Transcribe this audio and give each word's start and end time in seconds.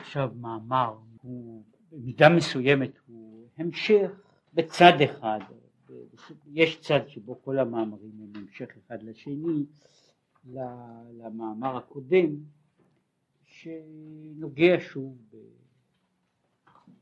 עכשיו 0.00 0.30
מאמר 0.40 0.98
הוא 1.22 1.64
במידה 1.92 2.28
מסוימת 2.28 2.90
הוא 3.06 3.48
המשך 3.58 4.10
בצד 4.54 4.92
אחד, 5.04 5.38
יש 6.46 6.80
צד 6.80 7.00
שבו 7.08 7.42
כל 7.42 7.58
המאמרים 7.58 8.12
הם 8.20 8.32
המשך 8.36 8.76
אחד 8.86 9.02
לשני 9.02 9.64
למאמר 11.18 11.76
הקודם 11.76 12.36
שנוגע 13.44 14.76
שוב 14.80 15.18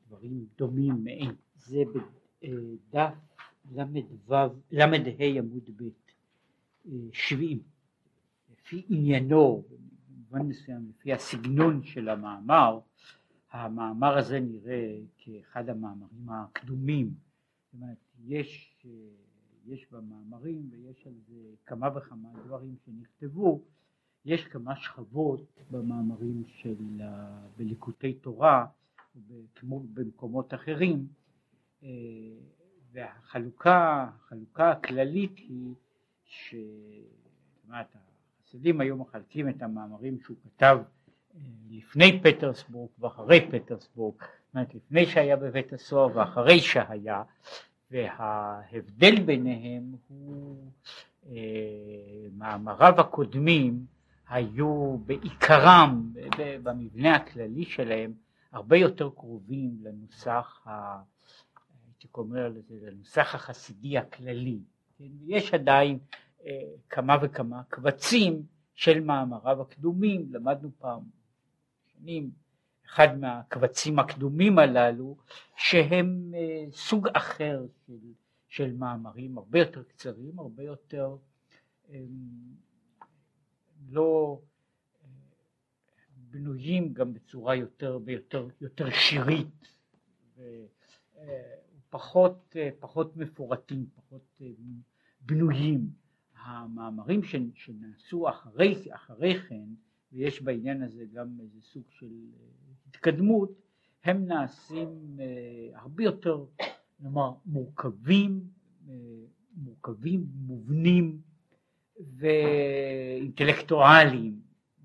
בדברים 0.06 0.46
דומים 0.58 1.04
מעין 1.04 1.34
זה 1.56 1.82
בדף 2.42 3.14
ל"ה 3.72 3.84
עמוד 5.38 5.70
ב' 5.76 5.88
שבעים. 7.12 7.58
לפי 8.52 8.84
עניינו 8.88 9.64
במובן 10.30 10.48
מסוים 10.48 10.88
לפי 10.88 11.12
הסגנון 11.12 11.82
של 11.82 12.08
המאמר 12.08 12.80
המאמר 13.50 14.18
הזה 14.18 14.40
נראה 14.40 14.98
כאחד 15.18 15.68
המאמרים 15.68 16.28
הקדומים. 16.30 17.14
זאת 17.64 17.74
אומרת 17.74 17.96
יש, 18.26 18.76
יש 19.66 19.86
במאמרים 19.92 20.70
ויש 20.70 21.06
על 21.06 21.12
זה 21.28 21.54
כמה 21.66 21.88
וכמה 21.96 22.28
דברים 22.44 22.76
שנכתבו 22.84 23.62
יש 24.24 24.44
כמה 24.44 24.76
שכבות 24.76 25.60
במאמרים 25.70 26.42
של 26.46 27.00
בליקוטי 27.56 28.12
תורה 28.12 28.66
כמו 29.54 29.80
במקומות 29.80 30.54
אחרים. 30.54 31.06
אה, 31.82 31.88
והחלוקה 32.92 34.08
החלוקה 34.14 34.70
הכללית 34.70 35.38
היא 35.38 35.74
שהחסידים 38.48 38.80
היו 38.80 38.96
מחלקים 38.96 39.48
את 39.48 39.62
המאמרים 39.62 40.18
שהוא 40.24 40.36
כתב 40.44 40.78
אה, 41.34 41.40
לפני 41.70 42.20
פטרסבורג 42.22 42.90
ואחרי 42.98 43.48
פטרסבורג, 43.50 44.14
זאת 44.20 44.54
אומרת 44.54 44.74
לפני 44.74 45.06
שהיה 45.06 45.36
בבית 45.36 45.72
הסוהר 45.72 46.16
ואחרי 46.16 46.60
שהיה, 46.60 47.22
וההבדל 47.90 49.20
ביניהם 49.24 49.94
הוא 50.08 50.56
אה, 51.26 51.32
מאמריו 52.32 53.00
הקודמים 53.00 53.86
היו 54.28 54.98
בעיקרם 55.06 56.12
במבנה 56.62 57.16
הכללי 57.16 57.64
שלהם 57.64 58.12
הרבה 58.52 58.76
יותר 58.76 59.10
קרובים 59.10 59.70
לנוסח, 59.82 60.62
ה, 60.66 61.00
הייתי 61.86 62.08
אומר 62.14 62.48
לזה, 62.48 62.74
לנוסח 62.82 63.34
החסידי 63.34 63.98
הכללי. 63.98 64.58
כן? 64.98 65.04
יש 65.26 65.54
עדיין 65.54 65.98
כמה 66.90 67.16
וכמה 67.22 67.62
קבצים 67.68 68.42
של 68.74 69.00
מאמריו 69.00 69.62
הקדומים, 69.62 70.26
למדנו 70.30 70.70
פעם 70.78 71.02
שנים 71.86 72.30
אחד 72.86 73.18
מהקבצים 73.18 73.98
הקדומים 73.98 74.58
הללו 74.58 75.16
שהם 75.56 76.32
אה, 76.34 76.64
סוג 76.72 77.08
אחר 77.12 77.66
של, 77.86 77.98
של 78.48 78.72
מאמרים 78.72 79.38
הרבה 79.38 79.58
יותר 79.58 79.82
קצרים, 79.82 80.38
הרבה 80.38 80.62
יותר 80.62 81.16
אה, 81.90 82.00
לא 83.90 84.40
אה, 85.02 85.08
בנויים 86.16 86.92
גם 86.92 87.14
בצורה 87.14 87.54
יותר, 87.54 87.98
ביותר, 87.98 88.48
יותר 88.60 88.90
שירית 88.90 89.74
ופחות 91.88 92.56
אה, 92.56 92.68
פחות 92.80 93.16
מפורטים, 93.16 93.86
פחות 93.94 94.26
אה, 94.40 94.46
בנויים. 95.20 96.07
המאמרים 96.48 97.20
שנעשו 97.54 98.28
אחרי, 98.28 98.74
אחרי 98.94 99.40
כן, 99.40 99.64
ויש 100.12 100.42
בעניין 100.42 100.82
הזה 100.82 101.04
גם 101.12 101.28
איזה 101.40 101.60
סוג 101.60 101.82
של 101.90 102.12
התקדמות, 102.88 103.52
הם 104.04 104.26
נעשים 104.26 105.18
הרבה 105.74 106.04
יותר, 106.04 106.44
נאמר, 107.00 107.32
מורכבים, 107.46 108.40
מורכבים, 109.56 110.26
מובנים, 110.34 111.20
ואינטלקטואליים 112.16 114.40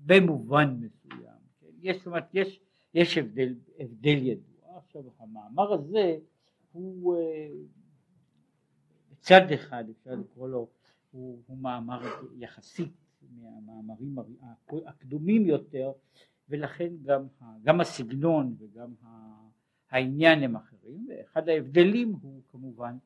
במובן 0.06 0.76
מסוים. 0.80 1.38
כן? 1.60 1.66
יש, 1.82 1.96
זאת 1.96 2.06
אומרת, 2.06 2.24
יש, 2.34 2.60
יש 2.94 3.18
הבדל, 3.18 3.54
הבדל 3.78 4.26
ידוע. 4.26 4.76
עכשיו 4.76 5.02
המאמר 5.18 5.72
הזה 5.72 6.16
הוא 6.72 7.16
בצד 9.12 9.52
אחד 9.54 9.84
אפשר 9.90 10.14
לקרוא 10.14 10.48
לו, 10.48 10.68
הוא, 11.14 11.42
הוא 11.46 11.58
מאמר 11.58 12.00
יחסית 12.36 12.92
מהמאמרים 13.36 14.16
הקדומים 14.86 15.46
יותר 15.46 15.92
ולכן 16.48 16.92
גם, 17.02 17.26
גם 17.62 17.80
הסגנון 17.80 18.56
וגם 18.58 18.94
העניין 19.90 20.42
הם 20.42 20.56
אחרים 20.56 21.06
ואחד 21.08 21.48
ההבדלים 21.48 22.12
הוא 22.22 22.42
כמובן 22.48 22.96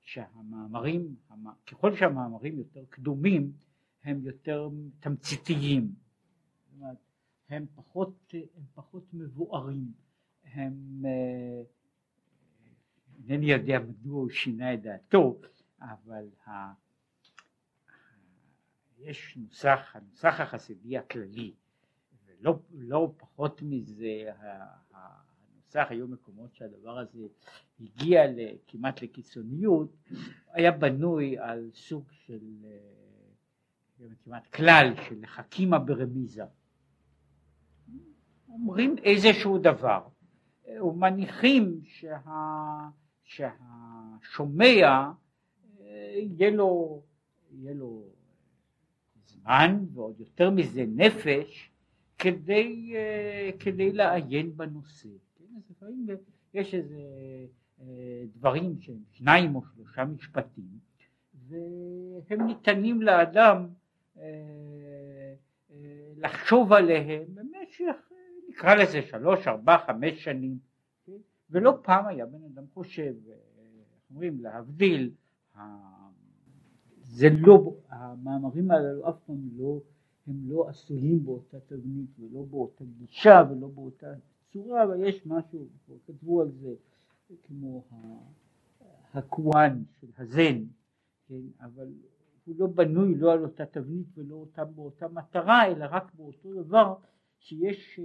שהמאמרים, 0.00 1.16
ככל 1.66 1.96
שהמאמרים 1.96 2.58
יותר 2.58 2.84
קדומים 2.88 3.52
הם 4.04 4.20
יותר 4.22 4.68
תמציתיים, 5.00 5.94
הם 7.48 7.66
פחות, 7.74 8.34
הם 8.34 8.64
פחות 8.74 9.04
מבוארים, 9.12 9.92
הם, 10.44 11.02
אה, 11.04 11.62
אינני 13.28 13.52
יודע 13.52 13.78
מדוע 13.78 14.20
הוא 14.20 14.30
שינה 14.30 14.74
את 14.74 14.82
דעתו, 14.82 15.40
אבל 15.80 16.28
יש 19.04 19.36
נוסח, 19.36 19.90
הנוסח 19.94 20.40
החסידי 20.40 20.98
הכללי, 20.98 21.54
ולא 22.26 22.58
לא 22.72 23.12
פחות 23.16 23.62
מזה 23.62 24.24
הנוסח, 24.92 25.86
היו 25.90 26.08
מקומות 26.08 26.54
שהדבר 26.54 26.98
הזה 26.98 27.18
הגיע 27.80 28.22
כמעט 28.66 29.02
לקיצוניות, 29.02 29.96
היה 30.52 30.72
בנוי 30.72 31.38
על 31.38 31.70
סוג 31.74 32.04
של 32.10 32.40
אה, 32.64 34.06
כמעט 34.24 34.46
כלל 34.46 34.94
של 35.08 35.26
חכימה 35.26 35.78
ברמיזה. 35.78 36.42
אומרים 38.48 38.96
איזשהו 38.98 39.58
דבר 39.58 40.08
ומניחים 40.80 41.80
שה, 41.84 42.18
שהשומע 43.24 44.82
אה, 45.80 46.14
יהיה 46.16 46.50
לו, 46.50 47.02
יהיה 47.50 47.74
לו 47.74 48.12
זמן 49.42 49.84
ועוד 49.94 50.20
יותר 50.20 50.50
מזה 50.50 50.84
נפש 50.88 51.70
כדי, 52.18 52.92
אה, 52.94 53.50
כדי 53.58 53.92
לעיין 53.92 54.56
בנושא. 54.56 55.08
לפעמים 55.70 56.06
יש 56.54 56.74
איזה 56.74 57.00
אה, 57.80 57.86
דברים 58.34 58.80
שהם 58.80 58.98
שניים 59.10 59.54
או 59.54 59.62
שלושה 59.74 60.04
משפטים 60.04 60.64
והם 61.48 62.46
ניתנים 62.46 63.02
לאדם 63.02 63.68
אה, 64.18 65.34
לחשוב 66.16 66.72
עליהם 66.72 67.22
במשך 67.34 67.96
נקרא 68.48 68.74
לזה 68.74 69.02
שלוש, 69.02 69.48
ארבע, 69.48 69.78
חמש 69.86 70.24
שנים 70.24 70.58
כן? 71.06 71.12
ולא 71.50 71.78
פעם 71.82 72.06
היה 72.06 72.26
בן 72.26 72.44
אדם 72.44 72.64
חושב, 72.74 73.14
אומרים, 74.10 74.40
להבדיל, 74.40 75.10
זה 77.12 77.28
לא, 77.38 77.74
המאמרים 77.88 78.70
הללו 78.70 79.08
אף 79.08 79.14
פעם 79.26 79.48
לא, 79.56 79.80
הם 80.26 80.50
לא 80.50 80.68
עשויים 80.68 81.24
באותה 81.24 81.60
תבנית 81.60 82.10
ולא 82.18 82.42
באותה 82.50 82.84
גישה 82.84 83.42
ולא 83.50 83.68
באותה 83.68 84.06
צורה, 84.52 84.84
אבל 84.84 85.04
יש 85.04 85.26
משהו, 85.26 85.66
כתבו 86.06 86.40
על 86.40 86.50
זה, 86.50 86.74
כמו 87.42 87.84
הקוואן 89.14 89.82
של 90.00 90.06
הזן, 90.18 90.64
כן, 91.28 91.40
אבל 91.60 91.92
הוא 92.44 92.54
לא 92.58 92.66
בנוי 92.66 93.14
לא 93.14 93.32
על 93.32 93.42
אותה 93.42 93.66
תבנית 93.66 94.06
ולא 94.14 94.34
אותה, 94.34 94.64
באותה 94.64 95.08
מטרה, 95.08 95.66
אלא 95.66 95.86
רק 95.90 96.14
באותו 96.14 96.62
דבר 96.62 96.94
שיש 97.38 97.98
אה, 97.98 98.04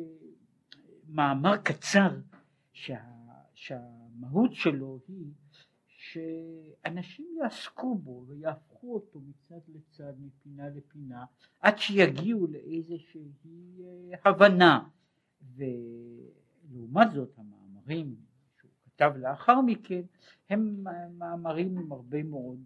מאמר 1.07 1.57
קצר 1.57 2.09
שה, 2.71 3.00
שהמהות 3.54 4.54
שלו 4.54 5.00
היא 5.07 5.25
שאנשים 5.88 7.25
יעסקו 7.44 7.95
בו 7.95 8.24
ויהפכו 8.27 8.67
אותו 8.83 9.19
מצד 9.19 9.59
לצד, 9.68 10.13
מפינה 10.19 10.69
לפינה, 10.69 11.25
עד 11.59 11.77
שיגיעו 11.77 12.47
לאיזושהי 12.47 13.31
אה, 13.79 14.18
הבנה. 14.25 14.89
ולעומת 15.56 17.07
זאת 17.13 17.38
המאמרים 17.38 18.15
שהוא 18.59 18.71
כתב 18.85 19.13
לאחר 19.18 19.62
מכן 19.62 20.01
הם 20.50 20.83
מאמרים 21.18 21.77
עם 21.77 21.91
הרבה 21.91 22.24
מאוד 22.24 22.59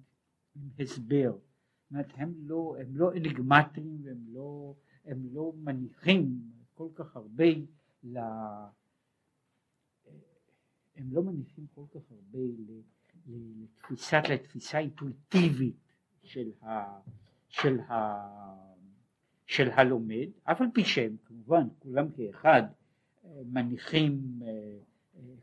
עם 0.55 0.69
הסבר, 0.79 1.31
זאת 1.31 1.91
אומרת 1.91 2.11
הם 2.15 2.33
לא, 2.37 2.75
הם 2.79 2.97
לא 2.97 3.11
אניגמטיים 3.11 4.01
והם 4.03 4.25
לא, 4.27 4.75
הם 5.05 5.27
לא 5.31 5.53
מניחים 5.55 6.41
כל 6.73 6.87
כך 6.95 7.15
הרבה 7.15 7.45
ל... 8.03 8.17
הם 10.95 11.13
לא 11.13 11.23
מניחים 11.23 11.67
כל 11.75 11.85
כך 11.91 12.11
הרבה 12.11 12.39
לתפיסת, 13.27 14.21
לתפיסה 14.29 14.79
אינטואיטיבית 14.79 15.75
של, 16.23 16.51
ה, 16.62 17.00
של, 17.50 17.79
ה, 17.79 18.21
של 19.45 19.69
הלומד, 19.71 20.27
אף 20.44 20.62
על 20.62 20.68
פי 20.73 20.85
שהם 20.85 21.15
כמובן 21.25 21.68
כולם 21.79 22.07
כאחד 22.12 22.63
מניחים 23.45 24.39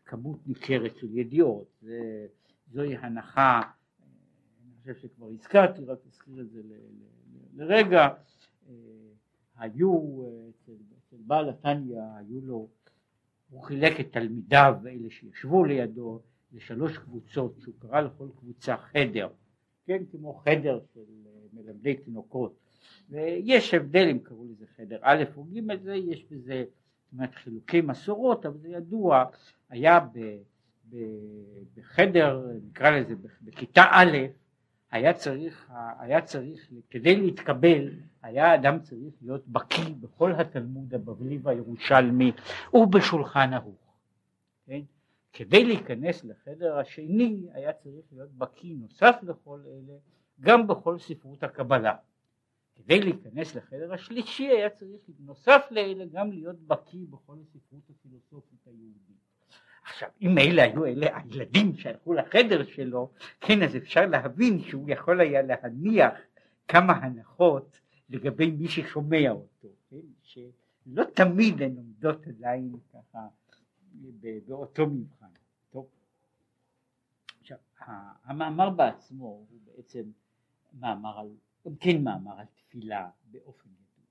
כמות 0.04 0.38
ניכרת 0.46 0.96
של 0.96 1.18
ידיעות, 1.18 1.84
זוהי 2.72 2.96
הנחה, 2.96 3.62
אני 3.62 4.94
חושב 4.94 5.08
שכבר 5.08 5.28
הזכרתי, 5.28 5.84
רק 5.84 5.98
אזכיר 6.06 6.40
את 6.40 6.50
זה 6.50 6.62
לרגע, 7.56 8.08
היו 9.56 10.22
אצל 10.98 11.16
בעל 11.26 11.48
התניא, 11.48 12.00
היו 12.16 12.40
לו, 12.40 12.68
הוא 13.50 13.62
חילק 13.62 14.00
את 14.00 14.12
תלמידיו, 14.12 14.74
אלה 14.86 15.10
שישבו 15.10 15.64
לידו, 15.64 16.20
לשלוש 16.52 16.98
קבוצות, 16.98 17.54
שהוא 17.60 17.74
קרא 17.78 18.00
לכל 18.00 18.28
קבוצה 18.38 18.76
חדר, 18.76 19.28
כן, 19.88 20.02
כמו 20.10 20.34
חדר 20.34 20.80
של 20.94 21.00
מלמדי 21.52 21.94
תינוקות, 21.94 22.54
ויש 23.10 23.74
הבדל 23.74 24.08
אם 24.10 24.18
קראו 24.18 24.44
לזה 24.44 24.64
חדר 24.76 24.98
א' 25.02 25.24
או 25.36 25.44
ג', 25.44 25.82
זה 25.82 25.94
יש 25.94 26.24
בזה 26.30 26.64
זאת 27.12 27.34
חילוקי 27.34 27.80
מסורות, 27.80 28.46
אבל 28.46 28.58
זה 28.58 28.68
ידוע, 28.68 29.24
היה 29.68 30.00
ב, 30.00 30.36
ב, 30.90 30.96
בחדר, 31.76 32.46
נקרא 32.70 32.90
לזה 32.90 33.14
בכיתה 33.42 33.82
א', 33.90 34.16
היה 34.90 35.12
צריך, 35.12 35.72
היה 35.98 36.20
צריך, 36.20 36.70
כדי 36.90 37.16
להתקבל, 37.16 37.90
היה 38.22 38.54
אדם 38.54 38.80
צריך 38.80 39.14
להיות 39.22 39.48
בקיא 39.48 39.94
בכל 40.00 40.32
התלמוד 40.32 40.94
הבבלי 40.94 41.38
והירושלמי 41.42 42.32
ובשולחן 42.74 43.52
ערוך. 43.52 43.94
כן? 44.66 44.80
כדי 45.38 45.64
להיכנס 45.64 46.24
לחדר 46.24 46.78
השני 46.78 47.48
היה 47.52 47.72
צריך 47.72 48.04
להיות 48.12 48.30
בקיא 48.30 48.74
נוסף 48.74 49.16
לכל 49.22 49.60
אלה 49.66 49.98
גם 50.40 50.66
בכל 50.66 50.98
ספרות 50.98 51.42
הקבלה. 51.42 51.96
כדי 52.74 53.00
להיכנס 53.00 53.54
לחדר 53.54 53.92
השלישי 53.92 54.48
היה 54.48 54.70
צריך 54.70 55.00
נוסף 55.20 55.66
לאלה 55.70 56.04
גם 56.12 56.32
להיות 56.32 56.60
בקיא 56.60 57.06
בכל 57.10 57.36
הספרות 57.42 57.82
הפילוסופית 57.90 58.66
היהודית. 58.66 59.18
עכשיו 59.84 60.08
אם 60.22 60.38
אלה 60.38 60.62
היו 60.62 60.86
אלה 60.86 61.16
הילדים 61.16 61.74
שהלכו 61.74 62.14
לחדר 62.14 62.64
שלו 62.64 63.10
כן 63.40 63.62
אז 63.62 63.76
אפשר 63.76 64.06
להבין 64.06 64.60
שהוא 64.60 64.90
יכול 64.90 65.20
היה 65.20 65.42
להניח 65.42 66.14
כמה 66.68 66.92
הנחות 66.92 67.80
לגבי 68.10 68.50
מי 68.50 68.68
ששומע 68.68 69.30
אותו 69.30 69.68
כן? 69.90 69.96
שלא 70.22 71.04
תמיד 71.14 71.62
הן 71.62 71.76
עומדות 71.76 72.26
עדיין 72.26 72.72
ככה 72.92 73.18
באותו 74.46 74.86
מבחן. 74.86 75.17
עכשיו 77.52 77.58
המאמר 78.24 78.70
בעצמו 78.70 79.24
הוא 79.24 79.60
בעצם 79.64 80.10
מאמר 80.72 81.18
על, 81.18 81.36
גם 81.66 81.76
כן 81.76 82.04
מאמר 82.04 82.40
על 82.40 82.46
תפילה 82.46 83.10
באופן 83.24 83.68
ידוע. 83.68 84.06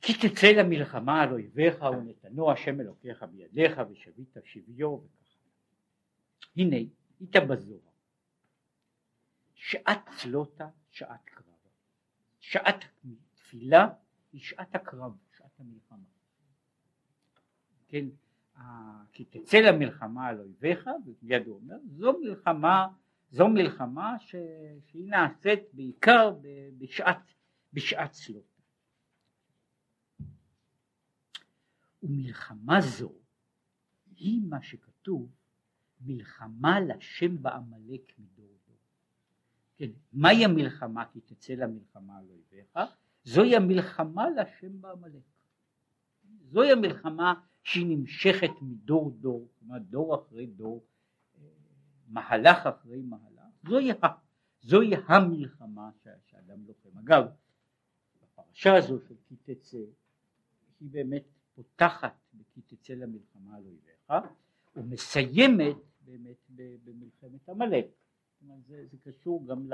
כי 0.00 0.12
תצא 0.12 0.46
למלחמה 0.46 1.22
על 1.22 1.32
אויביך 1.32 1.82
ונתנו 1.82 2.52
השם 2.52 2.80
אלוקיך 2.80 3.22
בידיך 3.22 3.80
ושבית 3.90 4.36
שביו 4.44 4.88
וכך. 4.88 5.22
הנה, 6.56 6.76
היית 7.20 7.36
בזוהר. 7.48 7.80
שעת 9.54 10.08
צלותה, 10.16 10.68
שעת 10.90 11.24
קרב. 11.24 11.44
שעת 12.40 12.84
תפילה 13.34 13.88
היא 14.32 14.40
שעת 14.40 14.74
הקרב, 14.74 15.16
שעת 15.36 15.60
המלחמה. 15.60 16.04
כן, 17.88 18.06
כי 19.12 19.24
תצא 19.24 19.56
למלחמה 19.56 20.26
על 20.26 20.40
אויביך, 20.40 20.90
ומיד 21.06 21.46
הוא 21.46 21.54
אומר, 21.54 21.76
זו 21.86 22.18
מלחמה 22.20 22.88
זו 23.32 23.48
מלחמה 23.48 24.18
ש... 24.18 24.34
שהיא 24.86 25.10
נעשית 25.10 25.60
בעיקר 25.72 26.34
בשעת, 26.78 27.34
בשעת 27.72 28.10
צלות. 28.10 28.60
ומלחמה 32.02 32.80
זו 32.80 33.12
היא 34.16 34.40
מה 34.48 34.62
שכתוב 34.62 35.30
מלחמה 36.00 36.80
לשם 36.80 37.42
בעמלק 37.42 38.18
מדור 38.18 38.58
דור. 38.66 38.76
כן, 39.76 39.90
מהי 40.12 40.44
המלחמה 40.44 41.04
כי 41.12 41.20
תצא 41.20 41.52
למלחמה 41.52 42.18
על 42.18 42.24
אויביך? 42.30 42.78
זוהי 43.24 43.56
המלחמה 43.56 44.30
לשם 44.30 44.80
בעמלק. 44.80 45.22
זוהי 46.42 46.72
המלחמה 46.72 47.34
שהיא 47.62 47.86
נמשכת 47.96 48.50
מדור 48.62 49.10
דור, 49.10 49.48
כלומר 49.58 49.78
דור 49.78 50.14
אחרי 50.14 50.46
דור 50.46 50.84
מהלך 52.08 52.66
אחרי 52.66 53.02
מהלך, 53.02 53.44
זוהי, 53.68 53.88
זוהי 54.62 54.90
המלחמה 55.06 55.90
שאדם 56.26 56.66
לוחם. 56.66 56.98
אגב, 56.98 57.24
בפרשה 58.22 58.76
הזו 58.76 58.98
של 59.08 59.14
כי 59.28 59.36
תצא, 59.36 59.78
היא 60.80 60.90
באמת 60.90 61.24
פותחת 61.54 62.14
בכי 62.34 62.60
תצא 62.60 62.92
למלחמה 62.92 63.56
על 63.56 63.64
אויביך, 63.64 64.12
ומסיימת 64.76 65.76
באמת 66.04 66.36
במלחמת 66.84 67.48
עמלק. 67.48 67.86
זה, 68.66 68.86
זה 68.86 68.96
קשור 69.04 69.46
גם 69.46 69.70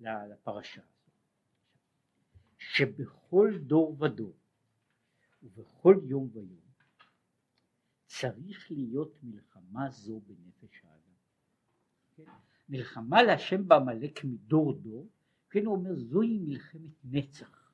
לפרשה. 0.00 0.82
שבכל 2.58 3.58
דור 3.58 3.96
ודור 4.02 4.32
ובכל 5.42 5.96
יום 6.04 6.28
ויום 6.32 6.67
צריך 8.08 8.70
להיות 8.70 9.18
מלחמה 9.22 9.90
זו 9.90 10.20
בנפש 10.26 10.84
האדם. 10.84 11.14
כן? 12.16 12.22
מלחמה 12.68 13.22
להשם 13.22 13.68
בעמלק 13.68 14.24
מדור 14.24 14.72
דור, 14.72 15.08
כן 15.50 15.66
הוא 15.66 15.76
אומר 15.76 15.96
זוהי 15.96 16.38
מלחמת 16.38 16.92
נצח. 17.04 17.72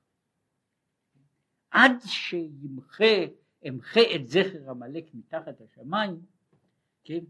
עד 1.71 1.93
שימחה, 2.07 3.15
אמחה 3.69 4.01
את 4.17 4.29
זכר 4.29 4.71
עמלק 4.71 5.15
מתחת 5.15 5.61
השמיים, 5.61 6.27
כן, 7.05 7.25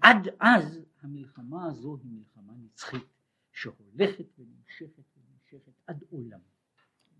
עד 0.00 0.28
אז 0.40 0.80
המלחמה 1.00 1.66
הזו 1.66 1.96
היא 1.96 2.10
מלחמה 2.10 2.52
נצחית 2.56 3.06
שהולכת 3.52 4.26
ונמשכת 4.38 5.04
ונמשכת 5.16 5.72
עד 5.86 6.04
עולם. 6.10 6.40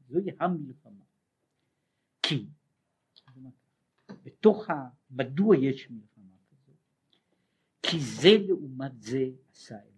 זוהי 0.08 0.30
המלחמה. 0.40 1.04
כי 2.22 2.46
בתוך 4.24 4.70
ה... 4.70 4.88
מדוע 5.10 5.56
יש 5.56 5.90
מלחמה? 5.90 6.36
כי 7.82 8.00
זה 8.00 8.28
לעומת 8.46 9.02
זה 9.02 9.28
עשה 9.50 9.74
אלוקים. 9.74 9.92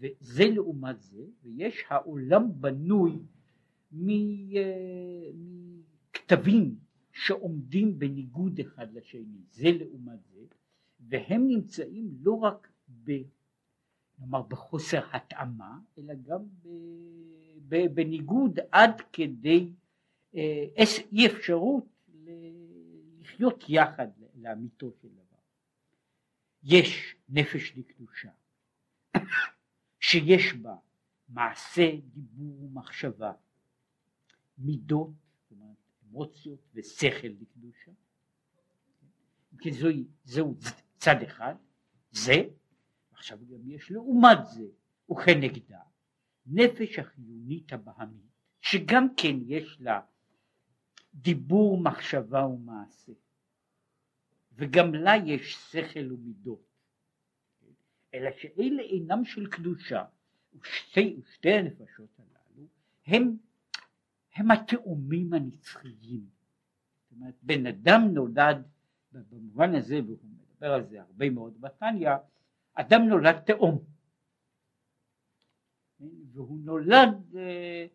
וזה 0.00 0.44
לעומת 0.54 1.00
זה, 1.00 1.24
ויש 1.42 1.84
העולם 1.88 2.60
בנוי 2.60 3.18
מכתבים 6.12 6.74
שעומדים 7.12 7.98
בניגוד 7.98 8.60
אחד 8.60 8.92
לשני, 8.94 9.38
זה 9.50 9.68
לעומת 9.78 10.24
זה, 10.24 10.44
והם 11.00 11.46
נמצאים 11.48 12.10
לא 12.20 12.34
רק 12.34 12.68
ב, 13.04 13.12
נאמר, 14.18 14.42
בחוסר 14.42 15.00
התאמה, 15.12 15.78
אלא 15.98 16.14
גם 16.14 16.42
בניגוד 17.68 18.58
עד 18.72 19.00
כדי 19.12 19.68
אה, 19.68 19.79
אי 20.34 21.26
אפשרות 21.26 21.84
לחיות 23.20 23.64
יחד 23.68 24.08
לאמיתו 24.34 24.90
של 25.02 25.08
דבר. 25.08 25.38
יש 26.62 27.16
נפש 27.28 27.72
לקדושה 27.76 28.30
שיש 30.00 30.52
בה 30.52 30.74
מעשה, 31.28 31.90
דיבור 32.14 32.64
ומחשבה, 32.64 33.32
מידות, 34.58 35.10
אמוציות 36.10 36.60
ושכל 36.74 37.26
לקדושה. 37.40 37.90
כי 39.58 39.72
זוהי, 39.72 40.04
זהו 40.24 40.54
צד 40.98 41.22
אחד, 41.22 41.54
זה, 42.10 42.42
עכשיו 43.12 43.38
גם 43.50 43.70
יש 43.70 43.90
לעומת 43.90 44.38
זה, 44.46 44.66
וכנגדה, 45.10 45.80
נפש 46.46 46.98
החיונית 46.98 47.72
הבהמית, 47.72 48.30
שגם 48.60 49.06
כן 49.16 49.36
יש 49.46 49.76
לה 49.80 50.00
דיבור, 51.14 51.80
מחשבה 51.80 52.46
ומעשה. 52.46 53.12
וגם 54.52 54.94
לה 54.94 55.12
יש 55.26 55.54
שכל 55.54 56.12
ומידות. 56.12 56.70
אלא 58.14 58.30
שאלה 58.38 58.82
אינם 58.82 59.24
של 59.24 59.50
קדושה, 59.50 60.04
ושתי, 60.60 61.16
ושתי 61.20 61.52
הנפשות 61.52 62.08
הללו 62.18 62.66
הם, 63.06 63.36
הם 64.34 64.50
התאומים 64.50 65.32
הנצחיים. 65.32 66.26
זאת 67.02 67.12
אומרת, 67.12 67.34
בן 67.42 67.66
אדם 67.66 68.00
נולד, 68.14 68.62
במובן 69.12 69.74
הזה, 69.74 70.00
והוא 70.06 70.18
מדבר 70.22 70.72
על 70.72 70.86
זה 70.86 71.00
הרבה 71.00 71.30
מאוד 71.30 71.60
בתניא, 71.60 72.10
אדם 72.74 73.02
נולד 73.08 73.38
תאום. 73.40 73.84
והוא 76.32 76.58
נולד 76.64 77.36
אה, 77.36 77.86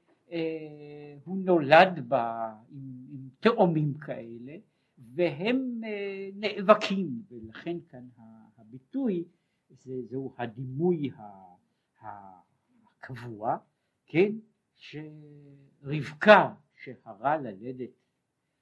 הוא 1.23 1.37
נולד 1.37 2.09
בה 2.09 2.55
עם, 2.71 3.05
עם 3.11 3.29
תאומים 3.39 3.93
כאלה 3.93 4.57
והם 4.97 5.81
אה, 5.83 6.29
נאבקים 6.35 7.23
ולכן 7.29 7.77
כאן 7.89 8.07
הביטוי 8.57 9.25
זה, 9.69 9.93
זהו 10.09 10.33
הדימוי 10.37 11.11
הקבוע 12.01 13.57
כן 14.05 14.31
רבקה 15.83 16.53
שהרה 16.73 17.37
ללדת 17.37 17.89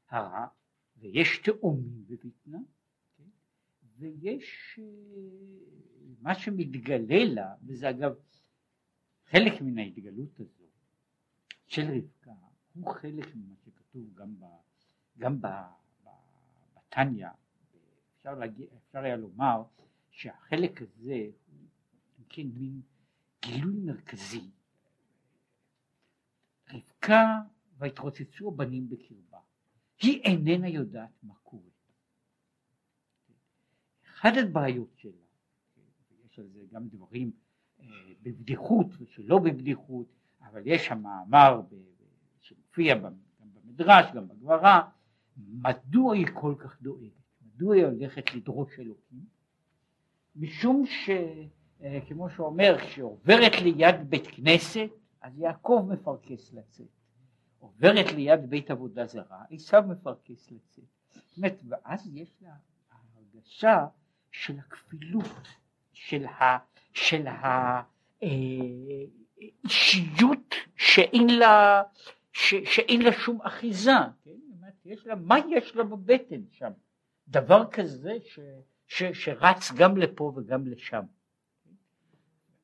הרה 0.09 0.47
ויש 0.97 1.37
תאומים 1.37 2.05
בבטנה 2.07 2.59
כן? 3.17 3.29
ויש 3.97 4.79
אה, 4.79 4.85
מה 6.21 6.35
שמתגלה 6.35 7.25
לה 7.25 7.55
וזה 7.65 7.89
אגב 7.89 8.13
חלק 9.25 9.61
מן 9.61 9.77
ההתגלות 9.77 10.39
הזו 10.39 10.62
של 11.73 11.81
רבקה 11.81 12.31
הוא 12.73 12.93
חלק 12.93 13.35
ממה 13.35 13.55
שכתוב 13.65 14.13
גם, 14.13 14.39
ב, 14.39 14.45
גם 15.17 15.41
ב, 15.41 15.47
ב, 16.03 16.09
בתניא. 16.75 17.27
אפשר, 18.17 18.35
להגיד, 18.35 18.67
אפשר 18.77 18.99
היה 18.99 19.15
לומר 19.15 19.63
שהחלק 20.09 20.81
הזה 20.81 21.27
הוא 22.17 22.25
כן 22.29 22.47
מין 22.53 22.81
גילוי 23.41 23.79
מרכזי. 23.79 24.49
רבקה 26.73 27.41
והתרוצצו 27.77 28.47
הבנים 28.47 28.89
בקרבה. 28.89 29.39
היא 30.01 30.21
איננה 30.21 30.67
יודעת 30.67 31.23
מה 31.23 31.33
קורה. 31.43 31.69
אחת 34.05 34.33
הבעיות 34.43 34.97
שלה 34.97 35.11
יש 36.25 36.39
על 36.39 36.47
זה 36.47 36.59
גם 36.71 36.87
דברים 36.87 37.31
אה, 37.79 37.85
בבדיחות 38.21 38.87
ושלא 38.99 39.39
בבדיחות 39.39 40.07
אבל 40.49 40.61
יש 40.65 40.85
שם 40.85 41.01
מאמר 41.01 41.61
שמופיע 42.39 42.97
גם 42.97 43.13
במדרש 43.65 44.05
גם 44.15 44.27
בגמרא 44.27 44.81
מדוע 45.37 46.15
היא 46.15 46.27
כל 46.33 46.55
כך 46.57 46.81
דואגת? 46.81 47.11
מדוע 47.45 47.75
היא 47.75 47.85
הולכת 47.85 48.35
לדרוש 48.35 48.79
אלוקים? 48.79 49.25
משום 50.35 50.83
שכמו 50.85 52.27
אה, 52.27 52.33
שאומר 52.35 52.77
כשעוברת 52.79 53.61
ליד 53.61 54.09
בית 54.09 54.27
כנסת 54.27 54.89
אז 55.21 55.39
יעקב 55.39 55.87
מפרכס 55.89 56.53
לצאת. 56.53 56.87
עוברת 57.59 58.11
ליד 58.11 58.49
בית 58.49 58.71
עבודה 58.71 59.05
זרה 59.07 59.43
עשיו 59.51 59.83
מפרכס 59.87 60.51
לצאת. 60.51 60.85
זאת 61.13 61.37
אומרת 61.37 61.61
ואז 61.69 62.09
יש 62.13 62.33
לה 62.41 62.55
הרגשה 63.15 63.85
של 64.31 64.59
הכפילות 64.59 65.47
של 65.93 66.25
ה... 66.25 66.57
של 66.93 67.27
האישיות 69.63 70.55
שאין 70.75 71.39
לה, 71.39 71.83
ש, 72.33 72.55
שאין 72.65 73.01
לה 73.01 73.11
שום 73.11 73.41
אחיזה, 73.41 73.91
כן? 74.23 74.31
יש 74.85 75.07
לה, 75.07 75.15
מה 75.15 75.35
יש 75.49 75.75
לה 75.75 75.83
בבטן 75.83 76.41
שם? 76.51 76.71
דבר 77.27 77.71
כזה 77.71 78.13
ש, 78.25 78.39
ש, 78.87 79.03
שרץ 79.03 79.71
גם 79.77 79.97
לפה 79.97 80.33
וגם 80.35 80.67
לשם. 80.67 81.03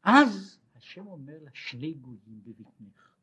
אז 0.03 0.59
השם 0.75 1.07
אומר 1.07 1.33
לה 1.41 1.51
שני 1.53 1.93
גויים 1.93 2.41
בבטנך, 2.43 3.15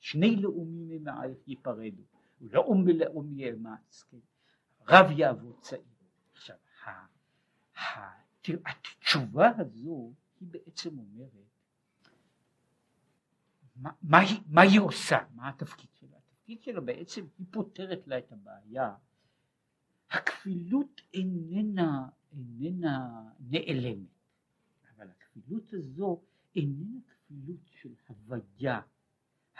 שני 0.00 0.36
לאומים 0.36 0.88
ממעייך 0.88 1.48
ייפרדו, 1.48 2.02
ולאום 2.40 2.84
ולאום 2.86 3.38
יאמץ, 3.38 4.04
כן? 4.10 4.18
רב 4.88 5.10
יעבוד 5.10 5.56
צעיר. 5.60 5.82
עכשיו, 6.32 6.56
התשובה 8.66 9.50
הזו 9.58 10.12
היא 10.40 10.48
בעצם 10.50 10.98
אומרת 10.98 11.49
מה, 13.80 13.90
מה, 14.02 14.18
היא, 14.18 14.40
מה 14.46 14.60
היא 14.62 14.80
עושה, 14.80 15.18
מה 15.34 15.48
התפקיד 15.48 15.90
שלה. 15.94 16.16
התפקיד 16.16 16.62
שלה 16.62 16.80
בעצם 16.80 17.26
היא 17.38 17.46
פותרת 17.50 18.06
לה 18.06 18.18
את 18.18 18.32
הבעיה. 18.32 18.94
הכפילות 20.10 21.00
איננה, 21.14 22.08
איננה 22.32 23.22
נעלמת, 23.40 24.08
אבל 24.96 25.08
הכפילות 25.10 25.72
הזו 25.72 26.22
איננה 26.56 27.00
כפילות 27.08 27.60
של 27.80 27.94
הוויה, 28.08 28.80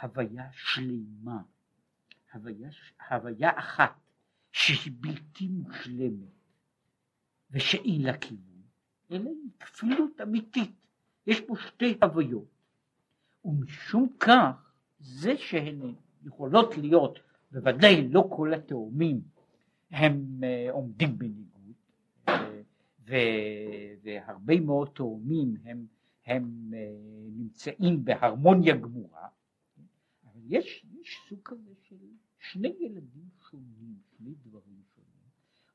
הוויה 0.01 0.51
שלמה, 0.51 1.41
הוויה, 2.33 2.69
הוויה 3.09 3.59
אחת 3.59 3.99
שהיא 4.51 4.93
בלתי 4.99 5.47
מושלמת 5.47 6.29
ושאין 7.51 8.01
לה 8.01 8.17
כיוון. 8.17 8.61
אלא 9.11 9.29
היא 9.29 9.51
כפילות 9.59 10.21
אמיתית, 10.21 10.71
יש 11.27 11.41
פה 11.41 11.55
שתי 11.67 11.97
הוויות, 12.01 12.60
ומשום 13.45 14.07
כך 14.19 14.73
זה 14.99 15.37
שהן 15.37 15.93
יכולות 16.25 16.77
להיות, 16.77 17.19
בוודאי 17.51 18.07
לא 18.07 18.27
כל 18.29 18.53
התאומים 18.53 19.21
הם 19.91 20.39
uh, 20.39 20.71
עומדים 20.71 21.17
בניגוד, 21.17 21.73
ו, 23.07 23.15
והרבה 24.03 24.59
מאוד 24.59 24.89
תאומים 24.93 25.55
הם, 25.63 25.85
הם 26.25 26.71
uh, 26.71 26.75
נמצאים 27.37 28.05
בהרמוניה 28.05 28.75
גמורה, 28.75 29.27
אבל 30.25 30.41
יש, 30.47 30.85
יש 31.01 31.19
סוג 31.29 31.39
כזה 31.43 31.71
של 31.81 31.95
שני 32.39 32.75
ילדים 32.79 33.29
שונים, 33.49 33.95
שני 34.17 34.33
דברים 34.45 34.81
שונים, 34.95 35.21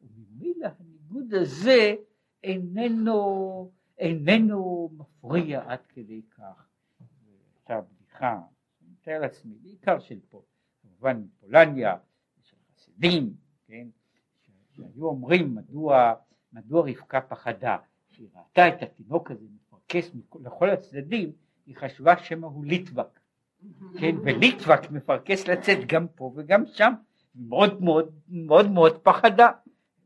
וממילא 0.01 0.69
הניגוד 0.79 1.35
הזה 1.35 1.95
איננו, 2.45 3.71
איננו 3.99 4.91
מפריע 4.97 5.73
עד 5.73 5.87
כדי 5.89 6.23
כך. 6.31 6.69
עכשיו 7.67 7.83
בדיחה, 7.93 8.41
אני 8.83 8.91
מתאר 8.93 9.19
לעצמי, 9.21 9.55
בעיקר 9.63 9.99
של 9.99 10.19
פה, 10.29 10.43
כמובן 10.83 11.23
פולניה, 11.41 11.97
של 12.43 12.57
חסידים, 12.75 13.35
כן, 13.67 13.87
שהיו 14.73 15.07
אומרים 15.07 15.55
מדוע, 15.55 16.15
מדוע 16.53 16.91
רבקה 16.91 17.21
פחדה, 17.21 17.77
כשהיא 18.09 18.29
ראתה 18.35 18.69
את 18.69 18.83
התינוק 18.83 19.31
הזה 19.31 19.47
מפרקס 19.55 20.11
לכל 20.41 20.71
הצדדים, 20.71 21.33
היא 21.67 21.77
חשבה 21.77 22.19
שמא 22.19 22.47
הוא 22.47 22.65
ליטבק, 22.65 23.21
כן, 24.01 24.17
וליטבק 24.25 24.91
מפרקס 24.91 25.49
לצאת 25.49 25.79
גם 25.87 26.09
פה 26.09 26.33
וגם 26.37 26.67
שם, 26.67 26.93
מאוד 27.35 27.83
מאוד 27.83 28.21
מאוד 28.29 28.71
מאוד 28.71 28.99
פחדה, 29.03 29.51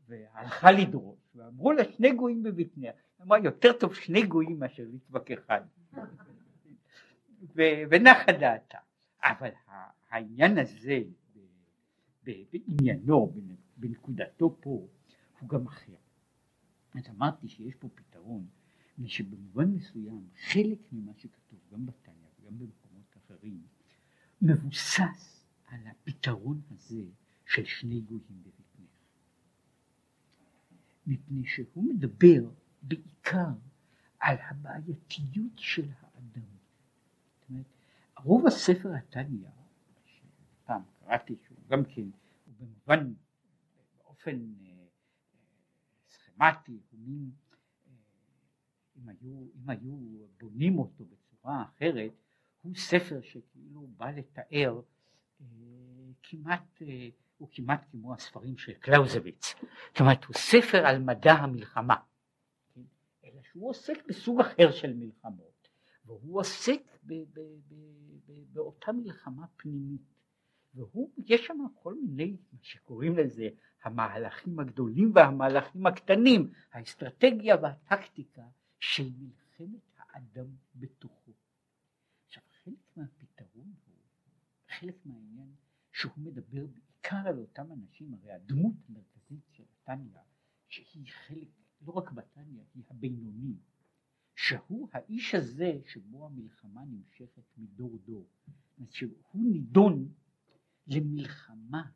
והלכה 0.07 0.71
לדרוש. 0.71 1.19
ואמרו 1.35 1.71
לה 1.71 1.83
שני 1.91 2.11
גויים 2.11 2.43
בבטניה, 2.43 2.91
אמרה 3.21 3.39
יותר 3.39 3.73
טוב 3.73 3.93
שני 3.95 4.23
גויים 4.23 4.59
מאשר 4.59 4.83
ליטבק 4.91 5.31
אחד, 5.31 5.61
ונחה 7.89 8.31
דעתה, 8.39 8.77
אבל 9.23 9.49
העניין 10.09 10.57
הזה 10.57 10.99
בעניינו, 12.23 13.33
בנקודתו 13.77 14.57
פה, 14.61 14.87
הוא 15.39 15.49
גם 15.49 15.67
אחר. 15.67 15.95
אז 16.95 17.03
אמרתי 17.09 17.47
שיש 17.47 17.75
פה 17.75 17.89
פתרון, 17.95 18.47
ושבמובן 18.99 19.65
מסוים 19.65 20.27
חלק 20.51 20.77
ממה 20.91 21.11
שכתוב 21.17 21.59
גם 21.71 21.85
בתניא 21.85 22.15
וגם 22.39 22.59
במקומות 22.59 23.17
אחרים 23.17 23.61
מבוסס 24.41 25.45
על 25.67 25.79
הפתרון 25.87 26.61
הזה 26.71 27.03
של 27.45 27.65
שני 27.65 28.01
גויים 28.01 28.43
בבטניה. 28.43 28.87
מפני 31.07 31.45
שהוא 31.45 31.83
מדבר 31.83 32.49
בעיקר 32.81 33.49
על 34.19 34.37
הבעייתיות 34.49 35.57
של 35.57 35.89
האדם. 35.99 36.50
רוב 38.23 38.47
הספר 38.47 38.89
התניא, 38.95 39.49
שפעם 40.05 40.81
קראתי 40.99 41.35
שהוא 41.47 41.57
גם 41.67 41.83
כן, 41.85 42.01
הוא 42.01 42.53
במובן, 42.59 43.13
באופן 43.97 44.39
אה, 44.65 44.85
סכמטי, 46.09 46.71
אה, 46.71 46.97
אם 46.97 47.29
אם 49.55 49.69
היו 49.69 49.97
בונים 50.39 50.79
אותו 50.79 51.05
בצורה 51.05 51.63
אחרת, 51.63 52.11
הוא 52.61 52.75
ספר 52.75 53.21
שכאילו 53.21 53.87
בא 53.97 54.11
לתאר 54.11 54.81
אה, 55.41 55.45
כמעט 56.23 56.81
הוא 57.37 57.49
כמעט 57.51 57.85
כמו 57.91 58.13
הספרים 58.13 58.57
של 58.57 58.73
קלאוזוויץ, 58.73 59.55
זאת 59.91 59.99
אומרת 59.99 60.25
הוא 60.25 60.35
ספר 60.35 60.85
על 60.85 60.99
מדע 60.99 61.33
המלחמה, 61.33 61.95
כן? 62.73 62.81
אלא 63.23 63.41
שהוא 63.51 63.69
עוסק 63.69 64.07
בסוג 64.07 64.41
אחר 64.41 64.71
של 64.71 64.93
מלחמות, 64.93 65.67
והוא 66.05 66.39
עוסק 66.39 66.81
באותה 68.53 68.91
מלחמה 68.91 69.47
פנימית, 69.47 70.01
ויש 70.73 71.45
שם 71.45 71.57
כל 71.73 71.93
מיני, 71.93 72.37
מה 72.51 72.59
שקוראים 72.61 73.17
לזה, 73.17 73.49
המהלכים 73.83 74.59
הגדולים 74.59 75.11
והמהלכים 75.15 75.85
הקטנים, 75.85 76.51
האסטרטגיה 76.71 77.55
והטקטיקה 77.61 78.47
של 78.79 79.09
מלחמת 79.19 79.81
האדם 79.97 80.47
בתוכו. 80.75 81.31
עכשיו 82.27 82.43
חלק 82.63 82.97
מהפתרון 82.97 83.73
הוא, 83.85 83.95
חלק 84.79 85.05
מהעניין 85.05 85.55
שהוא 85.91 86.13
מדבר 86.17 86.65
בעיקר 86.67 87.27
על 87.27 87.37
אותם 87.37 87.71
אנשים, 87.71 88.13
הרי 88.13 88.31
הדמות 88.31 88.73
המרכזית 88.89 89.43
של 89.51 89.63
התניא, 89.63 90.19
שהיא 90.67 91.11
חלק, 91.11 91.47
לא 91.81 91.91
רק 91.91 92.11
בתניא, 92.11 92.63
היא 92.73 92.83
הבינוני, 92.89 93.55
שהוא 94.47 94.89
האיש 94.93 95.35
הזה 95.35 95.79
שבו 95.85 96.25
המלחמה 96.25 96.85
נמשכת 96.85 97.43
מדור 97.57 97.97
דור, 98.05 98.27
שהוא 98.89 99.45
נידון 99.51 100.13
למלחמה 100.87 101.91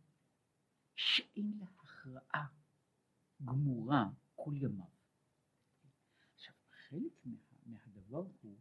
שאין 0.95 1.53
לה 1.59 1.65
הכרעה 1.65 2.47
גמורה 3.45 4.09
כל 4.35 4.53
ימיו. 4.55 4.85
עכשיו 6.33 6.53
חלק 6.89 7.25
מה, 7.25 7.37
מהדבר 7.65 8.25
הוא 8.41 8.57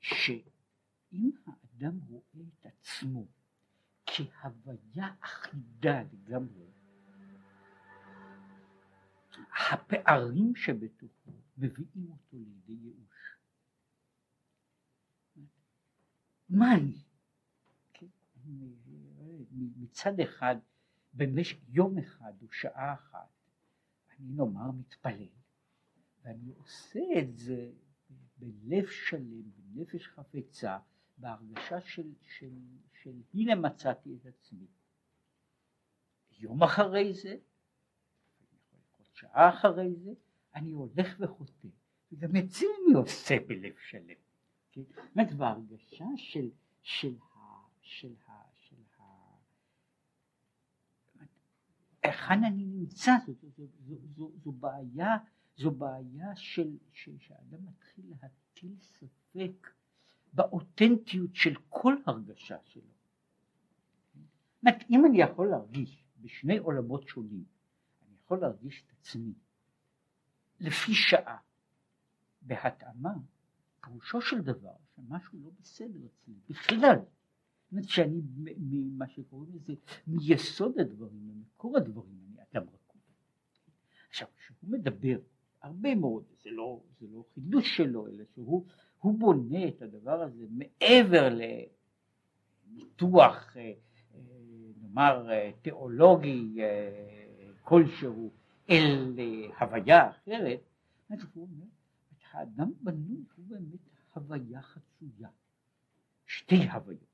שאם 0.00 1.30
האדם 1.46 1.98
רואה 1.98 2.46
את 2.48 2.66
עצמו 2.66 3.26
כהוויה 4.06 5.14
אחידה 5.20 6.02
לגמרי. 6.02 6.66
הפערים 9.70 10.56
שבתוכו 10.56 11.41
מביאים 11.56 12.10
אותו 12.10 12.36
לידי 12.36 12.72
ייאוש. 12.72 13.36
מה 16.48 16.74
אני? 16.74 17.02
כן, 17.92 18.06
מצד 19.76 20.20
אחד, 20.20 20.56
במשך 21.12 21.56
יום 21.68 21.98
אחד 21.98 22.32
או 22.42 22.52
שעה 22.52 22.94
אחת, 22.94 23.28
אני 24.10 24.26
נאמר 24.36 24.70
מתפלל, 24.70 25.28
ואני 26.22 26.52
עושה 26.52 27.00
את 27.18 27.38
זה 27.38 27.72
בלב 28.36 28.86
שלם, 28.86 29.42
בנפש 29.56 30.06
חפצה, 30.08 30.78
בהרגשה 31.18 31.80
של, 31.80 32.12
של, 32.22 32.58
של 33.02 33.22
הנה 33.34 33.54
מצאתי 33.54 34.16
את 34.16 34.26
עצמי. 34.26 34.66
יום 36.38 36.62
אחרי 36.62 37.14
זה, 37.14 37.36
שעה 39.14 39.50
אחרי 39.50 39.94
זה, 39.94 40.10
אני 40.54 40.70
הולך 40.70 41.16
וחוטא, 41.20 41.68
וגם 42.12 42.36
את 42.36 42.50
זה 42.50 42.66
אני 42.86 42.94
עושה 42.94 43.36
בלב 43.46 43.72
שלם. 43.88 44.14
כן? 44.72 44.82
זאת 44.82 45.16
אומרת, 45.16 45.32
בהרגשה 45.32 46.04
של, 46.16 46.50
של, 46.82 47.14
ה, 47.34 47.38
של, 47.80 48.14
ה, 48.26 48.32
של 48.54 48.76
ה... 48.98 49.02
היכן 52.02 52.44
אני 52.44 52.66
נמצא, 52.66 53.12
זו, 53.26 53.32
זו, 53.32 53.66
זו, 53.86 53.96
זו, 54.16 54.32
זו, 54.44 54.52
בעיה, 54.52 55.16
זו 55.56 55.70
בעיה 55.70 56.36
של, 56.36 56.76
של 56.92 57.18
שהאדם 57.18 57.66
מתחיל 57.66 58.04
להטיל 58.10 58.76
ספק 58.80 59.70
באותנטיות 60.32 61.34
של 61.34 61.54
כל 61.68 61.94
הרגשה 62.06 62.56
שלו. 62.64 62.82
זאת 62.82 64.66
אומרת, 64.66 64.84
אם 64.90 65.06
אני 65.06 65.20
יכול 65.20 65.48
להרגיש 65.50 66.04
בשני 66.20 66.58
עולמות 66.58 67.08
שונים, 67.08 67.44
אני 68.06 68.16
יכול 68.24 68.38
להרגיש 68.38 68.82
את 68.86 68.92
עצמי 69.00 69.32
לפי 70.62 70.94
שעה, 70.94 71.36
בהתאמה, 72.42 73.12
פירושו 73.80 74.20
של 74.20 74.40
דבר 74.40 74.74
שמשהו 74.96 75.38
לא 75.44 75.50
בסדר 75.60 75.98
אצלי 76.06 76.34
בכלל. 76.48 76.98
זאת 76.98 77.72
אומרת 77.72 77.88
שאני, 77.88 78.20
ממה 78.56 79.08
שקוראים 79.08 79.50
לזה, 79.54 79.72
מיסוד 80.06 80.80
הדברים, 80.80 81.28
ממקור 81.28 81.76
הדברים, 81.76 82.18
אני 82.28 82.42
אדם 82.52 82.62
רקוב. 82.62 83.00
עכשיו, 84.08 84.28
כשהוא 84.36 84.70
מדבר 84.70 85.18
הרבה 85.62 85.94
מאוד, 85.94 86.24
זה 86.42 86.50
לא, 86.50 86.80
זה 87.00 87.06
לא 87.12 87.24
חידוש 87.34 87.76
שלו, 87.76 88.06
אלא 88.06 88.24
שהוא 88.34 88.66
הוא 88.98 89.18
בונה 89.18 89.68
את 89.68 89.82
הדבר 89.82 90.22
הזה 90.22 90.46
מעבר 90.50 91.28
לניתוח, 92.68 93.56
אה, 93.56 93.62
אה, 93.62 93.72
נאמר, 94.82 95.30
אה, 95.30 95.50
תיאולוגי 95.62 96.56
כלשהו, 97.62 98.32
אל 98.70 99.16
הוויה 99.60 100.10
אחרת, 100.10 100.60
אז 101.10 101.18
הוא 101.34 101.48
אומר, 101.48 101.66
האדם 102.30 102.72
בנוי 102.80 103.24
הוא 103.36 103.44
באמת 103.48 103.80
הוויה 104.14 104.62
חצויה, 104.62 105.28
שתי 106.26 106.68
הוויות. 106.70 107.12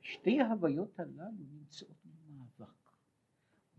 שתי 0.00 0.40
ההוויות 0.40 1.00
הללו 1.00 1.44
נמצאות 1.52 1.96
במאבק, 2.04 2.90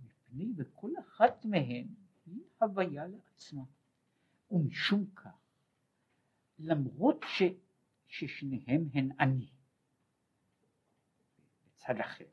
מפני 0.04 0.54
וכל 0.58 0.92
אחת 1.00 1.46
מהן 1.46 1.88
היא 2.26 2.44
הוויה 2.62 3.08
לעצמה, 3.08 3.64
ומשום 4.52 5.06
כך 5.16 5.40
למרות 6.60 7.26
ש, 7.28 7.44
ששניהם 8.08 8.90
הן 8.94 9.10
אני, 9.20 9.50
בצד 11.66 12.00
אחר. 12.00 12.26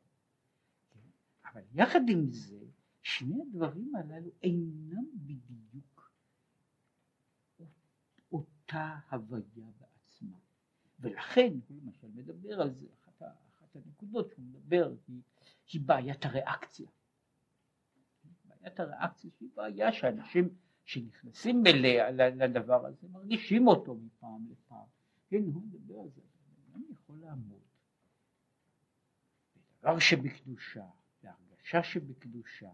אבל 1.45 1.63
יחד 1.73 2.01
עם 2.09 2.31
זה, 2.31 2.59
שני 3.07 3.43
הדברים 3.43 3.97
הללו 3.97 4.31
אינם 4.43 5.05
בדיוק 5.17 6.13
אותה 8.33 8.99
הוויה 9.11 9.67
בעצמה. 9.79 10.39
ולכן 11.01 11.53
הוא 11.69 11.77
למשל 11.83 12.07
מדבר 12.15 12.61
על 12.61 12.75
זה, 12.75 12.87
אחת, 13.05 13.23
אחת 13.23 13.77
הנקודות 13.77 14.31
שהוא 14.31 14.45
מדבר 14.45 14.95
היא, 15.09 15.23
היא 15.73 15.81
בעיית 15.81 16.25
הריאקציה. 16.25 16.89
בעיית 18.45 18.81
הריאקציה 18.81 19.31
שהיא 19.39 19.49
בעיה 19.55 19.93
שאנשים 19.93 20.49
שנכנסים 20.85 21.63
אליה 21.67 22.11
לדבר 22.11 22.87
הזה 22.87 23.09
מרגישים 23.09 23.67
אותו 23.67 23.95
מפעם 23.95 24.47
לפעם. 24.51 24.87
כן, 25.29 25.43
הוא 25.43 25.63
מדבר 25.63 26.01
על 26.01 26.09
זה, 26.09 26.21
אני 26.75 26.85
יכול 26.93 27.19
לעמוד 27.19 27.63
בדבר 29.57 29.99
שבקדושה, 29.99 30.87
בהרגשה 31.23 31.83
שבקדושה, 31.83 32.71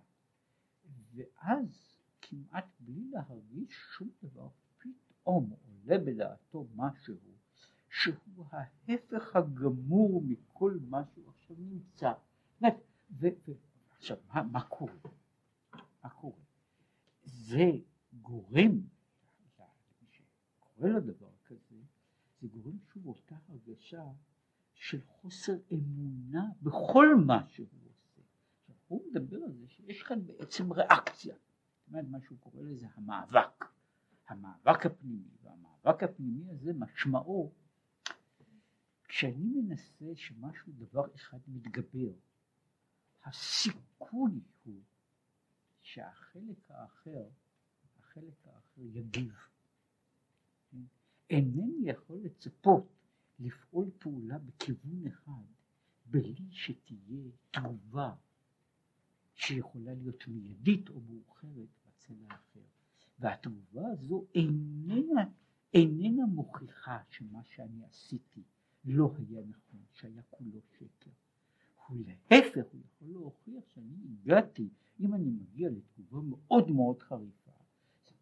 ואז 1.14 1.94
כמעט 2.22 2.66
בלי 2.81 3.11
להרגיש 3.11 3.75
שום 3.96 4.09
דבר, 4.22 4.48
פתאום 4.79 5.53
עולה 5.53 5.98
בדעתו 5.98 6.66
משהו 6.77 7.14
שהוא 7.88 8.46
ההפך 8.51 9.37
הגמור 9.37 10.22
מכל 10.25 10.79
מה 10.88 11.03
שהוא 11.05 11.31
עכשיו 11.31 11.57
נמצא. 11.59 12.12
ועכשיו, 13.11 14.16
מה, 14.29 14.42
מה 14.42 14.64
קורה? 14.64 14.92
מה 16.05 16.11
קורה? 16.11 16.42
זה 17.25 17.70
גורם, 18.22 18.81
שקורה 20.11 20.90
לו 20.90 21.01
דבר 21.01 21.31
כזה, 21.44 21.77
זה 22.40 22.48
גורם 22.48 22.79
שוב 22.92 23.07
אותה 23.07 23.37
הרגשה 23.48 24.05
של 24.75 25.01
חוסר 25.07 25.53
אמונה 25.72 26.51
בכל. 26.62 27.07
עכשיו 27.29 27.66
הוא 28.92 29.11
מדבר 29.11 29.37
על 29.37 29.52
זה 29.52 29.68
שיש 29.68 30.02
כאן 30.02 30.26
בעצם 30.26 30.72
ריאקציה, 30.72 31.35
זאת 31.35 31.88
אומרת 31.88 32.05
מה 32.11 32.20
שהוא 32.20 32.38
קורא 32.38 32.62
לזה 32.62 32.87
המאבק, 32.94 33.64
המאבק 34.28 34.87
הפנימי, 34.87 35.28
והמאבק 35.42 36.02
הפנימי 36.02 36.50
הזה 36.50 36.72
משמעו 36.72 37.52
כשאני 39.05 39.44
מנסה 39.44 40.05
שמשהו 40.14 40.72
דבר 40.72 41.14
אחד 41.14 41.38
מתגבר, 41.48 42.12
הסיכוי 43.24 44.40
הוא 44.64 44.83
שהחלק 45.83 46.70
האחר 46.70 47.28
החלק 47.98 48.46
האחר 48.46 48.83
יגיב. 48.83 49.35
אינני 51.31 51.90
יכול 51.90 52.18
לצפות 52.22 52.87
לפעול 53.38 53.90
פעולה 53.98 54.38
בכיוון 54.38 55.07
אחד 55.07 55.46
בלי 56.07 56.35
שתהיה 56.50 57.31
תגובה 57.50 58.14
שיכולה 59.46 59.94
להיות 59.94 60.28
מיידית 60.28 60.88
או 60.88 61.00
מאוחרת 61.00 61.68
בצד 61.87 62.14
האחר. 62.28 62.61
והתגובה 63.18 63.88
הזו 63.88 64.24
איננה, 64.35 65.24
איננה 65.74 66.26
מוכיחה 66.26 66.98
שמה 67.11 67.42
שאני 67.44 67.85
עשיתי 67.85 68.42
לא 68.85 69.12
היה 69.18 69.40
נכון, 69.48 69.81
שהיה 69.92 70.22
כולו 70.31 70.61
שקר. 70.72 71.11
הוא 71.87 71.98
להפך, 72.07 72.57
הוא 72.72 72.81
יכול 72.85 73.09
להוכיח 73.09 73.64
שאני 73.68 73.96
הגעתי, 74.05 74.68
אם 75.00 75.14
אני 75.14 75.31
מגיע 75.31 75.68
לתגובה 75.70 76.37
מאוד 76.37 76.70
מאוד 76.70 77.02
חריפה, 77.02 77.52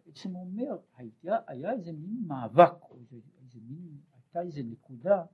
בעצם 0.06 0.35
אומר, 0.35 0.78
היה, 0.96 1.38
היה 1.46 1.72
איזה 1.72 1.92
מין 1.92 2.24
מאבק, 2.26 2.83
או 2.83 2.98
איזה, 2.98 3.16
איזה 3.42 3.59
מין, 3.62 4.00
הייתה 4.12 4.42
איזה 4.42 4.62
נקודה 4.62 5.24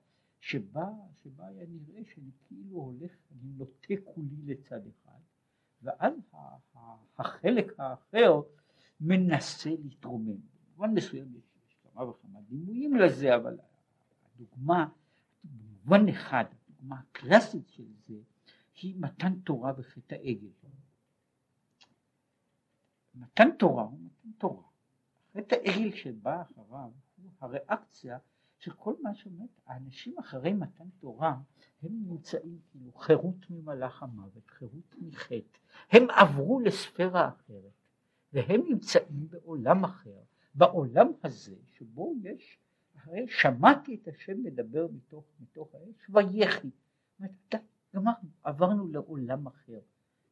שבה, 0.40 0.92
שבה 1.22 1.46
היה 1.46 1.66
נראה 1.68 2.02
שאני 2.14 2.30
כאילו 2.46 2.76
הולך, 2.76 3.12
אני 3.30 3.52
נוטה 3.56 3.94
כולי 4.04 4.36
לצד 4.44 4.80
אחד, 4.86 5.20
ואז 5.82 6.14
החלק 7.18 7.80
האחר 7.80 8.40
מנסה 9.00 9.70
להתרומם. 9.84 10.36
במובן 10.76 10.94
מסוים 10.94 11.34
יש 11.36 11.76
כמה 11.82 12.04
וכמה 12.04 12.40
דימויים 12.40 12.96
לזה, 12.96 13.36
אבל 13.36 13.58
הדוגמה, 14.26 14.88
במובן 15.44 16.08
אחד, 16.08 16.44
הדוגמה 16.52 16.98
הקלאסית 17.00 17.68
של 17.68 17.84
זה, 18.08 18.14
היא 18.82 18.94
מתן 18.98 19.40
תורה 19.40 19.72
וחטא 19.76 20.14
העגל. 20.14 20.48
מתן 23.14 23.48
תורה 23.58 23.82
הוא 23.82 23.98
מתן 24.00 24.30
תורה. 24.38 24.62
חטא 25.36 25.56
העגל 25.64 25.96
שבא 25.96 26.42
אחריו 26.42 26.90
הוא 27.16 27.30
הריאקציה 27.40 28.18
של 28.66 28.72
כל 28.72 28.94
מה 29.02 29.14
שאומר, 29.14 29.44
האנשים 29.66 30.18
אחרי 30.18 30.52
מתן 30.52 30.88
תורה 31.00 31.36
הם 31.82 31.90
נמצאים 32.06 32.58
כאילו 32.70 32.92
חירות 32.92 33.50
ממלאך 33.50 34.02
המוות, 34.02 34.50
חירות 34.50 34.94
מחטא, 34.98 35.58
הם 35.90 36.10
עברו 36.10 36.60
לספירה 36.60 37.28
אחרת 37.28 37.72
והם 38.32 38.62
נמצאים 38.68 39.28
בעולם 39.30 39.84
אחר, 39.84 40.20
בעולם 40.54 41.06
הזה 41.24 41.56
שבו 41.78 42.14
יש, 42.22 42.58
הרי 42.94 43.26
שמעתי 43.28 43.94
את 43.94 44.08
השם 44.08 44.42
מדבר 44.42 44.86
מתוך, 44.92 45.24
מתוך 45.40 45.74
האש 45.74 46.10
ויחי, 46.10 46.70
גמרנו, 47.94 48.28
עברנו 48.42 48.88
לעולם 48.88 49.46
אחר, 49.46 49.80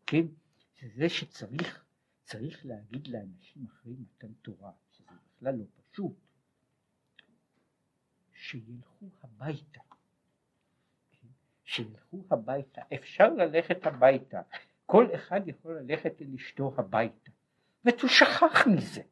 כן, 0.06 0.26
שזה 0.74 1.08
שצריך 1.08 1.84
צריך 2.22 2.66
להגיד 2.66 3.06
לאנשים 3.08 3.66
אחרי 3.66 3.94
מתן 3.98 4.32
תורה, 4.42 4.72
שזה 4.90 5.04
בכלל 5.36 5.54
לא 5.54 5.64
פשוט, 5.76 6.23
שילכו 8.48 9.08
הביתה? 9.22 9.80
שילכו 11.64 12.24
הביתה, 12.30 12.82
אפשר 12.94 13.28
ללכת 13.28 13.86
הביתה, 13.86 14.42
כל 14.86 15.06
אחד 15.14 15.40
יכול 15.48 15.78
ללכת 15.78 16.22
אל 16.22 16.34
אשתו 16.34 16.74
הביתה, 16.78 17.30
הוא 17.84 18.10
שכח 18.10 18.66
מזה. 18.66 19.02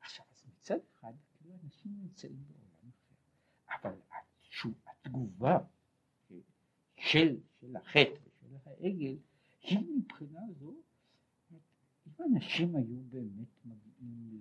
עכשיו, 0.00 0.24
אז 0.32 0.44
מצד 0.46 0.78
אחד, 0.94 1.12
כאילו 1.38 1.54
אנשים 1.64 1.92
נמצאים 2.02 2.44
בעולם 2.46 2.90
אחר, 3.66 3.88
אבל 3.88 3.94
התגובה 4.86 5.58
של, 6.96 7.36
של 7.60 7.76
החטא 7.76 8.20
ושל 8.24 8.56
העגל, 8.66 9.16
היא 9.62 9.78
מבחינה 9.96 10.40
זו, 10.58 10.74
אם 12.06 12.24
אנשים 12.34 12.76
היו 12.76 13.00
באמת 13.10 13.64
מגיעים 13.64 14.40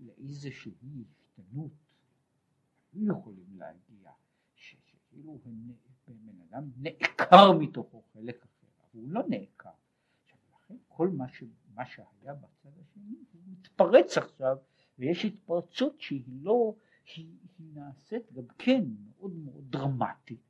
לאיזושהי 0.00 0.72
השתנות, 1.10 1.72
יכולים 2.94 3.58
להגיע, 3.58 4.10
שכאילו 4.54 5.38
בן 6.08 6.40
אדם 6.50 6.70
נעקר 6.76 7.52
מתוכו 7.52 8.02
חלק 8.12 8.42
אחר, 8.42 8.66
הוא 8.92 9.08
לא 9.08 9.22
נעקר. 9.28 9.70
לכן 10.54 10.74
כל 10.88 11.08
מה, 11.08 11.28
ש, 11.28 11.44
מה 11.74 11.86
שהיה 11.86 12.34
בצד 12.34 12.70
השני 12.80 13.16
הוא 13.32 13.42
מתפרץ 13.46 14.18
עכשיו 14.18 14.56
ויש 14.98 15.24
התפרצות 15.24 16.00
שהיא 16.00 16.22
לא, 16.42 16.74
היא, 17.16 17.36
היא 17.58 17.66
נעשית 17.74 18.32
גם 18.32 18.44
כן 18.58 18.84
מאוד 19.08 19.32
מאוד 19.36 19.70
דרמטית 19.70 20.40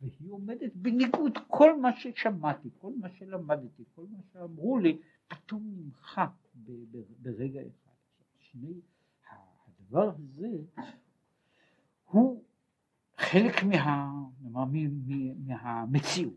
והיא 0.00 0.30
עומדת 0.30 0.72
בניגוד 0.74 1.38
כל 1.48 1.80
מה 1.80 1.96
ששמעתי, 1.96 2.68
כל 2.78 2.92
מה 3.00 3.08
שלמדתי, 3.10 3.84
כל 3.94 4.06
מה 4.10 4.18
שאמרו 4.32 4.78
לי, 4.78 4.98
פתאום 5.28 5.74
נמחק 5.76 6.30
ברגע 7.22 7.60
אחד. 7.60 7.92
שני, 8.38 8.80
הדבר 9.66 10.10
הזה 10.14 10.48
הוא 12.06 12.44
חלק 13.16 13.62
מה, 13.62 14.12
מה, 14.40 14.64
מהמציאות. 15.36 16.34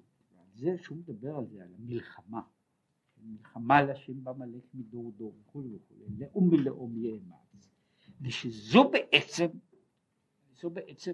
זה 0.56 0.78
שהוא 0.78 0.98
מדבר 0.98 1.36
על 1.38 1.46
זה, 1.48 1.64
על 1.64 1.74
המלחמה. 1.80 2.42
מלחמה 3.24 3.82
לשם 3.82 4.24
במלך 4.24 4.64
מדור 4.74 5.12
דור 5.18 5.36
וכו' 5.42 5.64
וכו', 5.76 5.96
לאום 6.18 6.50
ולאום 6.50 6.98
יאמץ. 6.98 7.70
ושזו 8.22 8.90
בעצם, 8.92 9.48
זו 10.62 10.70
בעצם 10.70 11.14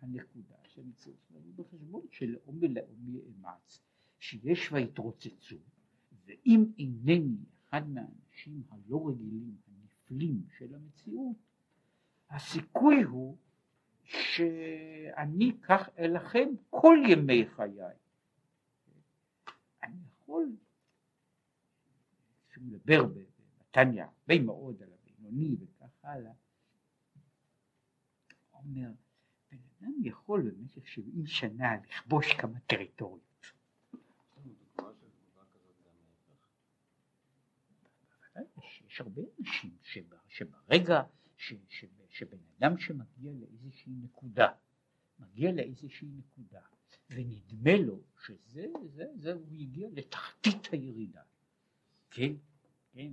הנקודה 0.00 0.54
שאני 0.68 0.92
צריך 0.92 1.16
להביא 1.34 1.52
בחשבון 1.56 2.02
שלאום 2.10 2.58
ולאום 2.60 3.08
יאמץ, 3.08 3.80
שיש 4.18 4.72
והתרוצצו, 4.72 5.56
ואם 6.26 6.64
אינני 6.78 7.36
אחד 7.68 7.88
מהאנשים 7.88 8.62
הלא 8.70 9.08
רגילים, 9.08 9.56
הנפלים 9.66 10.42
של 10.58 10.74
המציאות, 10.74 11.36
הסיכוי 12.30 13.02
הוא 13.02 13.36
שאני 14.04 15.50
אקח 15.50 15.88
אליכם 15.98 16.48
כל 16.70 16.96
ימי 17.08 17.46
חיי. 17.56 17.80
אני 19.82 19.96
יכול, 20.12 20.56
כשהוא 22.48 22.64
מדבר 22.64 23.04
בנתניה 23.06 24.04
הרבה 24.04 24.44
מאוד 24.44 24.82
על 24.82 24.88
הבינוני 24.92 25.56
וכך 25.60 26.04
הלאה, 26.04 26.32
אומר, 28.52 28.90
בן 29.50 29.58
אדם 29.80 29.92
יכול 30.04 30.50
במשך 30.50 30.88
70 30.88 31.26
שנה 31.26 31.76
לכבוש 31.76 32.32
כמה 32.32 32.60
טריטוריות. 32.66 33.24
יש 38.94 39.00
הרבה 39.00 39.22
אנשים 39.40 39.76
שברגע 40.28 41.02
שבן 42.14 42.38
אדם 42.58 42.78
שמגיע 42.78 43.32
לאיזושהי 43.32 43.92
נקודה, 44.02 44.48
מגיע 45.18 45.52
לאיזושהי 45.52 46.08
נקודה, 46.16 46.60
ונדמה 47.10 47.76
לו 47.76 48.00
שזה, 48.24 48.66
זה, 48.84 49.04
זה, 49.16 49.32
הוא 49.32 49.54
הגיע 49.54 49.88
לתחתית 49.92 50.68
הירידה, 50.72 51.22
כן, 52.10 52.32
כן, 52.92 53.12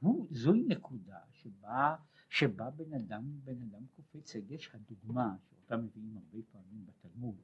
הוא, 0.00 0.26
זוהי 0.30 0.62
נקודה 0.62 1.18
שבה, 1.32 1.96
שבה 2.28 2.70
בן 2.70 2.92
אדם, 2.92 3.22
בן 3.44 3.62
אדם 3.62 3.86
קופץ, 3.96 4.34
יש 4.48 4.70
הדוגמה 4.74 5.36
שאותה 5.50 5.76
מביאים 5.76 6.16
הרבה 6.16 6.38
פעמים 6.52 6.86
בתלמוד, 6.86 7.36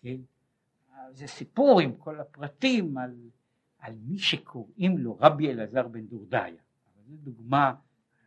כן, 0.00 0.20
זה 1.10 1.26
סיפור 1.26 1.80
עם 1.80 1.96
כל 1.96 2.20
הפרטים 2.20 2.98
על, 2.98 3.30
על 3.78 3.94
מי 3.94 4.18
שקוראים 4.18 4.98
לו 4.98 5.16
רבי 5.20 5.50
אלעזר 5.50 5.88
בן 5.88 6.06
דורדיה, 6.06 6.62
אבל 6.94 7.02
זו 7.06 7.16
דוגמה, 7.16 7.74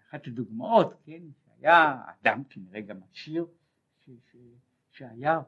אחת 0.09 0.27
הדוגמאות, 0.27 0.93
כן, 1.03 1.23
היה 1.61 2.01
אדם 2.21 2.43
כנראה 2.43 2.81
גם 2.81 2.99
עשיר, 3.11 3.47
ש, 3.99 4.09
ש, 4.31 4.35
שהיה 4.91 5.41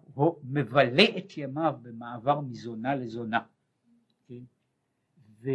מבלה 0.43 1.03
את 1.17 1.37
ימיו 1.37 1.75
במעבר 1.81 2.41
מזונה 2.41 2.95
לזונה, 2.95 3.45
כן? 4.27 4.43
ו, 5.41 5.49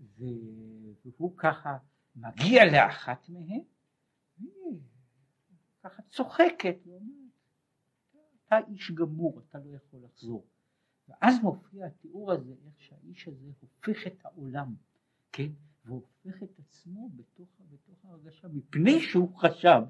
ו, 0.00 0.24
והוא 1.04 1.36
ככה 1.36 1.76
מגיע 2.16 2.64
לאחת 2.64 3.28
מהן, 3.28 3.60
ככה 5.82 6.02
צוחקת, 6.02 6.76
אתה 8.46 8.58
איש 8.68 8.90
גמור, 8.90 9.40
אתה 9.40 9.58
לא 9.58 9.76
יכול 9.76 10.00
לחזור. 10.04 10.46
ואז 11.08 11.34
מופיע 11.42 11.86
התיאור 11.86 12.32
הזה, 12.32 12.54
איך 12.66 12.80
שהאיש 12.80 13.28
הזה 13.28 13.50
הופך 13.60 14.06
את 14.06 14.24
העולם, 14.24 14.74
כן? 15.32 15.52
והופך 15.86 16.42
את 16.42 16.58
עצמו 16.58 17.10
בתוך, 17.16 17.48
בתוך 17.72 18.04
ההרגשה, 18.04 18.48
מפני 18.48 19.00
שהוא 19.00 19.36
חשב, 19.36 19.82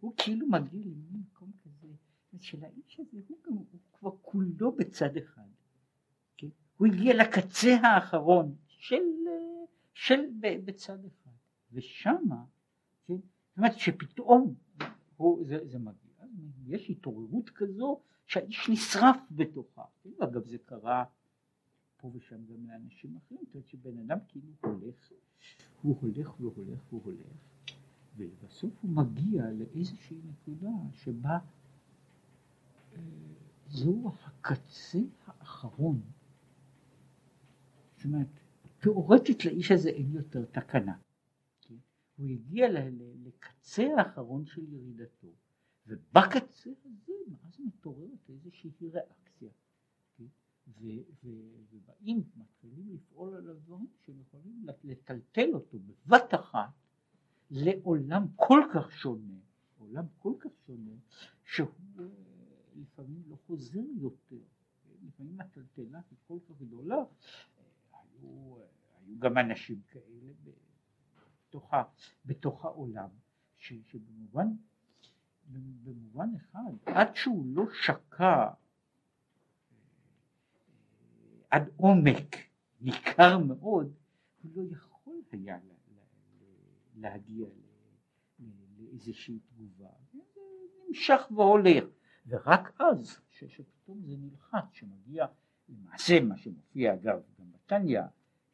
הוא 0.00 0.12
כאילו 0.16 0.46
מגיע 0.46 0.80
למין 0.80 1.22
מקום 1.32 1.52
כזה, 1.64 1.88
של 2.40 2.64
האיש 2.64 3.00
הזה 3.00 3.20
הוא 3.28 3.38
גם, 3.46 3.52
הוא 3.52 3.66
כבר 3.92 4.10
כולו 4.22 4.72
בצד 4.72 5.16
אחד, 5.16 5.48
כן? 6.36 6.46
הוא 6.76 6.86
הגיע 6.86 7.14
לקצה 7.16 7.76
האחרון 7.82 8.54
של, 8.66 9.02
של 9.94 10.20
בצד 10.40 11.04
אחד, 11.04 11.30
ושמה, 11.72 12.44
כן? 13.06 13.14
זאת 13.14 13.58
אומרת 13.58 13.78
שפתאום 13.78 14.54
הוא, 15.16 15.44
זה, 15.44 15.66
זה 15.66 15.78
מגיע, 15.78 16.24
יש 16.66 16.90
התעוררות 16.90 17.50
כזו 17.50 18.00
שהאיש 18.26 18.68
נשרף 18.68 19.16
בתוכה? 19.30 19.84
אגב 20.18 20.46
זה 20.46 20.58
קרה 20.58 21.04
פה 22.00 22.10
ושם 22.14 22.44
גם 22.46 22.66
לאנשים 22.66 23.16
אחרים, 23.16 23.40
זאת 23.46 23.54
אומרת 23.54 23.68
שבן 23.68 23.98
אדם 23.98 24.18
כאילו 24.28 24.52
הולך, 24.60 25.12
הוא 25.82 25.96
הולך 26.00 26.40
והולך 26.40 26.92
והולך, 26.92 27.32
ובסוף 28.16 28.72
הוא 28.82 28.90
מגיע 28.90 29.50
לאיזושהי 29.50 30.16
נקודה 30.24 30.70
שבה 30.92 31.38
אה, 32.92 33.00
זהו 33.68 34.12
הקצה 34.24 34.98
האחרון. 35.26 36.00
זאת 37.96 38.04
אומרת, 38.04 38.28
תאורטית 38.78 39.44
לאיש 39.44 39.70
הזה 39.70 39.88
אין 39.88 40.12
יותר 40.12 40.44
תקנה. 40.44 40.98
כן? 41.60 41.74
הוא 42.16 42.26
הגיע 42.26 42.66
לקצה 43.24 43.86
האחרון 43.98 44.46
של 44.46 44.72
ירידתו, 44.72 45.28
ובקצה 45.86 46.70
הזה 46.84 47.12
אז 47.44 47.60
מתעוררת 47.60 48.30
איזושהי 48.30 48.70
ריאקציה. 48.82 49.27
ובאים, 50.76 52.22
מתחילים 52.36 52.94
לפעול 52.94 53.34
על 53.34 53.50
הדברים 53.50 53.86
שהם 54.06 54.20
יכולים 54.20 54.66
לטלטל 54.84 55.54
אותו 55.54 55.78
בבת 55.78 56.34
אחת 56.34 56.70
לעולם 57.50 58.26
כל 58.36 58.60
כך 58.74 58.92
שונה, 58.92 59.38
עולם 59.78 60.04
כל 60.18 60.32
כך 60.38 60.50
שונה, 60.66 60.94
שהוא 61.44 61.68
אה, 61.98 62.04
לפעמים 62.76 63.22
לא 63.28 63.36
חוזר 63.46 63.80
יותר, 63.96 64.36
לפעמים 65.06 65.40
הטלטלה 65.40 66.00
היא 66.10 66.18
כל 66.26 66.38
כך 66.48 66.60
גדולה, 66.60 66.96
היו, 67.92 68.58
היו 68.98 69.18
גם 69.18 69.38
אנשים 69.38 69.80
כאלה 69.88 70.32
בתוך, 71.48 71.74
בתוך 72.24 72.64
העולם, 72.64 73.08
ש, 73.56 73.72
שבמובן 73.84 74.46
במובן 75.82 76.28
אחד, 76.36 76.72
עד 76.86 77.16
שהוא 77.16 77.46
לא 77.46 77.64
שקע 77.82 78.50
עד 81.50 81.70
עומק 81.76 82.36
ניכר 82.80 83.38
מאוד, 83.38 83.92
הוא 84.42 84.50
לא 84.54 84.62
יכול 84.72 85.14
היה 85.32 85.58
להגיע 86.96 87.46
לאיזושהי 88.78 89.38
תגובה, 89.38 89.88
זה 90.12 90.18
נמשך 90.88 91.20
והולך, 91.30 91.84
ורק 92.26 92.80
אז, 92.80 93.20
שפתאום 93.30 94.02
זה 94.02 94.14
נלחץ, 94.16 94.72
שמגיע 94.72 95.26
למעשה 95.68 96.20
מה 96.20 96.36
שמופיע 96.36 96.94
אגב 96.94 97.22
גם 97.38 97.52
בתניא, 97.52 98.00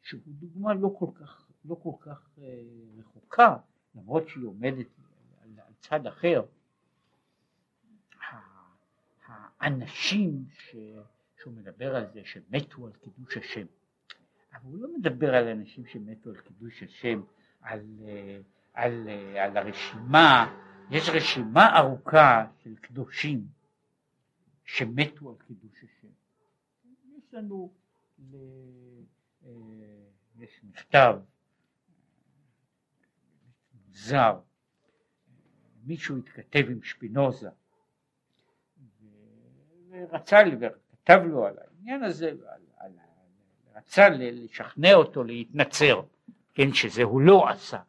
שהוא 0.01 0.21
דוגמה 0.25 0.73
לא 0.73 0.95
כל 0.99 1.11
כך, 1.15 1.49
לא 1.65 1.75
כל 1.83 1.91
כך 1.99 2.29
אה, 2.37 2.61
רחוקה, 2.97 3.57
למרות 3.95 4.29
שהיא 4.29 4.45
עומדת 4.45 4.87
על 5.41 5.73
צד 5.79 6.07
אחר, 6.07 6.45
האנשים 9.25 10.45
ש... 10.49 10.75
שהוא 11.45 11.53
מדבר 11.53 11.95
על 11.95 12.05
זה 12.13 12.21
שמתו 12.23 12.85
על 12.85 12.93
קידוש 12.93 13.37
השם. 13.37 13.65
אבל 14.53 14.71
הוא 14.71 14.81
לא 14.81 14.97
מדבר 14.97 15.35
על 15.35 15.47
אנשים 15.47 15.85
שמתו 15.85 16.29
על 16.29 16.37
קידוש 16.37 16.83
השם, 16.83 17.21
על, 17.61 17.85
אה, 18.07 18.39
על, 18.73 19.09
אה, 19.09 19.43
על 19.43 19.57
הרשימה, 19.57 20.57
יש 20.91 21.09
רשימה 21.09 21.79
ארוכה 21.79 22.45
של 22.63 22.75
קדושים 22.75 23.47
שמתו 24.63 25.29
על 25.29 25.35
קידוש 25.47 25.83
השם. 25.83 26.07
יש 27.17 27.33
לנו. 27.33 27.73
אה, 28.33 29.49
יש 30.37 30.63
מכתב 30.63 31.15
מוזר, 33.87 34.39
מישהו 35.83 36.17
התכתב 36.17 36.69
עם 36.69 36.83
שפינוזה 36.83 37.49
ורצה, 39.89 40.37
וכתב 41.05 41.21
לו 41.25 41.45
על 41.45 41.55
העניין 41.57 42.03
הזה, 42.03 42.29
על, 42.29 42.61
על, 42.77 42.91
רצה 43.75 44.09
לשכנע 44.09 44.93
אותו 44.93 45.23
להתנצר, 45.23 46.01
כן, 46.53 46.73
שזה 46.73 47.03
הוא 47.03 47.21
לא 47.21 47.49
עשה, 47.49 47.81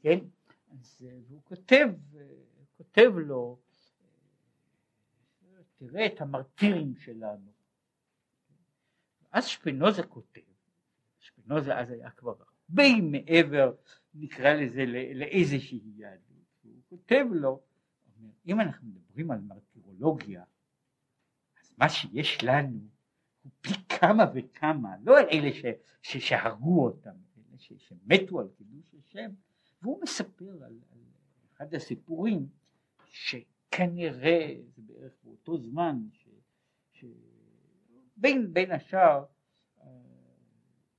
כן, 0.00 0.18
אז 0.72 1.06
הוא 1.28 1.40
כותב, 1.44 1.88
כותב 2.76 3.10
לו 3.16 3.58
תראה 5.76 6.06
את 6.06 6.20
המרטירים 6.20 6.94
שלנו. 6.96 7.52
אז 9.32 9.46
שפינוזה 9.46 10.02
כותב, 10.02 10.40
שפינוזה 11.18 11.78
אז 11.78 11.90
היה 11.90 12.10
כבר 12.10 12.34
הרבה 12.38 12.82
מעבר, 13.02 13.72
נקרא 14.14 14.52
לזה, 14.52 14.84
לאיזושהי 15.14 15.80
יהדות, 15.96 16.62
הוא 16.62 16.80
כותב 16.88 17.24
לו, 17.32 17.60
אם 18.46 18.60
אנחנו 18.60 18.88
מדברים 18.88 19.30
על 19.30 19.40
מרטירולוגיה, 19.40 20.44
מה 21.78 21.88
שיש 21.88 22.44
לנו 22.44 22.78
הוא 23.42 23.52
פי 23.60 23.70
כמה 23.88 24.24
וכמה, 24.34 24.96
לא 25.02 25.18
על 25.18 25.26
אלה 25.32 25.52
ש, 25.52 25.64
ש, 26.02 26.16
שהרגו 26.16 26.84
אותם, 26.84 27.10
אלה 27.10 27.58
ש, 27.58 27.72
שמתו 27.76 28.40
על 28.40 28.48
קידוש 28.56 28.94
השם, 28.98 29.30
והוא 29.82 30.02
מספר 30.02 30.64
על, 30.64 30.78
על 30.92 30.98
אחד 31.52 31.74
הסיפורים, 31.74 32.48
ש... 33.04 33.36
כנראה 33.72 34.54
זה 34.74 34.82
בערך 34.82 35.12
באותו 35.24 35.58
זמן 35.58 35.96
ש, 36.12 36.28
ש, 36.92 37.04
בין, 38.16 38.54
בין 38.54 38.70
השאר 38.70 39.24
אה, 39.80 39.86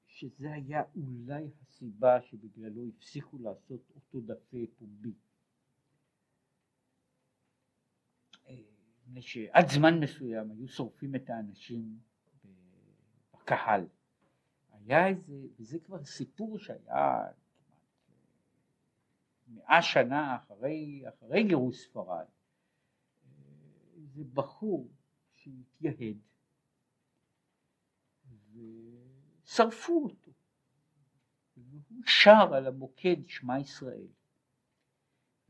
שזה 0.07 0.53
היה 0.53 0.83
אולי 0.95 1.49
הסיבה 1.62 2.21
שבגללו 2.21 2.88
הפסיקו 2.88 3.38
לעשות 3.38 3.91
אותו 3.95 4.21
דפי 4.21 4.67
פומבי. 4.67 5.13
אה, 8.47 8.55
שעד 9.21 9.69
זמן 9.69 9.99
מסוים 9.99 10.52
היו 10.52 10.67
שורפים 10.67 11.15
את 11.15 11.30
האנשים 11.30 11.99
בקהל. 13.34 13.88
היה 14.71 15.08
איזה, 15.08 15.34
וזה 15.60 15.80
כבר 15.80 16.06
סיפור 16.06 16.60
שהיה 16.60 17.23
מאה 19.47 19.82
שנה 19.82 20.36
אחרי, 20.36 21.04
אחרי 21.10 21.43
גירוש 21.43 21.84
ספרד, 21.84 22.26
איזה 23.95 24.23
בחור 24.34 24.88
שהתייהד 25.34 26.17
ושרפו 29.43 30.04
אותו. 30.04 30.32
והוא 31.58 32.04
שר 32.06 32.54
על 32.54 32.67
המוקד 32.67 33.15
שמע 33.28 33.60
ישראל 33.60 34.08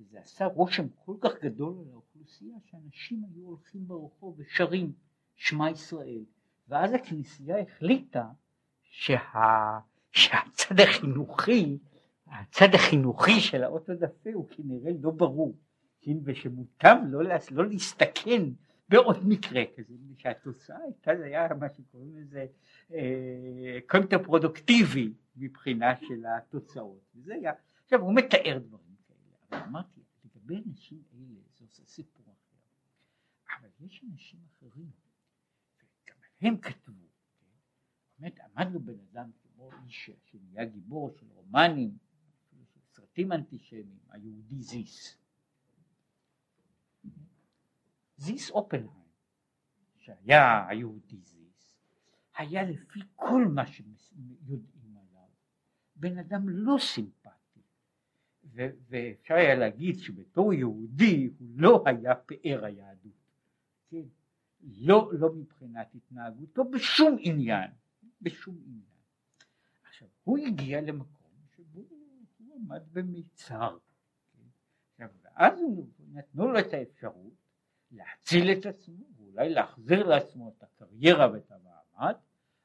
וזה 0.07 0.19
עשה 0.19 0.45
רושם 0.45 0.87
כל 1.05 1.15
כך 1.21 1.31
גדול 1.43 1.75
על 1.79 1.91
האוכלוסייה 1.93 2.55
שאנשים 2.65 3.23
היו 3.23 3.45
הולכים 3.45 3.87
ברחוב 3.87 4.35
ושרים 4.37 4.91
שמע 5.35 5.69
ישראל. 5.69 6.23
ואז 6.67 6.93
הכנסייה 6.93 7.59
החליטה 7.59 8.25
שה, 8.81 9.79
שהצד 10.11 10.79
החינוכי 10.79 11.77
הצד 12.27 12.75
החינוכי 12.75 13.39
של 13.39 13.63
האוטו 13.63 13.93
דה 13.93 14.11
פה 14.11 14.29
הוא 14.33 14.49
כנראה 14.49 14.91
לא 15.01 15.11
ברור. 15.11 15.57
כן, 16.01 16.17
ושמוטב 16.23 16.95
לא, 17.09 17.19
לא 17.51 17.65
להסתכן 17.65 18.41
בעוד 18.89 19.27
מקרה 19.27 19.61
כזה, 19.75 19.93
שהתוצאה 20.17 20.77
הייתה, 20.83 21.11
זה 21.17 21.25
היה 21.25 21.47
מה 21.59 21.67
שקוראים 21.69 22.17
לזה 22.17 22.45
אה, 22.93 23.77
קונטרפרודוקטיבי 23.89 25.13
מבחינה 25.35 25.95
של 26.01 26.25
התוצאות, 26.25 27.01
וזה 27.15 27.33
היה, 27.33 27.51
עכשיו 27.83 28.01
הוא 28.01 28.15
מתאר 28.15 28.59
דברים 28.67 28.92
אמרתי, 29.67 30.01
לגבי 30.25 30.63
אנשים 30.67 31.03
אלה 31.13 31.39
זה 31.57 31.63
עושה 31.65 31.85
סיפור 31.85 32.25
אחר, 32.25 32.57
אבל 33.59 33.69
יש 33.79 34.03
אנשים 34.11 34.39
אחרים, 34.45 34.91
וגם 35.77 36.17
הם 36.41 36.57
כתבו, 36.57 37.07
כן? 37.39 37.45
באמת 38.19 38.39
עמד 38.39 38.71
לו 38.71 38.79
בן 38.79 38.99
אדם 39.11 39.31
כמו 39.43 39.69
איש 39.85 40.09
שנהיה 40.25 40.65
גיבור 40.65 41.11
של 41.11 41.25
רומנים, 41.29 41.97
של 42.73 42.79
סרטים 42.91 43.31
אנטישמיים, 43.31 43.99
היהודי 44.09 44.61
זיס, 44.61 45.17
זיס 48.17 48.49
אופנהיים, 48.49 49.03
שהיה 49.97 50.67
היהודי 50.67 51.17
זיס, 51.17 51.75
היה 52.37 52.63
לפי 52.63 52.99
כל 53.15 53.45
מה 53.55 53.67
שיודעים 53.67 54.97
עליו, 54.97 55.29
בן 55.95 56.17
אדם 56.17 56.49
לא 56.49 56.77
סימפטי, 56.79 57.22
ואפשר 58.53 59.33
היה 59.33 59.55
להגיד 59.55 59.99
שבתור 59.99 60.53
יהודי 60.53 61.29
הוא 61.39 61.47
לא 61.55 61.83
היה 61.85 62.15
פאר 62.15 62.65
היהדות, 62.65 63.11
כן? 63.89 64.03
לא, 64.63 65.11
לא 65.13 65.33
מבחינת 65.33 65.95
התנהגותו 65.95 66.63
בשום 66.63 67.17
עניין, 67.19 67.71
בשום 68.21 68.55
עניין. 68.65 68.93
עכשיו, 69.83 70.07
הוא 70.23 70.37
הגיע 70.37 70.81
למקום 70.81 71.31
שבו 71.55 71.79
הוא 72.37 72.55
עמד 72.55 72.81
במיצר, 72.93 73.77
כן? 74.33 74.43
עכשיו, 74.91 75.09
ואז 75.23 75.59
נתנו 76.11 76.51
לו 76.51 76.59
את 76.59 76.73
האפשרות 76.73 77.33
להציל 77.91 78.51
את 78.51 78.65
עצמו, 78.65 79.05
ואולי 79.17 79.49
להחזיר 79.49 80.07
לעצמו 80.07 80.53
את 80.57 80.63
הקריירה 80.63 81.31
ואת 81.33 81.51
המעמד, 81.51 82.15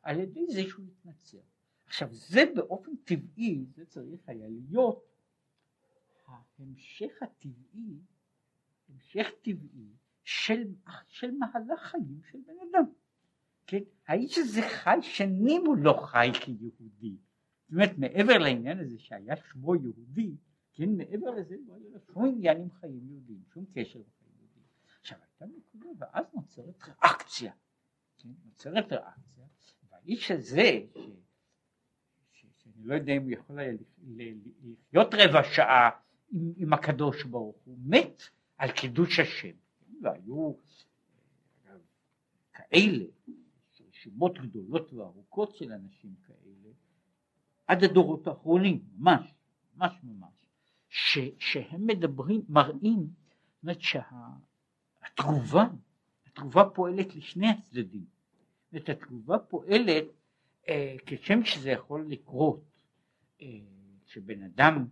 על 0.02 0.20
ידי 0.20 0.46
זה 0.48 0.62
שהוא 0.68 0.86
יתנצר. 0.86 1.38
עכשיו 1.86 2.08
זה 2.14 2.40
באופן 2.54 2.90
טבעי, 3.04 3.64
זה 3.74 3.86
צריך 3.86 4.20
היה 4.26 4.46
להיות 4.48 5.07
ההמשך 6.28 7.22
הטבעי, 7.22 7.98
המשך 8.88 9.28
טבעי 9.42 9.88
של, 10.24 10.64
של 11.08 11.30
מהלך 11.30 11.80
חיים 11.80 12.20
של 12.30 12.38
בן 12.46 12.54
אדם. 12.70 12.84
כן? 13.66 13.82
האיש 14.06 14.38
הזה 14.38 14.60
חי, 14.62 14.98
שנים 15.02 15.66
הוא 15.66 15.76
לא 15.76 16.06
חי 16.06 16.30
כיהודי. 16.40 17.16
זאת 17.68 17.72
אומרת, 17.72 17.98
מעבר 17.98 18.38
לעניין 18.38 18.78
הזה 18.78 18.98
שהיה 18.98 19.36
שמו 19.36 19.74
יהודי, 19.74 20.36
כן, 20.72 20.96
מעבר 20.96 21.30
לזה 21.30 21.56
לא 21.66 21.74
היה 21.74 21.90
לו 21.90 22.00
שום 22.12 22.24
עניין 22.24 22.60
עם 22.60 22.70
חיים 22.70 23.08
יהודיים, 23.08 23.42
שום 23.54 23.64
קשר 23.74 24.00
עכשיו 25.00 25.18
הייתה 25.22 25.56
נקודה 25.56 25.88
ואז 25.98 26.26
נוצרת 26.34 26.82
ריאקציה, 26.82 27.52
כן? 28.18 28.28
נוצרת 28.44 28.92
ריאקציה 28.92 29.44
והאיש 29.90 30.30
הזה 30.30 30.80
ש, 32.30 32.46
שאני 32.56 32.84
לא 32.84 32.94
יודע 32.94 33.12
אם 33.12 33.22
הוא 33.22 33.30
יכול 33.30 33.58
היה 33.58 33.72
לחיות 34.06 35.14
רבע 35.14 35.42
שעה 35.54 35.90
עם, 36.30 36.52
עם 36.56 36.72
הקדוש 36.72 37.24
ברוך 37.24 37.56
הוא 37.64 37.78
מת 37.86 38.22
על 38.58 38.70
קידוש 38.72 39.18
השם 39.18 39.48
כן? 39.48 39.94
והיו 40.02 40.52
כאלה 42.52 43.04
רשימות 43.88 44.38
גדולות 44.38 44.92
וארוכות 44.92 45.56
של 45.56 45.72
אנשים 45.72 46.14
כאלה 46.26 46.72
עד 47.66 47.84
הדורות 47.84 48.26
האחרונים 48.26 48.84
ממש 48.98 49.34
ממש 49.76 49.92
ממש 50.02 50.34
ש, 50.88 51.18
שהם 51.38 51.86
מדברים 51.86 52.42
מראים 52.48 53.08
זאת 53.58 53.62
אומרת 53.62 53.80
שה, 53.80 54.02
התגובה, 55.02 56.64
פועלת 56.74 57.14
לשני 57.14 57.48
הצדדים. 57.48 58.04
זאת 58.72 58.88
התגובה 58.88 59.38
פועלת 59.38 60.04
אה, 60.68 60.96
כשם 61.06 61.44
שזה 61.44 61.70
יכול 61.70 62.06
לקרות, 62.08 62.64
אה, 63.42 63.46
שבן 64.06 64.42
אדם 64.42 64.86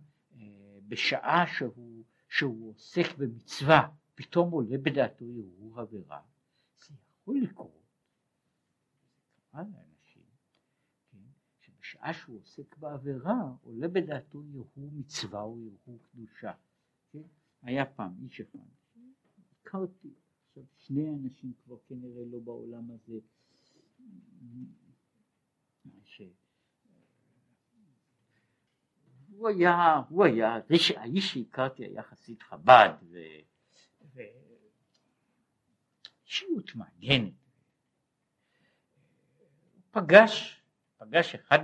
בשעה 0.87 1.47
שהוא, 1.47 2.03
שהוא 2.29 2.69
עוסק 2.69 3.17
במצווה 3.17 3.89
פתאום 4.15 4.51
עולה 4.51 4.77
בדעתו 4.77 5.25
ערעור 5.25 5.79
עבירה, 5.79 6.21
זה 6.87 6.95
יכול 7.21 7.41
לקרות. 7.41 7.77
לאנשים, 9.53 10.23
כן, 11.11 11.17
שבשעה 11.59 12.13
שהוא 12.13 12.39
עוסק 12.39 12.77
בעבירה 12.77 13.53
עולה 13.61 13.87
בדעתו 13.87 14.43
ערעור 14.53 14.91
מצווה 14.93 15.41
או 15.41 15.57
ערעור 15.57 15.99
קדושה. 16.11 16.53
כן? 17.11 17.21
היה 17.61 17.85
פעם 17.85 18.13
איש 18.23 18.41
אחד 18.41 18.59
הכרתי, 19.61 20.13
עכשיו 20.47 20.63
שני 20.77 21.09
אנשים 21.09 21.53
כבר 21.63 21.77
כנראה 21.87 22.25
לא 22.31 22.39
בעולם 22.39 22.91
הזה, 22.91 23.19
ש... 26.03 26.21
הוא 29.37 29.49
היה, 29.49 30.01
הוא 30.09 30.25
היה, 30.25 30.59
האיש 30.97 31.33
שהכרתי 31.33 31.85
היה 31.85 32.03
חסיד 32.03 32.43
חב"ד, 32.43 32.89
ו... 33.11 33.17
ו... 34.13 34.21
אישיות 36.25 36.75
מעניינת. 36.75 37.33
הוא 39.73 39.81
פגש, 39.91 40.61
פגש 40.97 41.35
אחד 41.35 41.59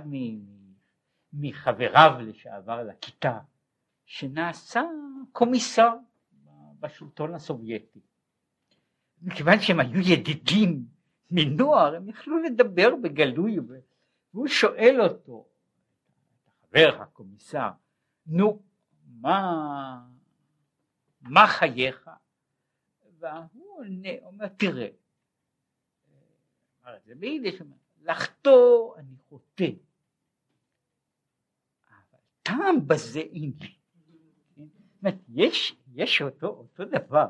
מחבריו 1.32 2.12
לשעבר 2.20 2.82
לכיתה, 2.82 3.38
שנעשה 4.06 4.82
קומיסר 5.32 5.94
בשלטון 6.80 7.34
הסובייטי. 7.34 8.00
מכיוון 9.22 9.60
שהם 9.60 9.80
היו 9.80 10.00
ידידים 10.00 10.84
מנוער, 11.30 11.96
הם 11.96 12.08
יכלו 12.08 12.42
לדבר 12.42 12.96
בגלוי, 13.02 13.58
והוא 14.34 14.48
שואל 14.48 15.00
אותו, 15.00 15.46
החבר, 16.74 17.02
הקומיסר, 17.02 17.70
נו, 18.26 18.62
מה, 19.06 20.06
מה 21.20 21.46
חייך? 21.46 22.10
והוא 23.18 23.78
עונה, 23.78 24.08
אומר, 24.22 24.48
תראה, 24.48 24.88
אמר 26.84 26.96
את 26.96 27.04
זה 27.04 27.14
ביידיש, 27.14 27.62
לחטוא 28.02 28.96
אני 28.96 29.16
חוטא, 29.28 29.70
אבל 31.90 32.18
טעם 32.42 32.86
בזה 32.86 33.20
אין 33.20 33.52
לי. 33.60 33.74
אומרת, 35.02 35.18
יש, 35.28 35.76
יש 35.94 36.22
אותו, 36.22 36.46
אותו 36.46 36.84
דבר, 36.84 37.26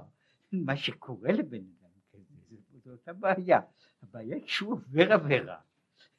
מה 0.53 0.77
שקורה 0.77 1.33
לבן 1.33 1.59
אדם 1.59 1.91
כזה, 2.13 2.35
זו 2.85 2.91
אותה 2.91 3.13
בעיה. 3.13 3.61
הבעיה 4.03 4.37
היא 4.37 4.47
שהוא 4.47 4.73
עובר 4.73 5.13
עבירה, 5.13 5.61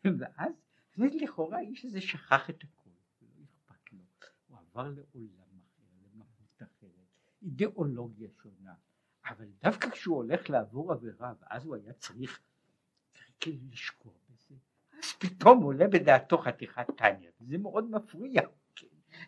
ואז 0.05 0.53
לכאורה 0.97 1.57
האיש 1.57 1.85
הזה 1.85 2.01
שכח 2.01 2.49
את 2.49 2.63
הכל, 2.63 2.89
לא 3.21 3.43
אכפת 3.43 3.93
לו, 3.93 3.99
הוא 4.47 4.57
עבר 4.75 4.83
לעולם 4.83 5.59
אחר, 5.59 5.83
למהות 6.13 6.57
אחרת, 6.57 6.91
אידיאולוגיה 7.41 8.29
שונה, 8.43 8.73
אבל 9.29 9.45
דווקא 9.63 9.89
כשהוא 9.89 10.15
הולך 10.15 10.49
לעבור 10.49 10.91
עבירה, 10.91 11.33
ואז 11.41 11.65
הוא 11.65 11.75
היה 11.75 11.93
צריך 11.93 12.39
כאילו 13.39 13.57
לשקוע 13.71 14.11
בזה, 14.29 14.55
אז 15.03 15.13
פתאום 15.19 15.63
עולה 15.63 15.87
בדעתו 15.87 16.37
חתיכת 16.37 16.87
טניה, 16.97 17.31
וזה 17.41 17.57
מאוד 17.57 17.91
מפריע. 17.91 18.41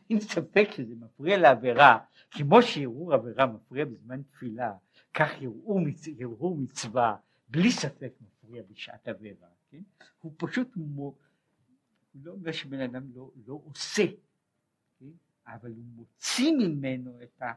אין 0.10 0.20
ספק 0.20 0.68
שזה 0.72 0.96
מפריע 0.96 1.38
לעבירה, 1.38 2.00
כמו 2.32 2.62
שערעור 2.62 3.14
עבירה 3.14 3.46
מפריע 3.46 3.86
בזמן 3.86 4.22
תפילה, 4.24 4.74
כך 5.14 5.30
ערעור 6.20 6.58
מצווה 6.58 7.16
בלי 7.50 7.72
ספק 7.72 8.14
מפריע 8.22 8.64
בשעת 8.70 9.08
עבירה, 9.08 9.48
כן? 9.70 9.82
הוא 10.22 10.34
פשוט, 10.38 10.76
הוא 10.76 11.16
לא 12.16 12.32
אומר 12.32 12.52
שבן 12.52 12.80
אדם 12.80 13.04
לא, 13.16 13.32
לא 13.46 13.62
עושה, 13.66 14.08
כן? 14.08 14.27
אבל 15.48 15.72
הוא 15.72 15.86
מוציא 15.86 16.52
ממנו 16.52 17.24
את, 17.24 17.42
ה, 17.42 17.54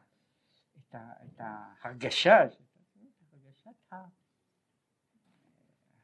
את, 0.79 0.95
ה, 0.95 1.13
את 1.25 1.41
ההרגשה, 1.41 2.39
הרגשת, 3.33 3.93
ה, 3.93 4.05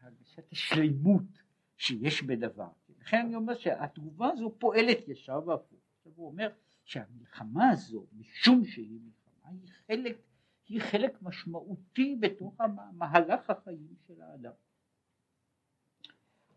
הרגשת 0.00 0.52
השלימות 0.52 1.22
שיש 1.76 2.22
בדבר. 2.22 2.68
לכן 3.00 3.16
אני 3.26 3.34
אומר 3.34 3.54
שהתגובה 3.54 4.28
הזו 4.32 4.54
פועלת 4.58 5.08
ישר 5.08 5.40
והפוך. 5.46 5.80
עכשיו 5.98 6.12
הוא 6.16 6.26
אומר 6.26 6.48
שהמלחמה 6.84 7.70
הזו, 7.70 8.06
משום 8.12 8.64
שהיא 8.64 9.00
מלחמה, 9.00 9.50
היא 9.50 9.72
חלק, 9.86 10.16
היא 10.68 10.80
חלק 10.80 11.22
משמעותי 11.22 12.16
בתוך 12.20 12.60
מהלך 12.92 13.50
החיים 13.50 13.94
של 14.06 14.22
האדם. 14.22 14.52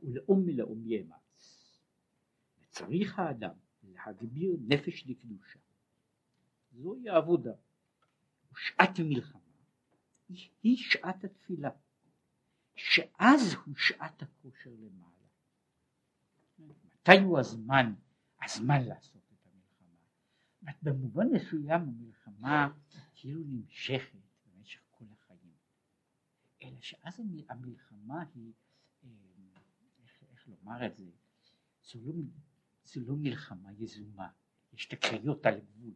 ולאום 0.04 0.46
מלאום 0.46 0.82
יאמץ. 0.86 1.80
וצריך 2.62 3.20
האדם 3.20 3.54
להגביר 3.84 4.58
נפש 4.68 5.08
לקדושה. 5.08 5.60
זוהי 6.72 7.10
העבודה. 7.10 7.54
ושעת 8.52 9.00
מלחמה 9.00 9.50
היא 10.64 10.78
שעת 10.78 11.24
התפילה, 11.24 11.70
שאז 12.76 13.42
הוא 13.66 13.76
שעת 13.76 14.22
הכושר 14.22 14.70
למעלה. 14.70 15.10
מתי 16.60 17.20
הוא 17.24 17.40
הזמן, 17.40 17.94
הזמן 18.44 18.84
לעשות 18.84 19.22
את 19.34 19.46
המלחמה? 19.46 20.72
במובן 20.82 21.28
מסוים 21.34 21.82
המלחמה 21.82 22.70
כאילו 23.16 23.42
נמשכת 23.46 24.20
במשך 24.46 24.82
כל 24.92 25.06
החיים, 25.12 25.54
אלא 26.64 26.82
שאז 26.82 27.20
המלחמה 27.50 28.24
היא, 28.36 28.54
אה, 29.04 29.10
איך, 30.04 30.24
איך 30.30 30.48
לומר 30.48 30.86
את 30.86 30.96
זה, 30.98 31.04
זו 31.84 32.00
לא, 32.06 32.24
זו 32.94 33.02
לא 33.08 33.16
מלחמה 33.16 33.70
יזומה, 33.78 34.28
יש 34.74 34.86
תקריות 34.86 35.46
על 35.46 35.60
גבול. 35.60 35.94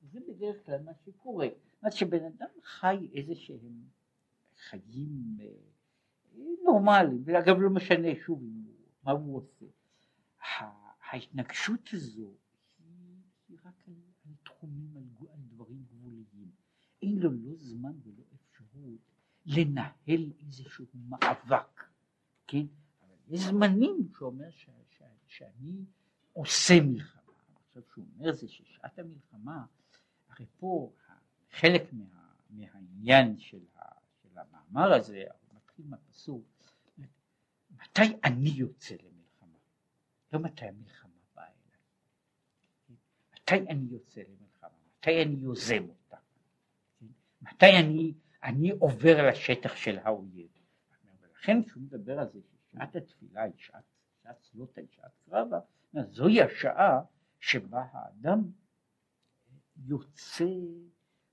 זה 0.00 0.20
בדרך 0.28 0.66
כלל 0.66 0.82
מה 0.82 0.92
שקורה, 1.04 1.48
מה 1.82 1.90
שבן 1.90 2.24
אדם 2.24 2.48
חי 2.62 3.08
איזה 3.14 3.34
שהם 3.34 3.82
חיים 4.56 5.36
אה, 5.40 5.46
נורמליים, 6.64 7.22
ואגב 7.24 7.56
לא 7.58 7.70
משנה 7.70 8.08
שוב 8.24 8.42
מה 9.02 9.12
הוא 9.12 9.36
עושה. 9.36 9.66
ההתנגשות 11.10 11.88
הזו 11.92 12.34
היא, 12.78 13.16
היא 13.48 13.58
רק 13.64 13.88
על, 13.88 13.94
על 14.26 14.32
תחומים, 14.44 14.96
על, 14.96 15.28
על 15.32 15.40
דברים 15.48 15.84
גבוליים. 15.84 16.50
אין 17.02 17.18
לו 17.18 17.30
לא 17.32 17.56
זמן 17.56 17.92
ולא 18.04 18.24
אפשרות 18.34 19.00
לנהל 19.46 20.32
איזשהו 20.40 20.86
מאבק, 20.94 21.84
כן? 22.46 22.66
אבל 23.02 23.16
יש 23.28 23.40
זמנים 23.40 24.08
שאומר 24.18 24.50
ש, 24.50 24.70
ש, 24.88 25.02
שאני 25.26 25.84
עושה 26.38 26.74
מלחמה. 26.82 27.32
עכשיו 27.68 27.82
שהוא 27.92 28.04
אומר 28.16 28.32
זה 28.32 28.48
ששעת 28.48 28.98
המלחמה, 28.98 29.64
הרי 30.28 30.46
פה 30.58 30.92
חלק 31.50 31.92
מה, 31.92 32.30
מהעניין 32.50 33.38
של, 33.38 33.60
ה, 33.76 33.80
של 34.22 34.38
המאמר 34.38 34.92
הזה, 34.92 35.24
הוא 35.28 35.56
מתחיל 35.56 35.84
מהפסוק, 35.88 36.44
מתי 37.70 38.16
אני 38.24 38.48
יוצא 38.48 38.94
למלחמה? 38.94 39.58
לא 40.32 40.40
מתי 40.40 40.66
המלחמה 40.66 41.10
באה 41.34 41.44
אליי. 41.44 42.96
מתי 43.32 43.72
אני 43.72 43.86
יוצא 43.90 44.20
למלחמה? 44.20 44.78
מתי 44.98 45.22
אני 45.22 45.34
יוזם 45.34 45.88
אותה? 45.88 46.16
מתי 47.42 47.76
אני, 47.80 48.14
אני 48.42 48.70
עובר 48.70 49.28
לשטח 49.28 49.76
של 49.76 49.98
האויב? 49.98 50.48
ולכן 51.20 51.62
כשהוא 51.62 51.82
מדבר 51.82 52.18
על 52.18 52.28
זה 52.28 52.40
ששעת 52.42 52.96
התפילה 52.96 53.42
היא 53.42 53.52
שעת, 53.56 53.84
שעת 54.22 54.40
צלותה 54.40 54.80
היא 54.80 54.88
שעת 54.90 55.12
קרבה, 55.24 55.58
זוהי 55.94 56.42
השעה 56.42 57.00
שבה 57.40 57.84
האדם 57.92 58.50
יוצא, 59.76 60.44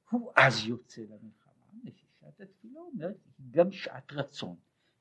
הוא 0.09 0.31
אז 0.35 0.65
יוצא 0.65 1.01
למלחמה, 1.01 1.79
ושעת 1.83 2.41
התפילה 2.41 2.79
אומרת 2.79 3.17
גם 3.51 3.71
שעת 3.71 4.13
רצון. 4.13 4.55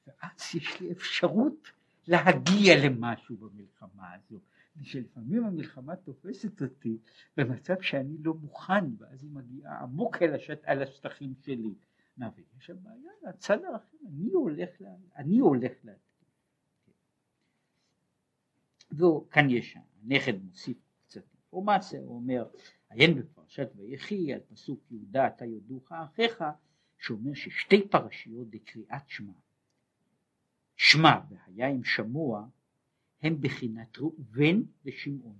ואז 0.06 0.54
יש 0.54 0.80
לי 0.80 0.92
אפשרות 0.92 1.70
להגיע 2.06 2.74
למשהו 2.84 3.36
במלחמה 3.36 4.14
הזו. 4.14 4.40
שלפעמים 4.82 5.44
המלחמה 5.44 5.96
תופסת 5.96 6.62
אותי 6.62 6.98
במצב 7.36 7.80
שאני 7.80 8.18
לא 8.18 8.34
מוכן, 8.34 8.84
ואז 8.98 9.22
היא 9.22 9.30
מגיעה 9.30 9.82
עמוק 9.82 10.22
אל 10.22 10.34
השט, 10.34 10.60
על 10.64 10.82
השטחים 10.82 11.34
שלי. 11.42 11.74
מה, 12.16 12.28
ויש 12.36 12.70
הבעיה 12.70 13.10
לצד 13.22 13.64
האחר, 13.64 13.96
אני 14.08 14.30
הולך, 14.32 14.80
לה, 14.80 14.90
אני 15.16 15.38
הולך 15.38 15.72
להתקיף. 15.84 16.13
וכאן 18.96 19.50
יש, 19.50 19.76
הנכד 20.02 20.42
מוסיף 20.44 20.76
קצת 21.06 21.22
אינפורמציה, 21.34 22.00
הוא 22.00 22.16
אומר, 22.16 22.48
עיין 22.90 23.14
בפרשת 23.14 23.68
ויחי 23.76 24.32
על 24.32 24.40
פסוק 24.40 24.80
יהודה 24.90 25.26
אתה 25.26 25.44
יודוך 25.44 25.92
אחיך, 25.92 26.44
שאומר 26.98 27.34
ששתי 27.34 27.88
פרשיות 27.88 28.50
בקריאת 28.50 29.08
שמע. 29.08 29.32
שמע 30.76 31.20
והיה 31.30 31.68
עם 31.68 31.84
שמוע 31.84 32.48
הם 33.22 33.40
בחינת 33.40 33.98
ראובן 33.98 34.62
ושמעון. 34.84 35.38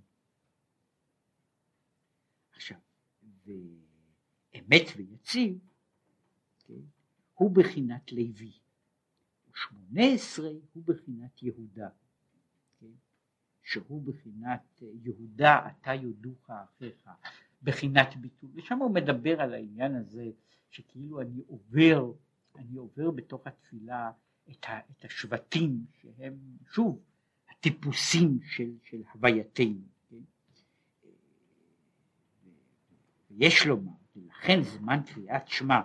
עכשיו, 2.51 2.77
ואמת 3.45 4.83
ויציב 4.95 5.59
כן, 6.59 6.73
הוא 7.33 7.51
בחינת 7.51 8.11
לוי, 8.11 8.51
ושמונה 9.51 10.13
עשרה 10.13 10.49
הוא 10.73 10.83
בחינת 10.85 11.43
יהודה, 11.43 11.89
שהוא 13.65 14.03
בחינת 14.03 14.81
יהודה 15.03 15.67
אתה 15.67 15.93
יודוך 15.93 16.49
אחיך, 16.49 17.09
בחינת 17.63 18.15
ביטול, 18.15 18.49
ושם 18.53 18.77
הוא 18.77 18.91
מדבר 18.91 19.41
על 19.41 19.53
העניין 19.53 19.95
הזה 19.95 20.25
שכאילו 20.69 21.21
אני 21.21 21.41
עובר, 21.47 22.11
אני 22.55 22.77
עובר 22.77 23.11
בתוך 23.11 23.47
התפילה 23.47 24.11
את, 24.49 24.65
ה, 24.67 24.79
את 24.91 25.05
השבטים 25.05 25.85
שהם 26.01 26.33
שוב 26.71 26.99
הטיפוסים 27.49 28.39
של, 28.43 28.71
של 28.83 29.01
הווייתנו. 29.13 29.81
כן? 30.09 30.15
ויש 33.31 33.65
לומר, 33.65 33.91
ולכן 34.15 34.61
זמן 34.63 34.99
קריאת 35.13 35.47
שמע 35.47 35.81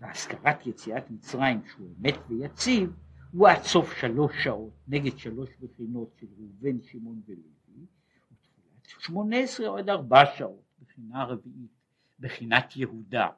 והזכרת 0.00 0.66
יציאת 0.66 1.10
מצרים 1.10 1.60
שהוא 1.66 1.88
אמת 1.98 2.14
ויציב 2.28 2.92
הוא 3.32 3.48
עד 3.48 3.62
סוף 3.62 3.92
שלוש 4.00 4.32
שעות 4.44 4.72
נגד 4.88 5.18
שלוש 5.18 5.50
בחינות 5.60 6.08
של 6.20 6.26
ראובן, 6.38 6.82
שמעון 6.82 7.22
ולוי, 7.26 7.86
ותפילת 8.32 9.00
שמונה 9.00 9.36
עשרה 9.38 9.68
עוד 9.68 9.88
ארבע 9.88 10.22
שעות, 10.36 10.62
בחינה 10.82 11.24
רביעית, 11.24 11.70
בחינת 12.20 12.76
יהודה? 12.76 13.28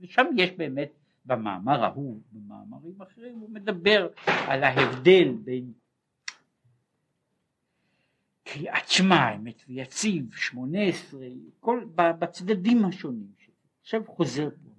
ושם 0.00 0.26
יש 0.36 0.50
באמת 0.50 0.92
במאמר 1.24 1.84
ההוא, 1.84 2.20
במאמרים 2.32 3.02
אחרים, 3.02 3.38
הוא 3.38 3.50
מדבר 3.50 4.08
על 4.24 4.64
ההבדל 4.64 5.32
בין 5.44 5.72
קריאת 8.44 8.88
שמע, 8.88 9.34
אמת 9.34 9.62
ויציב, 9.68 10.34
שמונה 10.34 10.82
עשרה, 10.82 11.26
כל, 11.60 11.84
בצדדים 11.94 12.84
השונים 12.84 13.32
שלו. 13.38 13.54
עכשיו 13.80 14.04
חוזר 14.06 14.50
פה, 14.50 14.70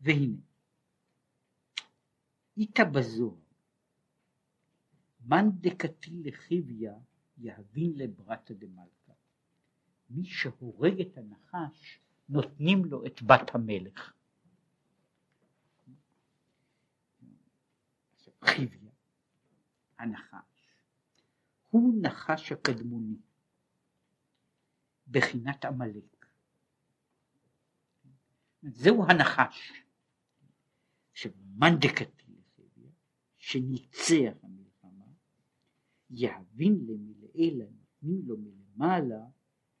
והנה, 0.00 0.36
איתא 2.56 2.84
בזוהר 2.84 3.41
מאן 5.26 5.50
דקתי 5.60 6.22
לחיביה 6.24 6.94
יהבין 7.38 7.92
לברתא 7.96 8.54
דמלכא 8.54 9.12
מי 10.10 10.24
שהורג 10.24 11.00
את 11.00 11.18
הנחש 11.18 12.00
נותנים 12.28 12.84
לו 12.84 13.06
את 13.06 13.22
בת 13.22 13.54
המלך. 13.54 14.12
חיביה, 18.44 18.90
הנחש, 19.98 20.76
הוא 21.70 21.94
נחש 22.02 22.52
הקדמוני, 22.52 23.16
בחינת 25.08 25.64
עמלק. 25.64 26.26
זהו 28.62 29.04
הנחש. 29.08 29.72
עכשיו, 31.12 31.32
מאן 31.58 31.74
דקתי 31.80 32.24
לחיביה, 32.28 32.90
שניצח 33.38 34.44
יהבין 36.12 36.86
למלעילה, 36.86 37.64
נותנים 37.64 38.22
לו 38.26 38.36
מלמעלה, 38.38 39.24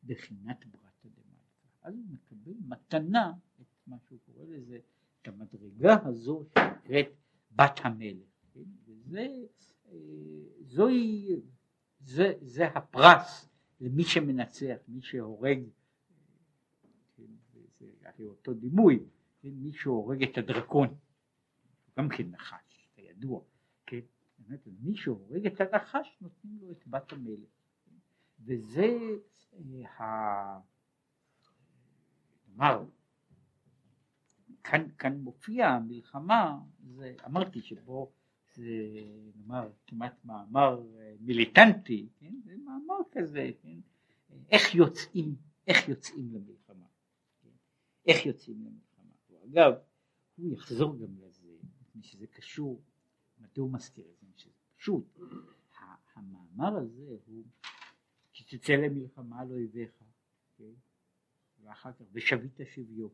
בחינת 0.04 0.66
ברתא 0.66 1.08
דמלכא. 1.08 1.66
אז 1.82 1.94
הוא 1.94 2.04
מקבל 2.10 2.52
מתנה, 2.68 3.32
את 3.60 3.66
מה 3.86 3.96
שהוא 4.08 4.18
קורא 4.26 4.44
לזה, 4.44 4.78
את 5.22 5.28
המדרגה 5.28 5.96
הזו 6.04 6.44
שנקראת 6.44 7.06
בת 7.52 7.80
המלך. 7.84 8.28
כן? 8.54 8.60
וזה 8.84 9.28
אה, 9.88 9.98
זוהי, 10.60 11.36
זה, 12.00 12.32
זה 12.40 12.66
הפרס 12.66 13.48
למי 13.80 14.04
שמנצח, 14.04 14.76
מי 14.88 15.02
שהורג, 15.02 15.58
כן, 17.16 17.22
זה 17.80 17.86
הרי 18.04 18.24
אותו 18.24 18.54
דימוי, 18.54 19.04
כן, 19.40 19.48
מי 19.48 19.72
שהורג 19.72 20.22
את 20.22 20.38
הדרקון, 20.38 20.88
גם 21.98 22.08
כן 22.08 22.30
נחש, 22.30 22.88
כידוע, 22.94 23.40
באמת, 24.46 24.68
מי 24.80 24.96
שהורג 24.96 25.46
את 25.46 25.60
הנחש 25.60 26.18
נותנים 26.20 26.58
לו 26.60 26.70
את 26.72 26.86
בת 26.86 27.12
המלך? 27.12 27.50
וזה 28.44 28.98
אה, 30.00 30.58
נאמר, 32.48 32.84
כאן, 34.64 34.86
כאן 34.98 35.18
מופיע 35.18 35.68
המלחמה, 35.68 36.58
זה, 36.84 37.14
אמרתי 37.26 37.60
שבו 37.60 38.12
זה 38.54 38.64
נאמר 39.36 39.70
כמעט 39.86 40.24
מאמר 40.24 40.82
אה, 40.98 41.14
מיליטנטי, 41.20 42.08
כן? 42.16 42.34
זה 42.44 42.56
מאמר 42.56 42.98
כזה, 43.12 43.50
כן? 43.62 43.78
איך 44.50 44.74
יוצאים, 44.74 45.36
איך 45.66 45.88
יוצאים 45.88 46.30
למלחמה, 46.32 46.86
כן? 47.42 47.48
איך 48.06 48.26
יוצאים 48.26 48.56
למלחמה. 48.64 48.92
אגב, 49.44 49.72
הוא 50.36 50.52
יחזור 50.52 50.98
גם 50.98 51.18
לזה, 51.18 51.48
מפני 51.80 52.02
שזה 52.02 52.26
קשור, 52.26 52.82
מדוע 53.38 53.64
הוא 53.64 53.72
מזכיר 53.72 54.04
את 54.04 54.21
פשוט, 54.82 55.18
המאמר 56.14 56.76
הזה 56.76 57.16
הוא 57.26 57.44
כי 58.32 58.58
תצא 58.58 58.72
למלחמה 58.72 59.40
על 59.40 59.50
אויביך, 59.50 59.90
כן? 60.58 60.64
ואחר 61.62 61.92
כך 61.92 62.04
ושבית 62.12 62.60
שביו, 62.74 63.08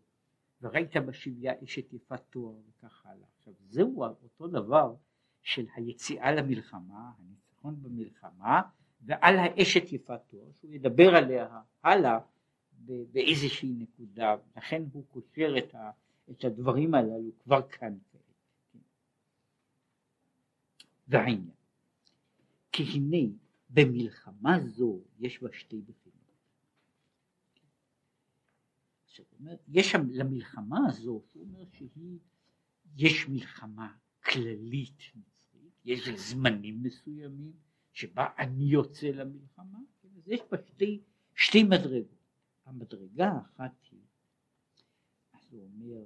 וראית 0.62 0.96
בשביה 0.96 1.52
אשת 1.64 1.92
יפת 1.92 2.20
תואר 2.30 2.54
וכך 2.68 3.06
הלאה. 3.06 3.26
עכשיו 3.38 3.54
זהו 3.68 4.04
אותו 4.04 4.48
דבר 4.48 4.94
של 5.42 5.66
היציאה 5.74 6.32
למלחמה, 6.32 7.12
הניצחון 7.18 7.82
במלחמה, 7.82 8.62
ועל 9.00 9.36
האשת 9.38 9.92
יפת 9.92 10.20
תואר, 10.28 10.46
שהוא 10.60 10.74
ידבר 10.74 11.16
עליה 11.16 11.60
הלאה 11.82 12.18
באיזושהי 13.12 13.72
נקודה, 13.78 14.36
לכן 14.56 14.82
הוא 14.92 15.04
קושר 15.08 15.54
את, 15.58 15.74
ה, 15.74 15.90
את 16.30 16.44
הדברים 16.44 16.94
הללו 16.94 17.30
כבר 17.38 17.68
כאן. 17.68 17.98
והעניין, 21.08 21.57
כי 22.79 22.85
הנה 22.85 23.33
במלחמה 23.70 24.59
זו 24.66 25.01
יש 25.18 25.43
בה 25.43 25.49
שתי 25.53 25.81
בחינות. 25.81 26.18
יש 29.68 29.95
למלחמה 29.95 30.79
הזו, 30.89 31.22
הוא 31.33 31.43
אומר 31.43 31.64
שהיא, 31.72 32.18
יש 32.97 33.29
מלחמה 33.29 33.97
כללית 34.24 35.03
יש 35.85 36.09
זמנים 36.09 36.83
מסוימים 36.83 37.53
שבה 37.93 38.26
אני 38.39 38.64
יוצא 38.64 39.07
למלחמה, 39.07 39.79
אז 40.16 40.29
יש 40.29 40.41
בה 40.51 40.59
שתי, 40.66 41.01
שתי 41.35 41.62
מדרגות. 41.62 42.18
המדרגה 42.64 43.31
האחת 43.31 43.72
היא, 43.91 44.01
אז 45.33 45.53
הוא 45.53 45.62
אומר, 45.62 46.05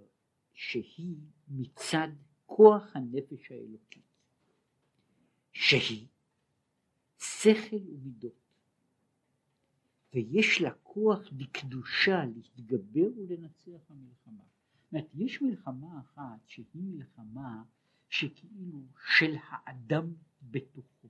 שהיא 0.52 1.16
מצד 1.48 2.08
כוח 2.46 2.96
הנפש 2.96 3.52
האלוקית, 3.52 4.02
שהיא 5.52 6.06
שכל 7.42 7.76
ומידות, 7.76 8.42
ויש 10.14 10.60
לה 10.60 10.70
כוח 10.82 11.30
בקדושה 11.32 12.24
להתגבר 12.24 13.08
ולנצח 13.16 13.90
המלחמה. 13.90 14.42
זאת 14.82 14.92
אומרת, 14.92 15.08
יש 15.14 15.42
מלחמה 15.42 16.00
אחת 16.00 16.40
שהיא 16.46 16.66
מלחמה 16.74 17.62
שכאילו 18.08 18.82
של 19.16 19.34
האדם 19.48 20.14
בתוכו. 20.42 21.08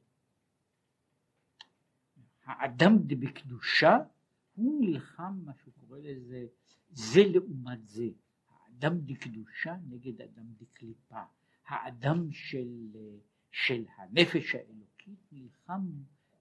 האדם 2.45 2.99
דבקדושה 2.99 3.99
הוא 4.55 4.85
נלחם 4.85 5.41
מה 5.45 5.53
שהוא 5.55 5.75
קורא 5.81 5.99
לזה 5.99 6.47
זה 6.91 7.21
לעומת 7.33 7.89
זה. 7.89 8.09
האדם 8.49 8.99
דקדושה 8.99 9.77
נגד 9.89 10.21
אדם 10.21 10.47
דקליפה. 10.59 11.23
האדם 11.67 12.33
של, 12.33 12.97
של 13.51 13.85
הנפש 13.97 14.55
האלוקית 14.55 15.19
נלחם, 15.33 15.91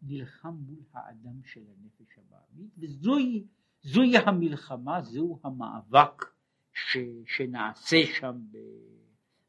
נלחם 0.01 0.55
מול 0.67 0.83
האדם 0.93 1.43
של 1.43 1.61
הנפש 1.67 2.17
הבעמית 2.17 2.71
וזוהי 2.77 3.43
זוהי 3.83 4.17
המלחמה, 4.17 5.01
זהו 5.01 5.39
המאבק 5.43 6.25
ש, 6.73 6.97
שנעשה 7.25 7.97
שם 8.19 8.41
ב, 8.51 8.57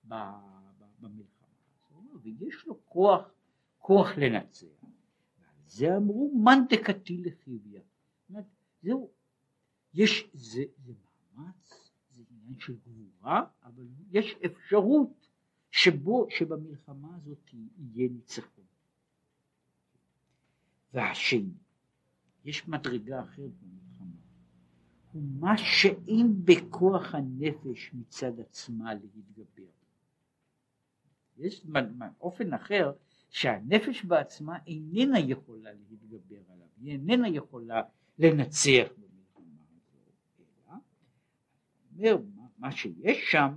ב, 0.09 0.15
במלחמה. 1.01 1.33
ויש 2.23 2.67
לו 2.67 2.87
כוח, 2.87 3.23
כוח 3.79 4.09
לנצח. 4.17 4.67
זה 5.67 5.97
אמרו 5.97 6.33
מאן 6.45 6.59
דקתי 6.69 7.23
לחיביה. 7.23 7.81
זהו, 8.83 9.11
יש, 9.95 10.31
זה, 10.33 10.63
זה 10.85 10.93
מאמץ, 11.35 11.93
זה 12.17 12.23
עניין 12.31 12.61
של 12.61 12.77
גבורה, 12.77 13.45
אבל 13.63 13.87
יש 14.11 14.35
אפשרות 14.47 15.29
שבו, 15.71 16.27
שבמלחמה 16.31 17.17
הזאת 17.17 17.51
יהיה 17.79 18.09
ניצחון. 18.09 18.65
והשני, 20.95 21.55
יש 22.45 22.69
מדרגה 22.69 23.23
אחרת 23.23 23.51
במלחמה, 23.61 24.17
הוא 25.13 25.23
מה 25.41 25.59
שאין 25.59 26.45
בכוח 26.45 27.15
הנפש 27.15 27.91
מצד 27.95 28.41
עצמה 28.41 28.95
להתגבר. 28.95 29.71
יש 31.39 31.67
אופן 32.21 32.53
אחר 32.53 32.93
שהנפש 33.31 34.05
בעצמה 34.05 34.59
איננה 34.67 35.19
יכולה 35.19 35.71
להתגבר 35.73 36.53
עליו, 36.53 36.67
היא 36.77 36.93
איננה 36.93 37.29
יכולה 37.29 37.83
לנצח 38.19 38.89
במלחמה 38.99 39.57
הזו, 39.69 40.75
אלא 41.99 42.11
אומר 42.13 42.43
מה 42.59 42.73
שיש 42.73 43.31
שם, 43.31 43.55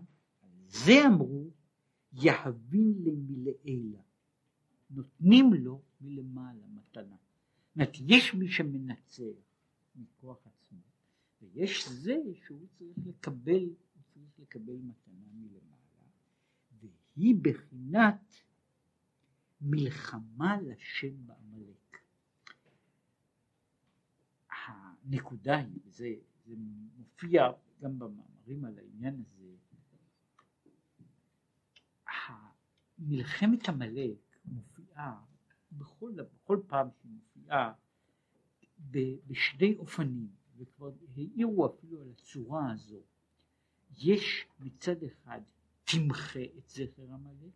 זה 0.68 1.08
אמרו 1.08 1.50
יהבין 2.14 2.94
למלעילה, 3.06 4.02
נותנים 4.90 5.54
לו 5.54 5.82
מלמעלה. 6.02 6.75
אומרת, 7.76 7.94
יש 8.00 8.34
מי 8.34 8.48
שמנצח 8.48 9.24
מכוח 9.96 10.48
עצמו, 10.48 10.80
ויש 11.42 11.90
זה 11.90 12.16
שהוא 12.46 12.68
צריך 12.78 12.98
לקבל, 13.06 13.64
הוא 13.64 14.04
צריך 14.14 14.40
לקבל 14.40 14.74
מתנה 14.74 15.26
מלמעלה. 15.34 15.76
היא 17.16 17.36
בחינת 17.42 18.36
מלחמה 19.62 20.62
לשם 20.62 21.28
בעמלק. 21.28 21.98
הנקודה 24.50 25.58
היא, 25.58 25.80
וזה 25.86 26.14
זה 26.46 26.54
מופיע 26.98 27.52
גם 27.82 28.00
במאמרים 28.00 28.66
על 28.66 28.78
העניין 28.78 29.22
הזה, 29.22 29.56
מלחמת 33.00 33.70
עמלק 33.70 34.38
מופיעה 34.46 35.22
בכל, 35.78 36.12
בכל 36.12 36.60
פעם 36.68 36.88
שהיא 37.02 37.12
מופיעה 37.12 37.74
בשני 39.28 39.76
אופנים, 39.78 40.28
וכבר 40.58 40.92
העירו 41.16 41.66
אפילו 41.66 42.02
על 42.02 42.10
הצורה 42.10 42.72
הזו. 42.72 43.02
יש 43.98 44.48
מצד 44.60 45.04
אחד 45.04 45.42
תמחה 45.84 46.44
את 46.58 46.70
זכר 46.70 47.14
עמלק, 47.14 47.54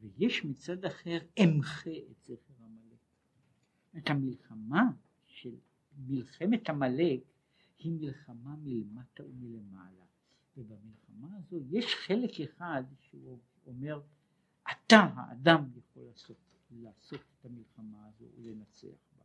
ויש 0.00 0.44
מצד 0.44 0.84
אחר 0.84 1.18
אמחה 1.44 1.90
את 2.10 2.22
זכר 2.24 2.54
עמלק. 2.64 2.98
את 3.98 4.10
המלחמה 4.10 4.82
של 5.26 5.54
מלחמת 5.96 6.68
עמלק 6.68 7.20
היא 7.78 7.92
מלחמה 7.92 8.56
מלמטה 8.56 9.24
ומלמעלה, 9.24 10.04
ובמלחמה 10.56 11.36
הזו 11.36 11.58
יש 11.70 11.94
חלק 11.94 12.30
אחד 12.40 12.82
שהוא 13.00 13.38
אומר 13.66 14.00
אתה 14.86 15.08
האדם 15.16 15.68
יכול 15.76 16.02
לעשות, 16.02 16.36
לעשות 16.70 17.20
את 17.20 17.44
המלחמה 17.44 18.08
הזו 18.08 18.24
ולנצח 18.36 18.86
בה. 19.16 19.24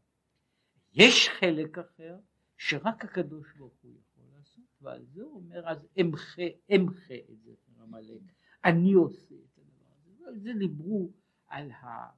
יש 0.93 1.29
חלק 1.29 1.77
אחר 1.77 2.17
שרק 2.57 3.05
הקדוש 3.05 3.53
ברוך 3.57 3.73
הוא 3.81 3.91
יכול 3.91 4.23
לעשות 4.37 4.65
ועל 4.81 5.05
זה 5.13 5.23
הוא 5.23 5.35
אומר 5.35 5.67
אז 5.67 5.87
אמחה 6.01 6.41
אמחה 6.75 7.13
את 7.31 7.41
זה 7.43 7.51
עמלק 7.81 8.21
אני 8.65 8.93
עושה 8.93 9.35
את 9.35 9.57
הדבר 9.57 9.91
הזה 9.97 10.23
ועל 10.23 10.39
זה 10.39 10.53
דיברו 10.59 11.09
על, 11.47 11.71
ה, 11.71 12.09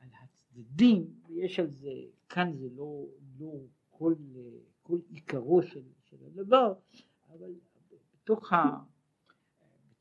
על 0.00 0.08
הצדדים 0.22 1.20
ויש 1.26 1.58
על 1.58 1.70
זה 1.70 1.92
כאן 2.28 2.52
זה 2.56 2.68
לא, 2.76 3.06
לא 3.40 3.52
כל, 3.90 4.14
כל 4.82 4.98
עיקרו 5.08 5.62
של, 5.62 5.82
של 6.04 6.16
הדבר 6.26 6.74
אבל 7.28 7.54
בתוך, 8.14 8.52
ה, 8.52 8.56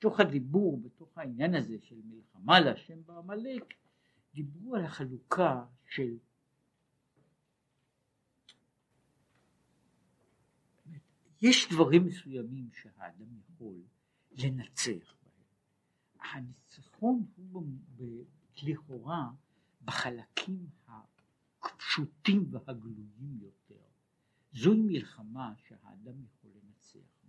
בתוך 0.02 0.20
הדיבור 0.20 0.82
בתוך 0.82 1.18
העניין 1.18 1.56
הזה 1.56 1.78
של 1.82 2.02
מלחמה 2.06 2.60
להשם 2.60 3.06
בעמלק 3.06 3.74
דיברו 4.34 4.76
על 4.76 4.86
החלוקה 4.86 5.66
של 5.89 6.18
יש 11.41 11.68
דברים 11.74 12.06
מסוימים 12.06 12.70
שהאדם 12.74 13.38
יכול 13.39 13.76
לנצח 14.32 15.16
בהם. 15.24 15.45
הניצחון 16.20 17.26
הוא 17.36 17.66
לכאורה 18.64 19.30
בחלקים 19.82 20.70
הפשוטים 21.62 22.45
והגלויים 22.52 23.38
יותר. 23.41 23.86
זוהי 24.54 24.82
מלחמה 24.82 25.54
שהאדם 25.68 26.24
יכול 26.24 26.52
לנצח. 26.56 27.20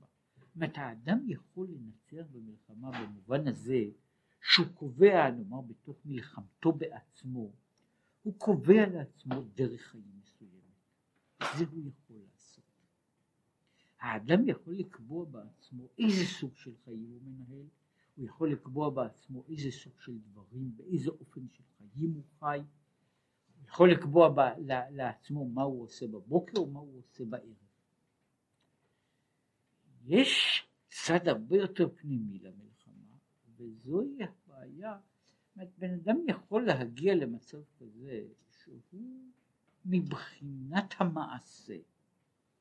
אומרת 0.54 0.78
האדם 0.78 1.18
יכול 1.28 1.68
לנצח 1.68 2.26
במלחמה 2.32 2.90
במובן 2.90 3.48
הזה 3.48 3.84
שהוא 4.40 4.66
קובע 4.74 5.30
נאמר 5.30 5.60
בתוך 5.60 5.96
מלחמתו 6.04 6.72
בעצמו 6.72 7.52
הוא 8.22 8.34
קובע 8.38 8.86
לעצמו 8.86 9.42
דרך 9.54 9.80
חיים 9.80 10.20
מסוימת. 10.22 11.58
זה 11.58 11.64
הוא 11.72 11.82
יכול 11.88 12.16
לעשות. 12.32 12.64
האדם 14.00 14.48
יכול 14.48 14.74
לקבוע 14.74 15.24
בעצמו 15.24 15.88
איזה 15.98 16.24
סוג 16.24 16.56
של 16.56 16.72
חיים 16.84 17.10
הוא 17.10 17.20
מנהל, 17.24 17.66
הוא 18.16 18.26
יכול 18.26 18.52
לקבוע 18.52 18.90
בעצמו 18.90 19.44
איזה 19.48 19.70
סוג 19.70 19.92
של 20.00 20.18
דברים, 20.18 20.76
באיזה 20.76 21.10
אופן 21.10 21.48
של 21.48 21.62
חיים 21.78 22.12
הוא 22.12 22.24
חי, 22.38 22.58
הוא 22.58 23.68
יכול 23.68 23.92
לקבוע 23.92 24.28
ב, 24.28 24.40
לעצמו 24.90 25.48
מה 25.48 25.62
הוא 25.62 25.82
עושה 25.82 26.06
בבוקר 26.06 26.62
ומה 26.62 26.80
הוא 26.80 26.98
עושה 26.98 27.24
בערב. 27.24 27.71
יש 30.04 30.62
צד 30.88 31.28
הרבה 31.28 31.56
יותר 31.56 31.88
פנימי 31.96 32.38
למלחמה, 32.38 33.16
וזוהי 33.56 34.18
הבעיה, 34.22 34.98
בן 35.56 35.94
אדם 35.94 36.16
יכול 36.28 36.66
להגיע 36.66 37.14
למצב 37.14 37.58
כזה 37.78 38.24
שהוא 38.48 39.30
מבחינת 39.84 40.94
המעשה 40.98 41.76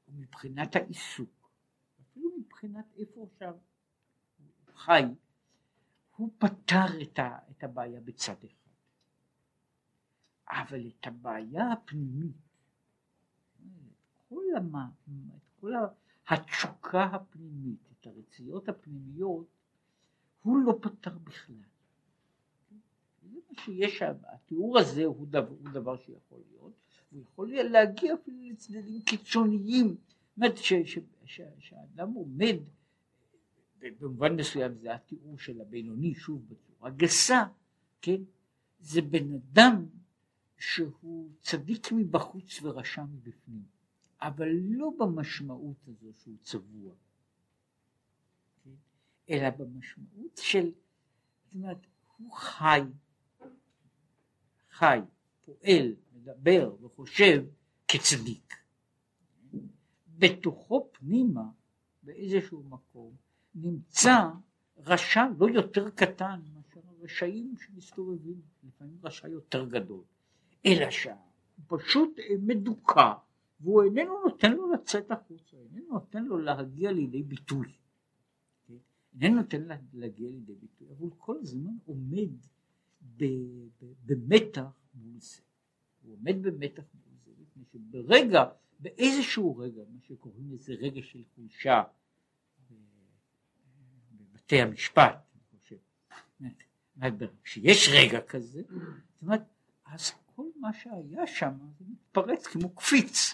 ומבחינת 0.08 0.76
העיסוק, 0.76 1.52
אפילו 2.02 2.30
מבחינת 2.40 2.86
איפה 2.98 3.24
עכשיו 3.24 3.56
הוא 4.38 4.76
חי, 4.76 5.04
הוא 6.16 6.32
פתר 6.38 7.02
את, 7.02 7.20
ה, 7.20 7.38
את 7.52 7.64
הבעיה 7.64 8.02
בצד 8.02 8.44
אחד, 8.44 8.72
אבל 10.50 10.88
את 10.88 11.08
הבעיה 11.08 11.72
הפנימית, 11.72 12.36
כל, 14.30 14.44
המה, 14.58 14.90
את 15.38 15.50
כל 15.60 15.76
התשוקה 16.32 17.04
הפנימית, 17.04 17.80
את 17.92 18.08
הרציות 18.08 18.70
הפנימיות, 18.70 19.48
הוא 20.42 20.58
לא 20.58 20.80
פתר 20.82 21.18
בכלל. 21.24 21.56
זה 23.22 23.40
מה 23.50 23.64
שיש, 23.64 24.02
התיאור 24.24 24.80
הזה 24.80 25.06
הוא 25.06 25.28
דבר, 25.28 25.50
הוא 25.50 25.70
דבר 25.74 25.98
שיכול 25.98 26.40
להיות, 26.50 26.74
הוא 27.12 27.22
יכול 27.22 27.54
להגיע 27.54 28.14
אפילו 28.14 28.38
לצדדים 28.50 29.02
קיצוניים, 29.02 29.88
זאת 29.88 30.38
אומרת 30.38 30.58
שהאדם 31.60 32.14
עומד 32.14 32.56
במובן 33.80 34.36
מסוים 34.36 34.76
זה 34.76 34.94
התיאור 34.94 35.38
של 35.40 35.62
הבינוני, 35.62 36.16
שוב 36.16 36.42
בצורה 36.50 36.90
גסה, 36.90 37.44
כן? 38.02 38.22
זה 38.80 39.02
בן 39.02 39.34
אדם 39.34 39.86
שהוא 40.58 41.30
צדיק 41.42 41.92
מבחוץ 41.92 42.60
ורשע 42.64 43.04
מבפנים, 43.04 43.64
אבל 44.22 44.50
לא 44.64 44.90
במשמעות 45.00 45.78
הזו 45.88 46.12
שהוא 46.18 46.38
צבוע, 46.42 46.94
כן? 48.64 48.70
אלא 49.30 49.50
במשמעות 49.50 50.38
של, 50.38 50.72
זאת 51.46 51.56
אומרת, 51.56 51.78
הוא 52.18 52.32
חי, 52.34 52.82
חי, 54.72 55.00
פועל, 55.42 55.96
מדבר 56.14 56.76
וחושב 56.82 57.44
כצדיק. 57.88 58.56
בתוכו 60.18 60.90
פנימה, 60.92 61.50
באיזשהו 62.04 62.64
מקום, 62.64 63.16
נמצא 63.56 64.30
רשע 64.78 65.24
לא 65.38 65.50
יותר 65.50 65.90
קטן 65.90 66.42
מאשר 66.54 66.80
הרשעים 66.88 67.56
שמסתובבים, 67.58 68.42
לפעמים 68.64 68.98
רשע 69.04 69.28
יותר 69.28 69.66
גדול, 69.66 70.04
אלא 70.66 70.92
שהוא 70.92 71.16
פשוט 71.68 72.20
מדוכא 72.40 73.14
והוא 73.62 73.84
איננו 73.84 74.24
נותן 74.26 74.52
לו 74.52 74.72
לצאת 74.74 75.12
החוצה, 75.12 75.58
איננו 75.58 75.94
נותן 75.94 76.26
לו 76.26 76.38
להגיע 76.38 76.92
לידי 76.92 77.24
ביטוי, 77.24 77.68
איננו 79.22 79.42
נותן 79.42 79.62
לו 79.62 79.76
להגיע 79.94 80.30
לידי 80.30 80.56
ביטוי, 80.56 80.88
אבל 80.92 81.10
כל 81.18 81.38
הזמן 81.42 81.72
עומד 81.86 82.30
במתח 84.06 84.70
מול 84.94 85.20
זה, 85.20 85.42
הוא 86.02 86.14
עומד 86.14 86.42
במתח 86.42 86.84
מול 86.94 87.16
זה, 87.26 87.32
מפני 87.42 87.64
שברגע, 87.72 88.46
באיזשהו 88.80 89.58
רגע, 89.58 89.82
מה 89.94 90.00
שקוראים 90.02 90.52
לזה 90.52 90.74
רגע 90.74 91.02
של 91.04 91.24
חולשה, 91.36 91.84
בתי 94.32 94.62
המשפט, 94.62 95.16
אני 95.34 95.60
חושב. 95.60 95.76
כשיש 97.44 97.90
רגע 97.94 98.22
כזה, 98.22 98.62
זאת 98.62 99.22
אומרת, 99.22 99.42
אז 99.86 100.12
כל 100.36 100.46
מה 100.56 100.74
שהיה 100.74 101.28
שם 101.28 101.54
זה 101.80 101.86
מתפרץ 101.90 102.48
כמו 102.48 102.76
קפיץ, 102.76 103.34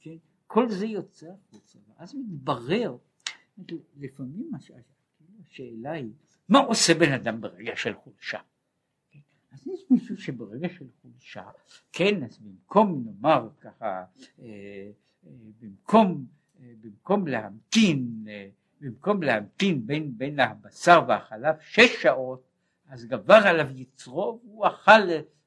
כן? 0.00 0.16
כל 0.46 0.68
זה 0.68 0.86
יוצא 0.86 1.26
החוצה, 1.26 1.78
ואז 1.88 2.14
מתברר, 2.14 2.96
לפעמים 3.96 4.50
השאלה 5.40 5.92
היא, 5.92 6.10
מה 6.48 6.58
עושה 6.58 6.94
בן 6.94 7.12
אדם 7.12 7.40
ברגע 7.40 7.76
של 7.76 7.94
חולשה? 7.94 8.38
אז 9.52 9.66
יש 9.66 9.80
מישהו 9.90 10.16
שברגע 10.16 10.68
של 10.68 10.86
חולשה, 11.02 11.44
כן, 11.92 12.24
אז 12.24 12.38
במקום 12.38 13.04
נאמר 13.06 13.48
ככה, 13.60 13.86
אה, 13.86 14.44
אה, 15.26 15.30
במקום, 15.60 16.26
אה, 16.60 16.72
במקום 16.80 17.26
להמתין 17.26 18.26
במקום 18.80 19.22
להמתין 19.22 19.86
בין, 19.86 20.18
בין 20.18 20.40
הבשר 20.40 21.04
והחלב 21.08 21.54
שש 21.60 22.02
שעות, 22.02 22.42
אז 22.88 23.06
גבר 23.06 23.40
עליו 23.44 23.66
יצרו 23.80 24.40
והוא 24.44 24.66
אכל, 24.66 24.92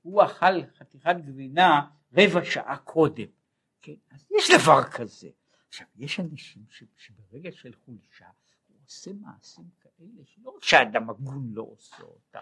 הוא 0.01 0.23
אכל 0.23 0.65
חתיכת 0.77 1.15
גבינה 1.25 1.81
רבע 2.13 2.45
שעה 2.45 2.77
קודם. 2.77 3.25
כן? 3.81 3.95
אז 4.09 4.25
יש 4.37 4.51
דבר 4.61 4.83
כזה. 4.83 5.29
עכשיו, 5.67 5.87
יש 5.95 6.19
אנשים 6.19 6.65
ש, 6.69 6.83
שברגע 6.97 7.51
של 7.51 7.73
חולשה 7.85 8.29
הוא 8.67 8.77
עושה 8.85 9.13
מעשים 9.13 9.69
כאלה 9.79 10.25
שלא 10.25 10.49
רק 10.49 10.63
שאדם 10.63 11.09
הגון 11.09 11.53
לא 11.53 11.61
עושה 11.61 12.03
אותם, 12.03 12.39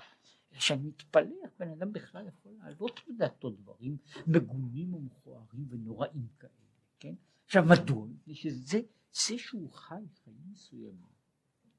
אלא 0.51 0.59
שאני 0.59 0.87
מתפלא 0.87 1.35
איך 1.43 1.51
בן 1.59 1.71
אדם 1.71 1.93
בכלל 1.93 2.27
יכול 2.27 2.51
להעלות 2.51 2.99
בדעתו 3.07 3.49
דברים 3.49 3.97
מגונים 4.27 4.93
ומכוערים 4.93 5.65
ונוראים 5.69 6.27
כאלה, 6.39 6.51
כן? 6.99 7.13
עכשיו, 7.45 7.63
מדוע? 7.69 8.07
שזה 8.33 8.79
זה 9.11 9.37
שהוא 9.37 9.71
חי 9.71 9.95
חיים 10.23 10.41
מסוימים, 10.51 11.13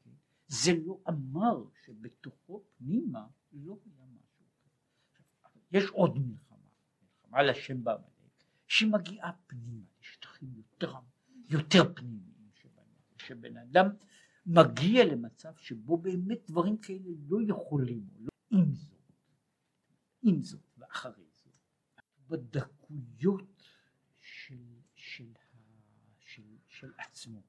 כן? 0.04 0.10
זה 0.46 0.72
לא 0.86 0.98
אמר 1.08 1.64
שבתוכו 1.84 2.62
פנימה 2.78 3.26
לא 3.52 3.78
היה 3.84 4.04
משהו 4.06 4.44
כזה. 4.54 5.78
יש 5.78 5.90
עוד 5.90 6.18
מלחמה, 6.18 6.56
מלחמה 7.22 7.42
לשם 7.42 7.84
בעמלק, 7.84 8.19
שמגיעה 8.70 9.32
פנימה. 9.46 9.84
לשטחים 10.00 10.54
יותר, 10.54 10.94
יותר 11.48 11.94
פנימיים 11.94 12.50
שבן 13.16 13.56
אדם 13.56 13.86
מגיע 14.46 15.04
למצב 15.04 15.56
שבו 15.56 15.98
באמת 15.98 16.38
דברים 16.46 16.78
כאלה 16.78 17.10
לא 17.28 17.38
יכולים, 17.48 18.08
לא, 18.18 18.30
עם 18.50 18.74
זאת, 18.74 19.12
עם 20.22 20.42
זאת 20.42 20.78
ואחרי 20.78 21.24
זאת, 21.32 21.54
בדקויות 22.28 23.62
של, 24.20 24.62
של 24.94 25.32
של 26.66 26.92
עצמו, 26.98 27.42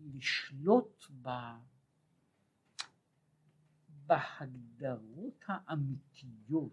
לשלוט 0.00 1.04
ב... 1.22 1.28
בהגדרות 4.06 5.44
האמיתיות, 5.46 6.72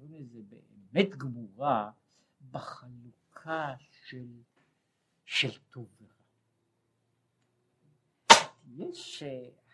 לזה 0.00 0.40
באמת 0.42 1.16
גמורה, 1.16 1.90
בחלוקה 2.50 3.74
של, 3.78 4.26
של 5.24 5.58
טוב 5.70 5.88
ורע. 6.00 6.10
יש 8.66 9.22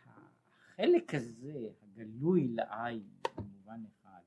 החלק 0.07 1.14
הזה, 1.14 1.69
הגלוי 1.83 2.49
לעין, 2.49 3.09
במובן 3.37 3.83
אחד, 3.87 4.21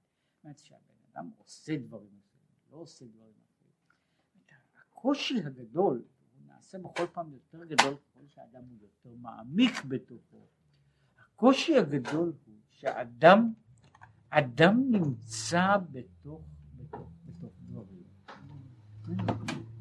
זאת 0.44 0.60
שהבן 0.60 0.94
אדם 1.12 1.32
עושה 1.38 1.78
דברים 1.78 2.20
אחרים, 2.26 2.72
לא 2.72 2.78
עושה 2.78 3.06
דברים 3.06 3.34
אחרים. 3.34 3.72
הקושי 4.82 5.40
הגדול, 5.46 6.04
הוא 6.34 6.48
נעשה 6.48 6.78
בכל 6.78 7.08
פעם 7.14 7.34
יותר 7.34 7.66
גדול 7.66 7.96
ככל 7.96 8.28
שהאדם 8.28 8.64
הוא 8.64 8.78
יותר 8.82 9.16
מעמיק 9.16 9.86
בתוכו. 9.86 10.48
הקושי 11.20 11.78
הגדול 11.78 12.34
הוא 12.46 12.56
שהאדם 12.70 13.54
אדם 14.30 14.92
נמצא 14.92 15.78
בתוך, 15.92 16.42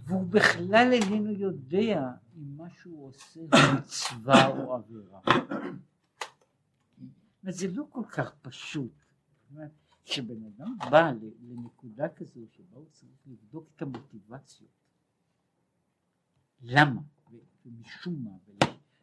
והוא 0.05 0.27
בכלל 0.27 0.93
איננו 0.93 1.33
יודע 1.33 2.13
אם 2.37 2.57
מה 2.57 2.71
שהוא 2.71 3.07
עושה 3.07 3.41
הוא 3.41 3.51
מצווה 3.79 4.47
או 4.47 4.75
עבירה. 4.75 5.21
זה 7.43 7.69
לא 7.69 7.85
כל 7.91 8.05
כך 8.11 8.35
פשוט. 8.43 8.93
כשבן 10.05 10.45
אדם 10.45 10.77
בא 10.91 11.13
לנקודה 11.43 12.09
כזו 12.09 12.41
שבה 12.53 12.77
הוא 12.77 12.89
צריך 12.91 13.19
לבדוק 13.27 13.69
את 13.77 13.83
המוטיבציות 13.83 14.71
למה 16.63 17.01
ומשום 17.67 18.25
מה 18.25 18.31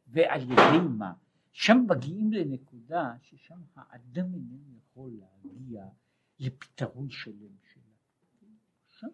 ועל 0.07 0.41
ידי 0.41 0.87
מה 0.97 1.13
שם 1.51 1.77
מגיעים 1.89 2.33
לנקודה 2.33 3.13
ששם 3.21 3.59
האדם 3.75 4.33
איננו 4.33 4.77
יכול 4.77 5.11
להגיע 5.11 5.85
לפתרון 6.39 7.09
שלם. 7.09 7.55
שם 8.99 9.07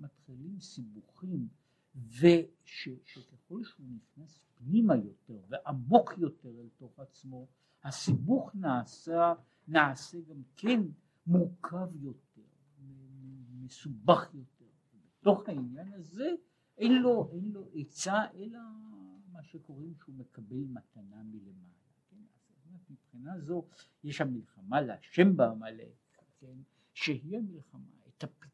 מתחילים 0.00 0.60
סיבוכים 0.60 1.48
ושככל 1.94 3.64
שהוא 3.64 3.86
נכנס 3.96 4.44
פנימה 4.54 4.96
יותר 4.96 5.40
ועמוק 5.48 6.14
יותר 6.18 6.60
אל 6.60 6.68
תוך 6.76 6.98
עצמו 6.98 7.46
הסיבוך 7.84 8.54
נעשה, 8.54 9.34
נעשה 9.68 10.18
גם 10.20 10.42
כן 10.56 10.80
מורכב 11.26 11.96
יותר, 12.02 12.42
מסובך 13.62 14.34
יותר. 14.34 14.64
בתוך 15.20 15.48
העניין 15.48 15.92
הזה 15.92 16.30
אין 16.78 17.02
לו, 17.02 17.30
אין 17.32 17.52
לו 17.52 17.68
עצה 17.74 18.24
אלא 18.34 18.58
מה 19.32 19.42
שקוראים 19.42 19.94
שהוא 19.94 20.14
מקבל 20.14 20.64
מתנה 20.64 21.22
מלמעלה. 21.22 21.78
מבחינה 22.90 23.38
זו 23.38 23.64
יש 24.04 24.20
המלחמה 24.20 24.80
להשם 24.80 25.36
בעמלק, 25.36 25.94
כן, 26.40 26.58
שהיא 26.94 27.38
המלחמה, 27.38 27.90
את 28.08 28.24
הפתרון, 28.24 28.47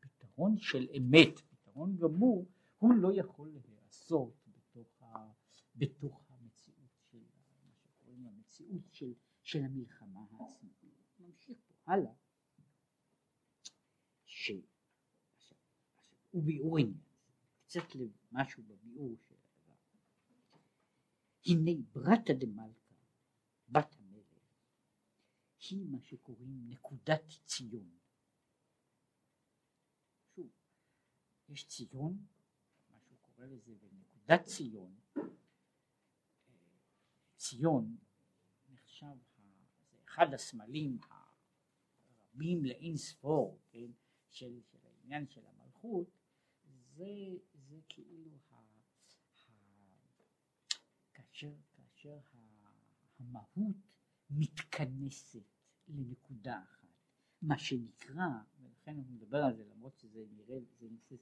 פתרון 0.00 0.58
של 0.58 0.88
אמת, 0.96 1.38
פתרון 1.38 1.96
גמור, 1.96 2.46
הוא 2.78 2.94
לא 2.94 3.12
יכול 3.14 3.48
להיעשות 3.48 4.34
בתוך, 4.46 5.02
ה, 5.02 5.32
בתוך 5.74 6.30
המציאות 6.30 6.90
של 7.10 7.18
מה 7.64 7.72
שקוראים 7.74 8.26
המציאות 8.26 8.82
של, 8.92 9.12
של 9.42 9.58
המלחמה 9.64 10.20
העצמית. 10.30 10.84
נמשיך 11.18 11.58
פה 11.66 11.92
הלאה, 11.92 12.12
ש... 14.24 14.52
וביאור 16.34 16.78
עניין, 16.78 17.00
קצת 17.64 17.96
משהו 18.32 18.62
בביאור 18.62 19.16
של 19.16 19.34
הדבר. 19.34 19.74
הנה 21.46 21.70
ברתא 21.92 22.32
דמלכא 22.32 22.94
בת 23.68 23.96
המלך 23.98 24.10
היא 25.70 25.86
מה 25.90 26.00
שקוראים 26.00 26.68
נקודת 26.68 27.22
ציון. 27.46 27.90
שוב, 30.34 30.50
יש 31.50 31.66
ציון, 31.66 32.26
מה 32.90 32.98
שהוא 33.00 33.18
קורא 33.22 33.46
לזה 33.46 33.74
בנקודת 33.74 34.44
ציון, 34.44 34.94
ציון 37.36 37.96
נחשב, 38.68 39.16
אחד 40.04 40.34
הסמלים 40.34 40.98
הרבים 41.10 42.64
לאין 42.64 42.96
ספור, 42.96 43.58
כן, 43.70 43.90
של, 44.28 44.60
של 44.62 44.78
העניין 44.86 45.28
של 45.28 45.46
המלכות, 45.46 46.06
זה, 46.94 47.36
זה 47.54 47.80
כאילו 47.88 48.30
ה, 48.50 48.54
ה, 48.54 49.52
כאשר, 51.12 51.52
כאשר 51.72 52.18
המהות 53.18 53.76
מתכנסת 54.30 55.44
לנקודה 55.88 56.62
אחת, 56.62 56.88
מה 57.42 57.58
שנקרא, 57.58 58.28
ולכן 58.60 58.98
אני 58.98 59.10
מדבר 59.10 59.44
על 59.44 59.56
זה 59.56 59.64
למרות 59.64 59.98
שזה 59.98 60.24
נראה, 60.30 60.58
זה, 60.78 60.88
זה 61.08 61.16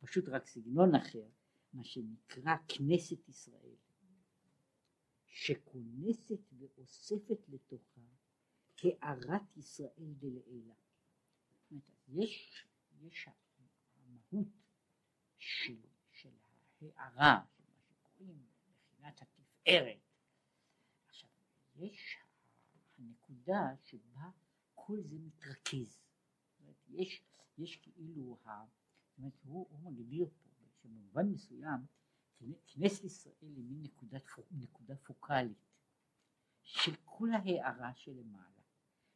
פשוט 0.00 0.28
רק 0.28 0.46
סגנון 0.46 0.94
אחר, 0.94 1.28
מה 1.72 1.84
שנקרא 1.84 2.56
כנסת 2.68 3.28
ישראל, 3.28 3.76
שכונסת 5.26 6.52
ואוספת 6.58 7.48
לתוכה 7.48 8.00
הארת 8.82 9.56
ישראל 9.56 10.14
דלעילה. 10.18 10.74
יש, 12.08 12.66
יש 13.00 13.28
המהות 13.28 14.48
של, 15.38 15.80
של 16.10 16.30
ההארה, 16.80 17.40
של 17.56 17.64
מה 17.64 17.80
שקוראים 17.88 18.46
מבחינת 18.72 19.22
התפארת, 19.22 20.00
יש 21.78 22.18
הנקודה 22.98 23.74
שבה 23.84 24.30
כל 24.74 25.02
זה 25.02 25.16
מתרכז. 25.18 25.98
יש, 26.88 27.22
יש 27.58 27.76
כאילו, 27.76 28.38
ה, 28.44 28.64
אומרת, 29.18 29.38
הוא, 29.42 29.80
מגדיר 29.90 30.28
פה 30.28 30.48
שבמובן 30.82 31.26
מסוים 31.28 31.80
כנסת 32.66 33.04
ישראל 33.04 33.34
היא 33.40 33.64
מין 33.64 33.82
נקודת, 33.82 34.22
נקודה 34.50 34.96
פוקאלית 34.96 35.58
של 36.62 36.92
כל 37.04 37.28
ההארה 37.32 37.94
שלמעלה, 37.94 38.62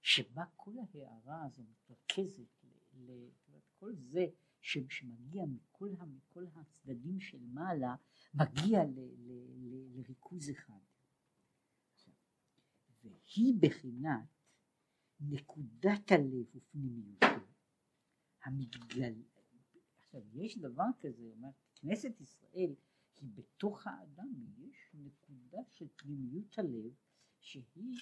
שבה 0.00 0.44
כל 0.56 0.74
ההארה 0.78 1.44
הזו 1.44 1.62
מתרכזת, 1.62 2.64
ל, 2.64 3.10
ל, 3.10 3.28
כל 3.78 3.94
זה 3.96 4.26
שמגיע 4.60 5.44
מכל, 5.46 5.88
מכל 6.06 6.46
הצדדים 6.54 7.20
של 7.20 7.46
מעלה, 7.46 7.94
מגיע 8.34 8.84
ל, 8.84 8.98
ל, 8.98 9.32
ל, 9.56 9.98
לריכוז 9.98 10.50
אחד. 10.50 10.80
והיא 13.02 13.54
בחינת 13.60 14.28
נקודת 15.20 16.12
הלב 16.12 16.46
ופנימיותו 16.54 17.26
המתגל... 18.44 19.14
עכשיו 20.14 20.38
יש 20.44 20.58
דבר 20.58 20.84
כזה, 21.00 21.22
אומר, 21.36 21.48
כנסת 21.74 22.20
ישראל 22.20 22.74
היא 23.20 23.30
בתוך 23.34 23.86
האדם, 23.86 24.28
יש 24.58 24.90
נקודה 24.94 25.58
של 25.68 25.86
פנימיות 25.96 26.58
הלב 26.58 26.92
שהיא 27.40 28.00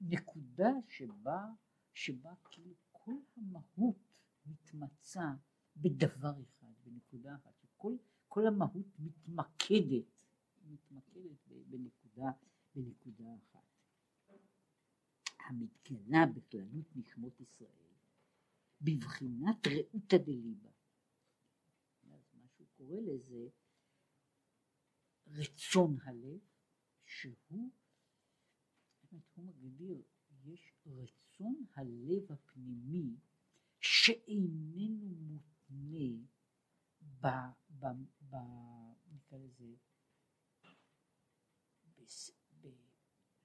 נקודה 0.00 0.70
שבה, 0.88 1.46
שבה 1.94 2.34
כאילו 2.50 2.74
כל 2.92 3.14
המהות 3.36 3.96
מתמצה 4.46 5.32
בדבר 5.76 6.42
אחד, 6.42 6.72
בנקודה 6.84 7.34
אחת, 7.34 7.52
שכל 7.60 7.96
כל 8.28 8.46
המהות 8.46 8.86
מתמקדת, 8.98 10.24
מתמקדת 10.66 11.48
בנקודה, 11.68 12.30
בנקודה 12.74 13.34
אחת. 13.36 13.60
המתגלה 15.46 16.26
בכללות 16.26 16.96
נשמות 16.96 17.40
ישראל 17.40 17.92
בבחינת 18.80 19.66
רעותא 19.66 20.16
דליבה. 20.16 20.71
קורא 22.86 23.00
לזה 23.00 23.48
רצון 25.26 25.96
הלב 26.04 26.40
שהוא, 27.04 27.70
הוא 29.10 29.44
מגדיר, 29.44 30.02
יש 30.44 30.74
רצון 30.86 31.64
הלב 31.74 32.32
הפנימי 32.32 33.16
שאיננו 33.80 35.06
מותנה 35.06 36.26
ב... 37.20 37.26
ב, 37.78 37.84
ב 38.30 38.36
נקרא 39.06 39.38
לזה 39.38 39.74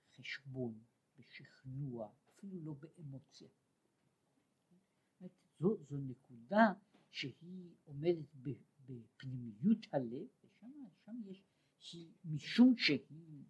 בחשבון 0.10 0.84
בשכנוע, 1.18 2.12
אפילו 2.30 2.60
לא 2.66 2.74
באמוציה. 2.74 3.50
זו, 5.60 5.78
זו 5.84 5.98
נקודה 5.98 6.74
שהיא 7.12 7.76
עומדת 7.84 8.36
בפנימיות 8.90 9.86
הלב, 9.92 10.28
ושם 10.44 11.22
יש, 11.26 11.44
היא, 11.94 12.14
משום 12.26 12.78
שהיא 12.78 13.44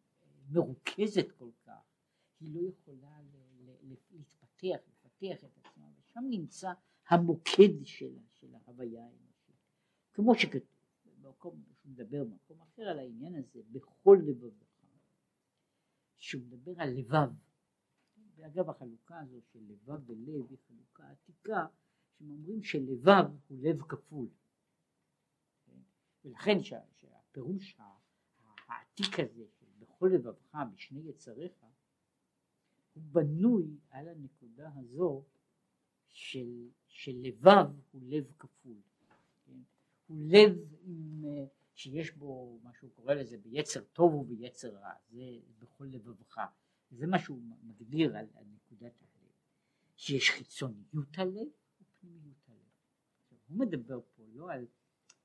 מרוכזת 0.49 1.31
כל 1.37 1.49
כך, 1.63 1.81
היא 2.39 2.55
לא 2.55 2.69
יכולה 2.69 3.21
להתפתח, 4.11 4.77
לפתח 4.87 5.43
את 5.43 5.57
עצמה, 5.57 5.91
ושם 5.99 6.23
נמצא 6.29 6.73
המוקד 7.07 7.85
שלה, 7.85 8.21
של 8.29 8.55
ההוויה 8.55 9.05
האנושית. 9.05 9.55
כמו 10.13 10.35
שכתוב, 10.35 10.77
במקום, 11.21 11.63
שהוא 11.73 11.91
מדבר 11.91 12.23
במקום 12.23 12.61
אחר 12.61 12.81
על 12.81 12.99
העניין 12.99 13.35
הזה, 13.35 13.61
בכל 13.71 14.19
לבבך, 14.25 14.67
שהוא 16.15 16.41
מדבר 16.41 16.71
על 16.77 16.89
לבב, 16.89 17.29
ואגב 18.35 18.69
החלוקה 18.69 19.19
הזו 19.19 19.41
של 19.41 19.59
לבב 19.67 20.09
ולב 20.09 20.49
היא 20.49 20.57
חלוקה 20.67 21.09
עתיקה, 21.09 21.65
שהם 22.17 22.29
אומרים 22.29 22.63
שלבב 22.63 23.25
הוא 23.47 23.57
לב 23.61 23.81
כפול. 23.81 24.27
כן? 26.27 26.51
ולכן 26.51 26.63
שהפירוש 26.63 27.77
העתיק 28.67 29.19
הזה 29.19 29.45
של 29.59 29.65
בכל 29.79 30.09
לבבך 30.13 30.55
בשני 30.73 31.01
יצריך, 31.09 31.51
הוא 32.93 33.03
בנוי 33.11 33.77
על 33.89 34.07
הנקודה 34.07 34.69
הזו 34.75 35.23
של, 36.09 36.69
של 36.87 37.11
לבב 37.15 37.65
הוא 37.91 38.01
לב 38.05 38.31
כפול, 38.39 38.77
כן? 39.45 39.59
הוא 40.07 40.17
לב 40.19 40.57
עם, 40.81 41.25
אה, 41.25 41.45
שיש 41.75 42.11
בו 42.11 42.59
מה 42.63 42.73
שהוא 42.73 42.91
קורא 42.93 43.13
לזה 43.13 43.37
ביצר 43.37 43.83
טוב 43.83 44.13
וביצר 44.15 44.75
רע, 44.75 44.91
זה 45.09 45.39
בכל 45.59 45.85
לבבך, 45.85 46.41
זה 46.91 47.07
מה 47.07 47.19
שהוא 47.19 47.41
מגדיר 47.63 48.17
על, 48.17 48.27
על 48.35 48.45
נקודת 48.55 49.01
הלב, 49.01 49.31
שיש 49.95 50.29
חיצוניות 50.29 51.17
הלב 51.17 51.47
ופנימיות 51.81 52.49
הלב. 52.49 52.57
הוא 53.47 53.59
מדבר 53.59 53.99
פה 54.15 54.23
לא 54.33 54.51
על 54.51 54.67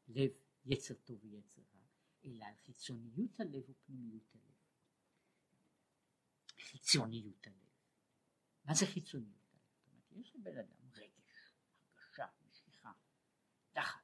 לב 0.08 0.30
יצר 0.64 0.94
טוב 0.94 1.24
ויצר 1.24 1.62
רע, 1.74 1.86
אלא 2.24 2.44
על 2.44 2.54
חיצוניות 2.54 3.40
הלב 3.40 3.62
ופנימיות 3.68 4.34
הלב. 4.34 4.54
חיצוניות 6.58 7.46
הלב. 7.46 7.56
מה 8.64 8.74
זה 8.74 8.86
חיצוניות 8.86 9.42
הלב? 9.52 9.62
זאת 9.74 9.86
אומרת, 9.86 10.12
יש 10.12 10.36
לבן 10.36 10.58
אדם 10.58 10.90
רגש, 10.94 11.54
הרגשה, 11.96 12.26
משיכה, 12.48 12.92
דחת. 13.74 14.00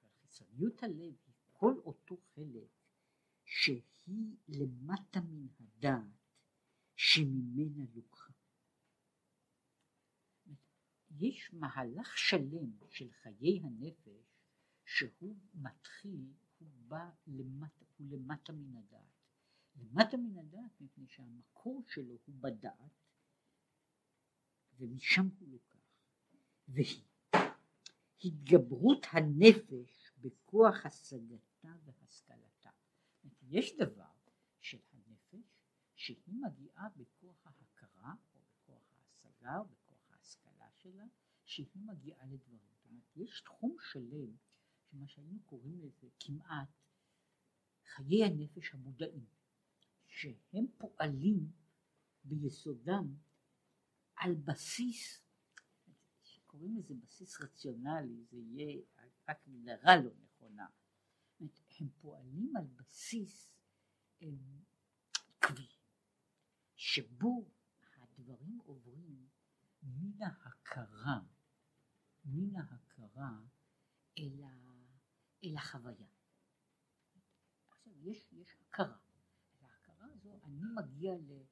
אבל 0.00 0.08
חיצוניות 0.20 0.82
הלב 0.82 1.16
היא 1.26 1.34
כל 1.52 1.74
אותו 1.84 2.16
חלק 2.34 2.68
שהיא 3.44 4.36
למטה 4.48 5.20
מן 5.20 5.46
הדעת 5.60 6.02
שממנה 6.96 7.84
לוקחה. 7.94 8.32
יש 11.10 11.50
מהלך 11.52 12.18
שלם 12.18 12.70
של 12.90 13.12
חיי 13.12 13.60
הנפש 13.64 14.27
שהוא 14.88 15.36
מתחיל, 15.54 16.32
הוא 16.58 16.68
בא 16.88 17.10
למטה, 17.26 17.84
הוא 17.96 18.06
למטה 18.10 18.52
מן 18.52 18.76
הדעת. 18.76 19.22
למטה 19.76 20.16
מן 20.16 20.38
הדעת 20.38 20.80
מפני 20.80 21.06
שהמקור 21.08 21.82
שלו 21.88 22.18
הוא 22.24 22.34
בדעת 22.40 22.92
ומשם 24.78 25.28
הוא 25.38 25.48
לוקח. 25.48 25.78
והיא 26.68 27.02
התגברות 28.24 29.06
הנפש 29.12 30.12
בכוח 30.18 30.86
השגתה 30.86 31.76
והשכלתה. 31.84 32.70
יש 33.42 33.76
דבר 33.76 34.12
של 34.60 34.80
הנפש 34.92 35.46
שהיא 35.94 36.34
מגיעה 36.34 36.88
בכוח 36.96 37.46
ההכרה 37.46 38.14
או 38.34 38.40
בכוח 38.40 38.92
ההשגה 38.92 39.58
או 39.58 39.64
בכוח 39.64 40.10
ההשכלה 40.10 40.70
שלה 40.70 41.06
שהיא 41.44 41.66
מגיעה 41.74 42.26
לדברים. 42.26 42.70
זאת 42.74 42.86
אומרת 42.86 43.16
יש 43.16 43.40
תחום 43.40 43.76
שלם 43.80 44.36
שמה 44.90 45.08
שהיינו 45.08 45.38
קוראים 45.44 45.80
לזה 45.80 46.08
כמעט 46.20 46.68
חיי 47.84 48.24
הנפש 48.24 48.74
המודעים, 48.74 49.26
שהם 50.06 50.66
פועלים 50.78 51.52
ביסודם 52.24 53.14
על 54.16 54.34
בסיס, 54.34 55.22
שקוראים 56.22 56.76
לזה 56.76 56.94
בסיס 56.94 57.40
רציונלי, 57.40 58.24
זה 58.30 58.36
יהיה 58.36 58.82
רק 59.28 59.38
הגדרה 59.48 59.96
לא 59.96 60.10
נכונה, 60.22 60.66
הם 61.40 61.88
פועלים 62.00 62.56
על 62.56 62.66
בסיס 62.66 63.50
עקבי, 64.20 65.68
שבו 66.76 67.50
הדברים 67.96 68.58
עוברים 68.58 69.28
מן 69.82 70.22
ההכרה, 70.22 71.20
מן 72.24 72.56
ההכרה 72.56 73.40
אל 74.18 74.42
ה... 74.42 74.67
אל 75.44 75.56
החוויה. 75.56 76.08
עכשיו 77.68 77.92
יש, 77.98 78.32
יש 78.32 78.56
הכרה, 78.60 78.96
וההכרה 79.60 80.06
הזו 80.12 80.40
אני 80.44 80.60
מגיע 80.76 81.12
ל... 81.14 81.42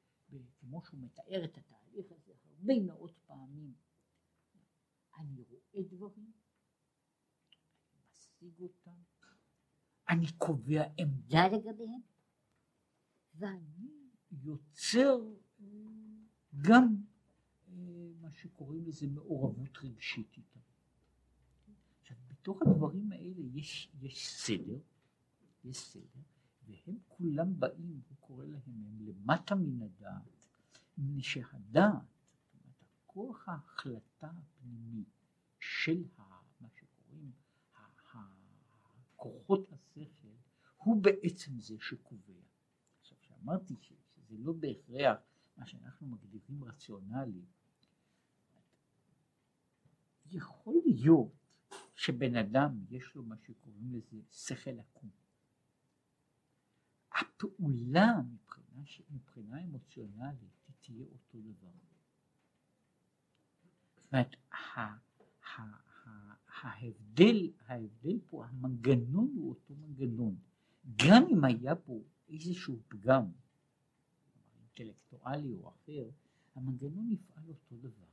כמו 0.60 0.82
שהוא 0.82 1.00
מתאר 1.00 1.44
את 1.44 1.58
התהליך 1.58 2.12
הזה 2.12 2.32
הרבה 2.44 2.80
מאוד 2.86 3.12
פעמים, 3.26 3.74
אני 5.18 5.42
רואה 5.42 5.82
דברים, 5.88 6.32
אני 7.92 8.02
משיג 8.10 8.60
אותם, 8.60 9.02
אני 10.08 10.26
קובע 10.38 10.82
עמדה 10.98 11.48
לגביהם, 11.48 12.00
ואני 13.34 14.10
יוצר 14.30 15.18
גם 16.62 16.96
אה, 17.68 18.12
מה 18.20 18.32
שקוראים 18.32 18.86
לזה 18.86 19.06
מעורבות 19.06 19.78
רגשית 19.82 20.36
איתם. 20.36 20.65
בתוך 22.46 22.62
הדברים 22.62 23.12
האלה 23.12 23.42
יש, 23.54 23.90
יש 24.00 24.28
סדר, 24.28 24.78
יש 25.64 25.78
סדר, 25.78 26.20
והם 26.66 26.96
כולם 27.08 27.60
באים, 27.60 28.00
הוא 28.08 28.16
קורא 28.20 28.44
להם, 28.44 28.62
הם 28.66 29.00
למטה 29.00 29.54
מן 29.54 29.82
הדעת, 29.82 30.46
מפני 30.98 31.22
שהדעת, 31.22 32.02
הכוח 33.02 33.48
ההחלטה 33.48 34.30
הפנימי 34.30 35.04
של 35.58 36.04
ה, 36.18 36.22
מה 36.60 36.68
שקוראים 36.74 37.32
כוחות 39.16 39.72
השכל, 39.72 40.28
הוא 40.76 41.02
בעצם 41.02 41.60
זה 41.60 41.76
שקובע. 41.80 42.42
עכשיו, 43.00 43.18
כשאמרתי 43.20 43.74
שזה 43.80 44.36
לא 44.38 44.52
בהכרח 44.52 45.18
מה 45.56 45.66
שאנחנו 45.66 46.06
מגדירים 46.06 46.64
רציונלי, 46.64 47.44
יכול 50.30 50.74
להיות 50.84 51.45
שבן 51.96 52.36
אדם 52.36 52.84
יש 52.90 53.14
לו 53.14 53.22
מה 53.22 53.36
שקוראים 53.36 53.92
לזה 53.92 54.16
שכל 54.30 54.78
עקום. 54.80 55.10
הפעולה 57.12 58.12
מבחינה, 58.22 58.82
מבחינה 59.10 59.62
אמוציונלית 59.62 60.50
היא 60.68 60.74
תהיה 60.80 61.04
אותו 61.04 61.38
דבר. 61.40 61.70
זאת 63.96 64.12
ההבדל, 66.62 67.50
ההבדל 67.66 68.18
פה, 68.26 68.46
המנגנון 68.46 69.32
הוא 69.36 69.48
אותו 69.48 69.74
מנגנון. 69.74 70.36
גם 70.96 71.22
אם 71.30 71.44
היה 71.44 71.76
פה 71.76 72.00
איזשהו 72.28 72.78
פגם, 72.88 73.24
אינטלקטואלי 74.60 75.52
או 75.54 75.68
אחר, 75.68 76.10
המנגנון 76.54 77.10
יפעל 77.10 77.48
אותו 77.48 77.76
דבר. 77.76 78.06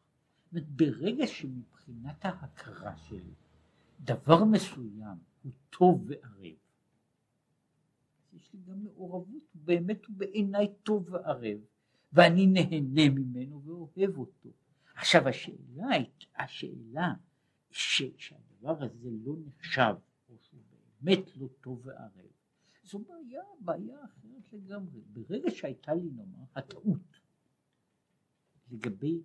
זאת 0.44 0.52
אומרת, 0.52 0.68
ברגע 0.68 1.28
שמבחינת 1.28 2.26
ההכרה 2.26 2.98
שלי 2.98 3.34
דבר 4.04 4.44
מסוים 4.44 5.18
הוא 5.44 5.52
טוב 5.70 6.06
וערב, 6.08 6.58
יש 8.34 8.54
לי 8.54 8.60
גם 8.68 8.84
מעורבות, 8.84 9.44
באמת 9.56 10.06
הוא 10.06 10.16
בעיניי 10.18 10.68
טוב 10.84 11.10
וערב, 11.10 11.58
ואני 12.14 12.48
נהנה 12.48 13.10
ממנו 13.10 13.62
ואוהב 13.64 14.18
אותו. 14.18 14.50
עכשיו 14.96 15.28
השאלה, 15.28 15.88
השאלה 16.36 17.14
ש, 17.72 18.04
שהדבר 18.18 18.84
הזה 18.84 19.10
לא 19.24 19.34
נחשב, 19.46 19.96
או 20.30 20.36
שהוא 20.42 20.62
באמת 21.02 21.38
לא 21.38 21.48
טוב 21.62 21.82
וערב, 21.84 22.32
זו 22.84 23.00
בעיה, 23.00 23.42
בעיה 23.60 24.06
אחרת 24.06 24.54
לגמרי. 24.54 25.02
ברגע 25.14 25.52
שהייתה 25.52 25.94
לי 25.94 26.10
נאמר 26.16 26.44
הטעות 26.56 27.20
לגבי 28.72 29.22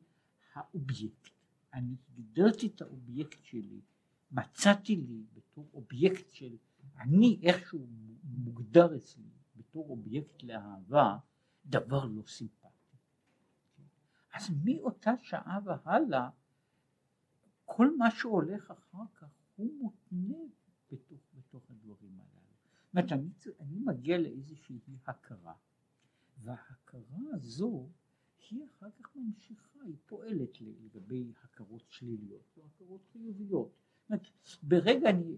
האובייקט, 0.55 1.31
אני 1.75 1.95
הגדרתי 2.09 2.67
את 2.67 2.83
האובייקט 2.83 3.45
שלי 3.45 3.81
מצאתי 4.31 4.97
לי 4.97 5.25
בתור 5.33 5.69
אובייקט 5.75 6.31
של, 6.31 6.57
אני 6.99 7.41
איכשהו 7.43 7.87
מוגדר 8.25 8.97
אצלי 8.97 9.31
בתור 9.57 9.91
אובייקט 9.91 10.43
לאהבה, 10.43 11.17
דבר 11.67 12.05
לא 12.05 12.23
סימפטי. 12.27 12.97
אז 14.35 14.51
מאותה 14.65 15.13
שעה 15.23 15.59
והלאה, 15.65 16.31
כל 17.65 17.97
מה 17.97 18.11
שהולך 18.11 18.71
אחר 18.71 19.05
כך 19.15 19.29
הוא 19.57 19.73
מותנה 19.79 20.39
בתוך, 20.93 21.21
בתוך 21.35 21.71
הדברים 21.71 22.21
הללו. 22.21 22.49
זאת 23.03 23.13
אומרת, 23.13 23.13
אני, 23.61 23.79
מגיע 23.81 24.19
לאיזושהי 24.19 24.79
הכרה, 25.07 25.55
וההכרה 26.39 27.19
הזו 27.33 27.89
היא 28.51 28.65
אחר 28.65 28.91
כך 28.91 29.17
ממשיכה, 29.17 29.81
היא 29.83 29.97
פועלת 30.07 30.61
לגבי 30.61 31.33
הכרות 31.43 31.85
שליליות 31.89 32.57
או 32.57 32.63
הכרות 32.67 33.07
חיוביות. 33.13 33.88
ברגע 34.63 35.11
אני, 35.11 35.37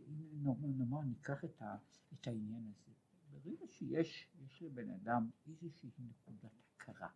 נאמר, 0.62 1.00
ניקח 1.02 1.44
את, 1.44 1.62
ה, 1.62 1.76
את 2.12 2.26
העניין 2.26 2.66
הזה, 2.66 2.92
ברגע 3.30 3.66
שיש 3.68 4.28
יש 4.44 4.62
לבן 4.62 4.90
אדם 4.90 5.30
איזושהי 5.46 5.90
נקודת 5.98 6.52
הכרה, 6.76 7.08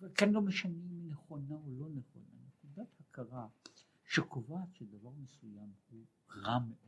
וכאן 0.00 0.32
לא 0.32 0.42
משנה 0.42 0.84
אם 0.90 1.08
נכונה 1.08 1.54
או 1.54 1.70
לא 1.78 1.88
נכונה, 1.88 2.26
נקודת 2.46 2.88
הכרה 3.00 3.48
שקובעת 4.04 4.74
שדבר 4.74 5.10
מסוים 5.10 5.72
הוא 5.90 6.04
רע 6.30 6.58
מאוד. 6.58 6.84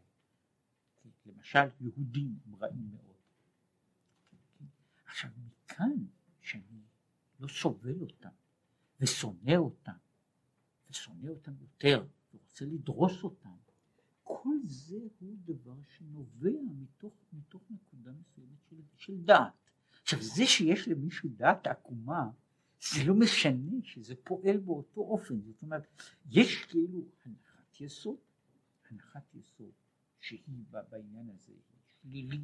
למשל 1.26 1.68
יהודים 1.80 2.38
הם 2.44 2.54
רעים 2.56 2.90
מאוד. 2.90 3.16
עכשיו 5.04 5.30
מכאן 5.46 6.06
שאני 6.40 6.82
לא 7.40 7.48
סובל 7.48 8.00
אותם 8.00 8.28
ושונא 9.00 9.56
אותם 9.56 9.96
ושונא 10.90 11.28
אותם 11.28 11.52
יותר 11.60 12.06
ורוצה 12.34 12.64
לדרוס 12.64 13.22
אותם 13.22 13.56
כל 14.28 14.58
זה 14.64 14.98
הוא 15.18 15.36
דבר 15.44 15.76
שנובע 15.96 16.50
מתוך, 16.78 17.14
מתוך 17.32 17.62
נקודה 17.70 18.12
מסוימת 18.12 18.58
של, 18.70 18.76
של 18.96 19.20
דעת. 19.24 19.52
עכשיו 20.02 20.22
זה 20.22 20.46
שיש 20.46 20.88
למישהו 20.88 21.28
דעת 21.36 21.66
עקומה 21.66 22.30
זה 22.80 23.04
לא 23.04 23.14
משנה 23.14 23.72
שזה 23.82 24.14
פועל 24.24 24.56
באותו 24.56 25.00
אופן, 25.00 25.40
זאת 25.40 25.62
אומרת 25.62 25.86
יש 26.30 26.64
כאילו 26.64 27.08
הנחת 27.24 27.80
יסוד, 27.80 28.16
הנחת 28.90 29.34
יסוד 29.34 29.72
שהיא 30.20 30.64
בעניין 30.90 31.30
הזה 31.30 31.52
שלילית, 32.02 32.40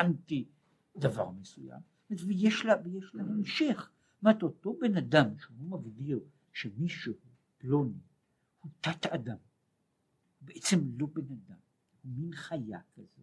אנטי 0.00 0.48
דבר 0.96 1.30
מסוים, 1.30 1.80
ויש 2.10 2.64
לה, 2.64 2.74
ויש 2.84 3.14
לה 3.14 3.22
המשך, 3.22 3.90
זאת 4.14 4.22
אומרת 4.22 4.42
אותו 4.42 4.76
בן 4.80 4.96
אדם 4.96 5.38
שהוא 5.38 5.70
מגדיר 5.70 6.20
שמישהו 6.52 7.14
פלוני 7.58 7.98
הוא 8.60 8.70
תת 8.80 9.06
אדם, 9.06 9.36
בעצם 10.44 10.78
לא 10.98 11.06
בן 11.06 11.22
אדם, 11.22 11.58
הוא 12.02 12.12
מין 12.16 12.32
חיה 12.32 12.80
כזו, 12.94 13.22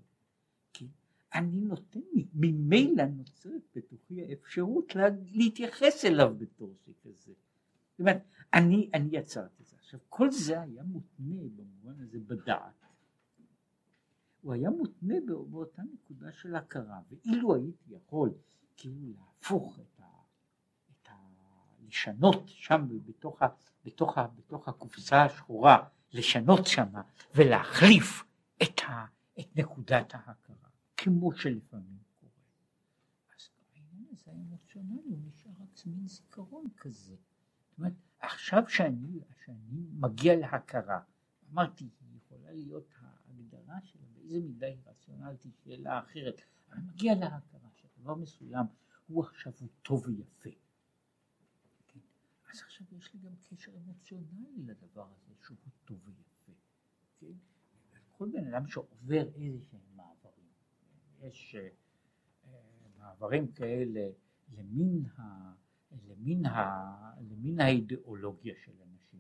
כן? 0.74 0.86
אני 1.34 1.62
נותן, 1.62 2.00
ממילא 2.34 3.06
נוצרת 3.06 3.62
בתוכי 3.76 4.22
האפשרות 4.22 4.96
לה, 4.96 5.06
להתייחס 5.32 6.06
אליו 6.06 6.36
בתור 6.38 6.74
שכזה. 6.86 7.34
זאת 7.92 8.00
אומרת, 8.00 8.24
אני, 8.54 8.90
אני 8.94 9.10
יצרתי 9.12 9.64
את 9.64 9.68
זה. 9.68 9.76
עכשיו, 9.76 10.00
כל 10.10 10.32
זה 10.32 10.62
היה 10.62 10.84
מותנה 10.84 11.42
במובן 11.56 12.04
הזה 12.04 12.20
בדעת. 12.20 12.82
הוא 14.42 14.54
היה 14.54 14.70
מותנה 14.70 15.16
באותה 15.26 15.82
נקודה 15.94 16.32
של 16.32 16.56
הכרה, 16.56 17.00
ואילו 17.10 17.56
הייתי 17.56 17.94
יכול 17.94 18.34
כאילו 18.78 19.14
להפוך 19.18 19.80
את 19.80 20.00
ה... 20.00 20.04
את 20.92 21.08
ה 21.10 21.14
לשנות 21.88 22.44
שם 22.46 22.88
בתוך, 23.06 23.42
ה, 23.42 23.48
בתוך, 23.86 24.18
ה, 24.18 24.28
בתוך 24.28 24.68
הקופסה 24.68 25.24
השחורה, 25.24 25.88
לשנות 26.14 26.68
שמה 26.68 27.02
ולהחליף 27.36 28.24
את, 28.64 28.80
ה, 28.88 29.06
את 29.40 29.56
נקודת 29.56 30.14
ההכרה. 30.14 30.70
כמו 30.98 31.34
שלפעמים 31.34 32.00
קורה. 32.20 32.32
אז 33.36 33.50
העניין 33.76 34.06
הזה 34.12 34.32
האמוציונלי 34.32 35.10
הוא 35.10 35.20
נשאר 35.28 35.52
רק 35.52 35.86
מין 35.86 36.08
זיכרון 36.08 36.68
כזה. 36.78 37.16
זאת 37.16 37.78
אומרת, 37.78 37.94
עכשיו 38.20 38.64
שאני, 38.68 39.20
שאני 39.46 39.86
מגיע 39.94 40.36
להכרה, 40.36 41.00
אמרתי, 41.54 41.84
היא 41.84 42.18
יכולה 42.18 42.52
להיות 42.52 42.94
ההגדרה 43.02 43.82
שלה, 43.84 44.02
באיזה 44.14 44.40
מידה 44.40 44.68
היא 44.68 44.78
רציונלית, 44.86 45.46
שאלה 45.64 46.00
אחרת, 46.00 46.42
אני 46.72 46.82
מגיע 46.88 47.16
להכרה 47.16 47.70
שדבר 47.76 48.16
מסוים 48.16 48.66
הוא 49.08 49.24
עכשיו 49.24 49.54
הוא 49.60 49.70
טוב 49.82 50.08
ויפה. 50.08 50.50
אז 52.54 52.62
עכשיו 52.62 52.88
יש 52.98 53.14
לי 53.14 53.20
גם 53.20 53.36
קשר 53.50 53.72
אמוציונלי 53.76 54.64
לדבר 54.66 55.08
הזה 55.16 55.34
שהוא 55.46 55.58
טוב 55.86 55.98
ויפה. 56.06 56.52
כן? 57.20 57.34
כל 58.18 58.30
בן 58.34 58.54
אדם 58.54 58.68
שעובר 58.68 59.28
איזה 59.36 59.60
שהם 59.72 59.92
יש 61.22 61.56
אה, 61.56 62.50
מעברים 62.98 63.52
כאלה 63.52 64.10
למין, 64.58 65.06
ה, 65.18 65.52
למין, 66.08 66.46
ה, 66.46 67.22
למין 67.30 67.60
האידיאולוגיה 67.60 68.54
של 68.64 68.72
אנשים. 68.82 69.20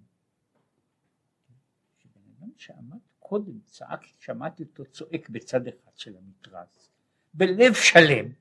שבן 1.97 2.21
אדם 2.38 2.49
שעמד 2.57 2.99
קודם, 3.19 3.59
צעק, 3.65 4.03
שמעתי 4.19 4.63
אותו 4.63 4.86
צועק 4.86 5.29
בצד 5.29 5.67
אחד 5.67 5.91
של 5.95 6.17
המתרס, 6.17 6.89
בלב 7.34 7.73
שלם, 7.73 8.32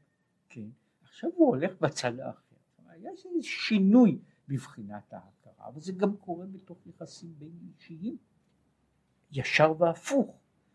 כן? 0.48 0.68
עכשיו 1.02 1.30
הוא 1.34 1.48
הולך 1.48 1.80
בצד 1.80 2.18
האחר. 2.18 2.56
היה 2.86 3.10
איזה 3.10 3.28
שינוי 3.42 4.18
בבחינת 4.50 5.12
ההכרה, 5.12 5.68
אבל 5.68 5.80
זה 5.80 5.92
גם 5.92 6.16
קורה 6.16 6.46
בתוך 6.46 6.86
יחסים 6.86 7.34
בין 7.38 7.52
אישיים, 7.68 8.16
ישר 9.32 9.72
והפוך. 9.78 10.26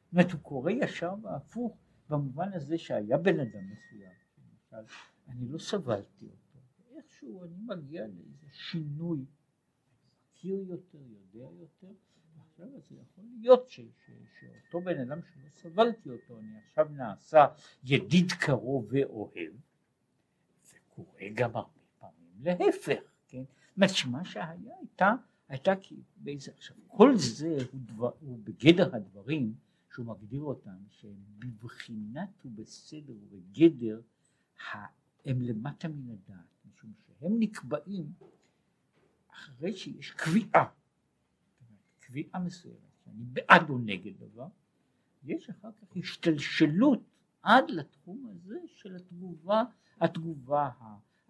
זאת 0.05 0.13
אומרת, 0.13 0.31
הוא 0.31 0.41
קורה 0.41 0.71
ישר 0.71 1.13
והפוך 1.21 1.77
במובן 2.09 2.53
הזה 2.53 2.77
שהיה 2.77 3.17
בן 3.17 3.39
אדם 3.39 3.71
מסוים, 3.71 4.11
למשל, 4.37 4.93
אני 5.27 5.47
לא 5.47 5.57
סבלתי 5.57 6.25
אותו, 6.25 6.59
איכשהו 6.95 7.43
אני 7.43 7.57
מגיע 7.65 8.07
לאיזה 8.07 8.47
שינוי, 8.51 9.25
מכיר 10.29 10.59
יותר, 10.67 10.97
יודע 10.97 11.47
יותר, 11.59 11.93
ועכשיו 12.37 12.65
זה 12.81 12.95
יכול 12.95 13.23
להיות 13.39 13.69
ש, 13.69 13.79
ש, 13.79 14.11
שאותו 14.39 14.81
בן 14.85 14.99
אדם 14.99 15.21
שלא 15.21 15.49
סבלתי 15.49 16.09
אותו, 16.09 16.39
אני 16.39 16.57
עכשיו 16.67 16.87
נעשה 16.89 17.45
ידיד 17.83 18.31
קרוב 18.31 18.87
ואוהב, 18.89 19.53
וקורה 20.73 21.29
גם 21.33 21.55
הרבה 21.55 21.79
פעמים 21.99 22.33
להפך, 22.41 23.01
כן? 23.27 23.43
אומרת 23.75 23.89
שמה 23.89 24.25
שהיה 24.25 24.75
הייתה, 24.79 25.13
הייתה 25.47 25.73
באיזה, 26.17 26.51
עכשיו 26.57 26.75
כל 26.87 27.17
זה 27.17 27.57
הוא, 27.71 27.81
דבר, 27.85 28.11
הוא 28.19 28.39
בגדר 28.43 28.95
הדברים 28.95 29.55
שהוא 29.93 30.05
מגדיר 30.05 30.41
אותם 30.41 30.77
שהם 30.89 31.15
בבחינת 31.39 32.29
ובסדר 32.45 33.13
ובגדר 33.13 34.01
הם 35.25 35.41
למטה 35.41 35.87
מן 35.87 36.09
הדעת, 36.09 36.45
משום 36.65 36.93
שהם 37.07 37.39
נקבעים 37.39 38.13
אחרי 39.33 39.75
שיש 39.75 40.11
קביעה, 40.11 40.65
קביעה 41.99 42.39
מסוימת, 42.39 42.79
שאני 43.03 43.23
בעד 43.23 43.69
או 43.69 43.77
נגד 43.77 44.13
דבר, 44.19 44.47
יש 45.23 45.49
אחר 45.49 45.69
כך 45.71 45.97
השתלשלות 45.97 46.99
עד 47.41 47.71
לתחום 47.71 48.27
הזה 48.31 48.59
של 48.67 48.95
התגובה, 48.95 49.63
התגובה, 50.01 50.69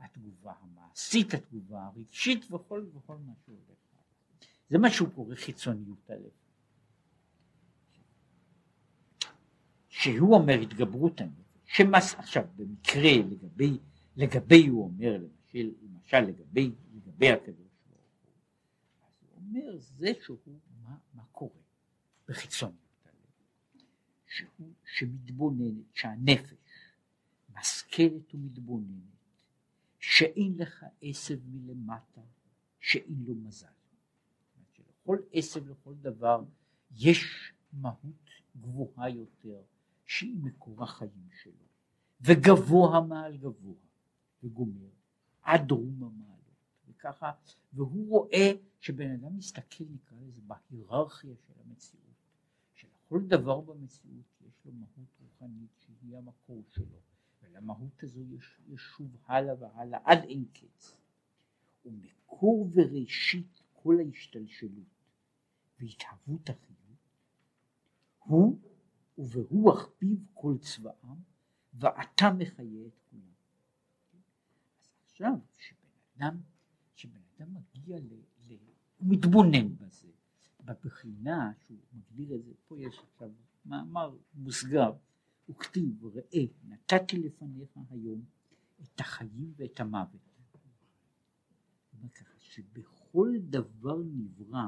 התגובה 0.05 0.53
המעשית, 0.61 1.33
התגובה 1.33 1.85
הרגשית 1.85 2.51
וכל 2.51 2.85
וכל 2.93 3.17
מה 3.17 3.33
שהולך. 3.45 3.75
זה 4.69 4.77
מה 4.77 4.89
שהוא 4.89 5.09
קורא 5.15 5.35
חיצוניות 5.35 6.09
הלב. 6.09 6.29
שהוא 9.89 10.35
אומר 10.35 10.53
התגברות 10.53 11.21
הנפש, 11.21 11.45
שמס 11.65 12.15
עכשיו 12.15 12.43
במקרה 12.55 13.11
לגבי, 13.29 13.77
לגבי 14.15 14.67
הוא 14.67 14.83
אומר 14.83 15.17
למשל, 15.17 15.71
למשל 15.81 16.19
לגבי, 16.19 16.71
לגבי 16.93 17.31
הקדוש 17.31 17.67
ברוך 17.87 17.99
הוא, 18.21 18.31
אז 19.07 19.13
הוא 19.21 19.29
אומר 19.35 19.77
זה 19.77 20.11
שהוא, 20.23 20.37
מה, 20.83 20.97
מה 21.13 21.23
קורה 21.31 21.61
בחיצוניות 22.27 23.05
הלב, 23.05 23.83
שהוא, 24.27 24.73
שמתבוננת, 24.85 25.85
שהנפש 25.93 26.53
משכלת 27.59 28.33
ומתבוננת, 28.33 29.14
שאין 30.07 30.55
לך 30.57 30.85
עשב 31.01 31.39
מלמטה, 31.47 32.21
שאין 32.79 33.23
לו 33.27 33.35
מזל. 33.35 33.67
לכל 34.79 35.17
עשב, 35.31 35.67
לכל 35.67 35.93
דבר, 35.95 36.43
יש 36.91 37.53
מהות 37.73 38.29
גבוהה 38.61 39.09
יותר, 39.09 39.61
שהיא 40.05 40.37
מקור 40.41 40.83
החיים 40.83 41.29
שלו, 41.43 41.65
וגבוה 42.21 43.01
מעל 43.01 43.37
גבוה, 43.37 43.75
וגומר 44.43 44.89
עד 45.41 45.71
רום 45.71 46.03
המעלות, 46.03 46.55
וככה, 46.87 47.31
והוא 47.73 48.09
רואה 48.09 48.51
שבן 48.79 49.11
אדם 49.11 49.37
מסתכל 49.37 49.83
נקרא 49.89 50.17
לזה 50.27 50.41
בהיררכיה 50.47 51.35
של 51.47 51.53
המציאות, 51.65 52.15
שלכל 52.73 53.21
דבר 53.27 53.61
במציאות 53.61 54.41
יש 54.47 54.65
לו 54.65 54.71
מהות 54.71 55.09
רוחנית 55.21 55.71
שהיא 55.79 56.17
המקור 56.17 56.63
שלו, 56.69 56.99
ולמהות 57.55 58.03
הזו 58.03 58.23
יש, 58.23 58.59
יש 58.67 58.81
שוב 58.81 59.17
הלאה 59.25 59.53
והלאה 59.59 59.99
עד 60.03 60.23
אין 60.23 60.45
קץ. 60.53 60.95
ומקור 61.85 62.69
וראשית 62.73 63.61
כל 63.73 63.95
ההשתלשלות 63.99 64.85
והתהוות 65.79 66.49
החיות 66.49 66.75
הוא 68.19 68.59
וברוח 69.17 69.89
פיו 69.97 70.17
כל 70.33 70.57
צבאם, 70.57 71.17
ואתה 71.73 72.25
מחיה 72.37 72.87
את 72.87 72.99
כולם. 73.09 73.33
אז 74.79 74.89
עכשיו, 75.05 75.33
כשבן 75.57 75.89
אדם, 76.17 76.37
כשבן 76.95 77.19
אדם 77.37 77.53
מגיע 77.53 77.99
ל... 77.99 78.13
ל 78.47 78.53
הוא 78.97 79.09
מתבונן 79.09 79.75
בזה, 79.75 80.07
בבחינה 80.65 81.51
שהוא 81.65 81.77
מגדיר 81.93 82.35
את 82.35 82.43
זה, 82.43 82.51
פה 82.67 82.79
יש 82.79 82.99
עכשיו 82.99 83.29
מאמר 83.65 84.17
מוסגר, 84.33 84.93
הוא 85.45 85.55
כתיב, 85.55 86.05
ראה, 86.05 86.45
נתתי 86.63 87.17
לפניך 87.17 87.77
היום 87.89 88.25
את 88.81 88.99
החיים 88.99 89.53
ואת 89.55 89.79
המוות. 89.79 90.21
שבכל 92.39 93.29
דבר 93.49 93.97
נברא 94.05 94.67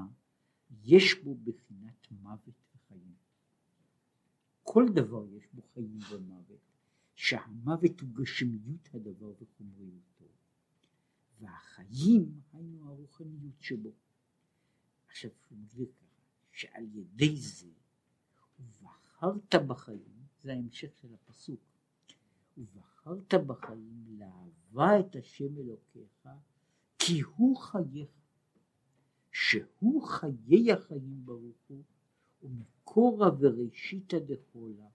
יש 0.84 1.16
בו 1.24 1.36
בחינת 1.36 2.12
מוות 2.12 2.68
כל 4.78 4.86
דבר 4.94 5.26
יש 5.32 5.48
בו 5.54 5.62
חיים 5.74 6.00
ומוות, 6.12 6.60
שהמוות 7.16 8.00
הוא 8.02 8.10
גשמיות 8.14 8.90
הדבר 8.94 9.34
וחומריותו, 9.42 10.26
והחיים 11.40 12.42
היינו 12.54 12.90
הרוחניות 12.90 13.62
שבו. 13.62 13.92
עכשיו 15.08 15.32
הוא 15.50 15.58
מגדיר 15.58 15.86
ככה, 15.86 16.22
שעל 16.52 16.84
ידי 16.94 17.38
זה 17.38 17.72
ובחרת 18.60 19.56
בחיים, 19.68 20.17
זה 20.48 20.54
ההמשך 20.54 20.98
של 21.02 21.14
הפסוק, 21.14 21.60
ובחרת 22.58 23.34
בחיים 23.34 24.20
לאהבה 24.20 25.00
את 25.00 25.16
השם 25.16 25.58
אלוקיך 25.58 26.30
כי 27.00 27.22
הוא 27.22 27.58
חייך, 27.58 28.10
שהוא 29.32 30.08
חיי 30.08 30.72
החיים 30.72 31.26
ברוך 31.26 31.58
הוא 31.68 31.84
ומקורה 32.44 33.30
וראשיתא 33.40 34.18
דכולה, 34.20 34.88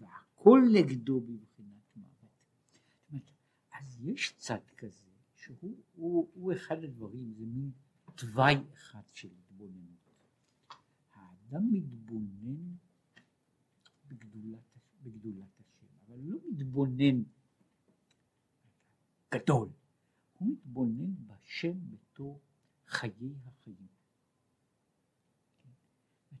והכל 0.00 0.60
נגדו 0.72 1.20
בבחינת 1.20 1.96
מוות. 1.96 3.28
אז 3.80 4.00
יש 4.00 4.34
צד 4.38 4.70
כזה, 4.76 5.10
שהוא 5.34 5.76
הוא, 5.94 6.28
הוא 6.34 6.52
אחד 6.52 6.84
הדברים, 6.84 7.34
זה 7.34 7.46
מין 7.46 7.70
תוואי 8.14 8.54
אחד 8.74 9.02
של 9.12 9.28
התבוננות. 9.38 10.10
האדם 11.14 11.72
מתבונן 11.72 12.74
בגדולת, 14.08 14.67
בגדולת 15.02 15.60
השם, 15.60 15.86
אבל 16.06 16.18
לא 16.20 16.38
מתבונן 16.50 17.22
גדול, 19.34 19.68
הוא 20.38 20.48
מתבונן 20.52 21.14
בשם 21.26 21.78
בתור 21.90 22.40
חיי 22.86 23.34
החיים. 23.46 23.98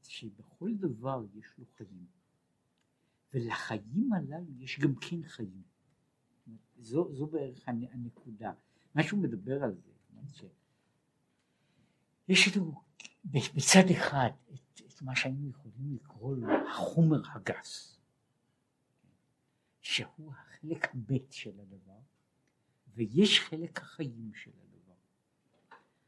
שבכל 0.08 0.74
דבר 0.74 1.24
יש 1.34 1.46
לו 1.58 1.64
חיים, 1.76 2.06
ולחיים 3.34 4.12
הללו 4.12 4.52
יש 4.58 4.80
גם 4.80 4.94
כן 4.94 5.22
חיים. 5.22 5.62
זו, 6.78 7.14
זו 7.14 7.26
בערך 7.26 7.68
הנקודה. 7.68 8.52
מה 8.94 9.02
שהוא 9.02 9.22
מדבר 9.22 9.62
על 9.64 9.74
זה, 9.74 10.48
יש 12.28 12.56
לנו 12.56 12.82
בצד 13.34 13.90
אחד 13.98 14.30
את, 14.54 14.80
את 14.86 15.02
מה 15.02 15.16
שהיינו 15.16 15.48
יכולים 15.50 15.94
לקרוא 15.94 16.36
לו 16.36 16.48
החומר 16.70 17.22
הגס, 17.34 17.97
שהוא 19.88 20.32
החלק 20.32 20.94
ב' 20.94 21.30
של 21.30 21.60
הדבר, 21.60 22.00
ויש 22.94 23.40
חלק 23.40 23.78
החיים 23.78 24.30
של 24.34 24.50
הדבר. 24.50 24.94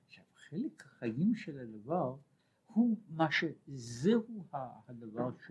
עכשיו 0.07 0.25
חלק 0.35 0.87
החיים 0.87 1.35
של 1.35 1.59
הדבר 1.59 2.17
הוא 2.67 3.01
מה 3.09 3.29
שזהו 3.31 4.45
הדבר 4.89 5.31
ש... 5.47 5.51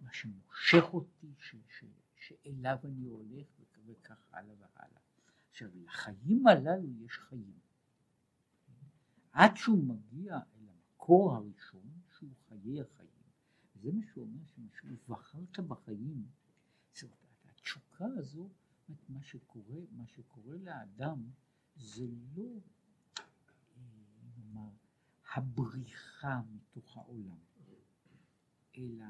מה 0.00 0.12
שמושך 0.12 0.84
אותי, 0.92 1.34
ש, 1.38 1.56
ש, 1.68 1.84
שאליו 2.16 2.76
אני 2.84 3.04
הולך 3.06 3.46
וכך 3.86 4.26
הלאה 4.32 4.54
והלאה. 4.58 5.00
עכשיו 5.50 5.70
לחיים 5.74 6.46
הללו 6.46 7.04
יש 7.04 7.18
חיים. 7.18 7.58
עד 9.32 9.56
שהוא 9.56 9.84
מגיע 9.84 10.34
אל 10.34 10.68
המקור 10.68 11.34
הראשון 11.34 11.90
שהוא 12.18 12.30
חיי 12.48 12.80
החיים, 12.80 13.10
זה 13.74 13.92
מה 13.92 14.02
שהוא 14.12 14.24
אומר 14.24 14.44
שמשהו 14.46 14.96
בחרת 15.08 15.60
בחיים, 15.60 16.26
זאת 16.94 17.21
התשוקה 17.62 18.04
הזו, 18.16 18.48
מה 19.08 19.22
שקורה, 19.22 19.78
מה 19.90 20.06
שקורה 20.06 20.56
לאדם 20.56 21.30
זה 21.76 22.06
לא 22.34 22.50
נאמר 24.36 24.70
הבריחה 25.34 26.40
מתוך 26.52 26.96
העולם, 26.96 27.38
אלא 28.76 29.04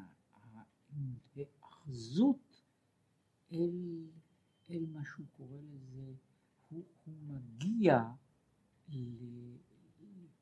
ההאחזות 1.37 2.63
אל, 3.53 4.07
אל 4.71 4.87
מה 4.93 5.05
שהוא 5.05 5.27
קורא 5.31 5.59
לזה, 5.61 6.15
הוא, 6.69 6.85
הוא 7.05 7.15
מגיע 7.15 8.13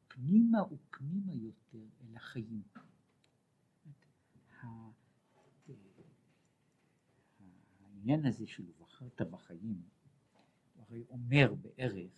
פנימה 0.08 0.58
ופנימה 0.72 1.34
יותר 1.34 1.86
אל 2.00 2.16
החיים. 2.16 2.62
העניין 8.00 8.26
הזה 8.26 8.46
של 8.46 8.64
בחרת 8.78 9.22
בחיים, 9.22 9.82
הרי 10.78 11.04
אומר 11.10 11.54
בערך 11.54 12.10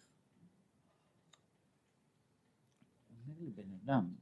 אומר 3.11 3.35
לבן 3.41 3.72
אדם, 3.72 4.14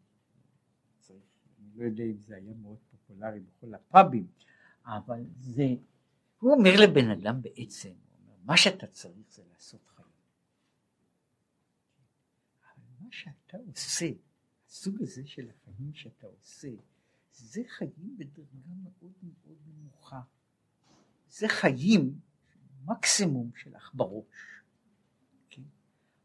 צריך, 0.98 1.22
אני 1.58 1.68
לא 1.74 1.84
יודע 1.84 2.04
אם 2.04 2.18
זה 2.18 2.36
היה 2.36 2.54
מאוד 2.54 2.78
פופולרי 2.90 3.40
בכל 3.40 3.74
הפאבים, 3.74 4.26
אבל 4.84 5.24
זה, 5.38 5.66
הוא 6.38 6.52
אומר 6.52 6.70
לבן 6.82 7.10
אדם 7.10 7.42
בעצם, 7.42 7.92
אומר, 8.22 8.36
מה 8.44 8.56
שאתה 8.56 8.86
צריך 8.86 9.32
זה 9.32 9.42
לעשות 9.52 9.86
חיים. 9.86 10.08
אבל 12.62 12.84
מה 13.00 13.08
שאתה 13.10 13.56
עושה, 13.66 14.10
הסוג 14.66 15.02
הזה 15.02 15.26
של 15.26 15.50
החיים 15.50 15.94
שאתה 15.94 16.26
עושה, 16.26 16.70
זה 17.32 17.62
חיים 17.68 18.16
בדרגה 18.18 18.74
מאוד 18.82 19.12
מאוד 19.22 19.58
נמוכה. 19.66 20.20
זה 21.30 21.48
חיים 21.48 22.20
מקסימום 22.84 23.50
של 23.56 23.76
אח 23.76 23.92
בראש. 23.94 24.62
כן? 25.50 25.62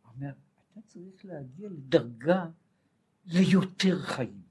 אומר, 0.06 0.34
אתה 0.72 0.82
צריך 0.82 1.26
להגיע 1.26 1.70
לדרגה 1.70 2.50
ליותר 3.26 4.00
חיים. 4.00 4.46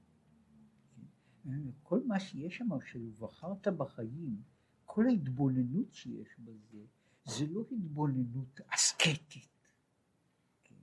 כל 1.83 2.03
מה 2.05 2.19
שיש 2.19 2.57
שם, 2.57 2.69
של 2.91 3.09
בחרת 3.19 3.67
בחיים, 3.67 4.41
כל 4.85 5.05
ההתבוננות 5.07 5.93
שיש 5.93 6.39
בזה, 6.39 6.85
זה 7.25 7.45
לא 7.47 7.65
התבוננות 7.71 8.61
אסקטית. 8.67 9.69
כן? 10.63 10.75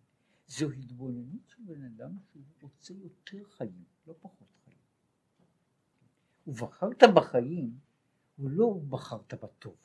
זו 0.47 0.70
התבוננות 0.70 1.49
של 1.49 1.62
בן 1.62 1.85
אדם 1.85 2.16
שהוא 2.33 2.43
רוצה 2.62 2.95
יותר 2.95 3.45
חיים, 3.45 3.85
לא 4.07 4.14
פחות 4.20 4.49
חיים. 4.64 4.79
ובחרת 6.47 7.03
בחיים, 7.14 7.79
הוא 8.37 8.51
לא 8.51 8.80
בחרת 8.89 9.35
בטוב. 9.35 9.76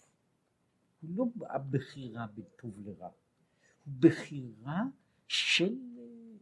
הוא 1.01 1.09
לא 1.15 1.25
הבחירה 1.49 2.27
בטוב 2.35 2.79
לרע. 2.79 3.09
הוא 3.85 3.93
בחירה 3.99 4.83
של 5.27 5.73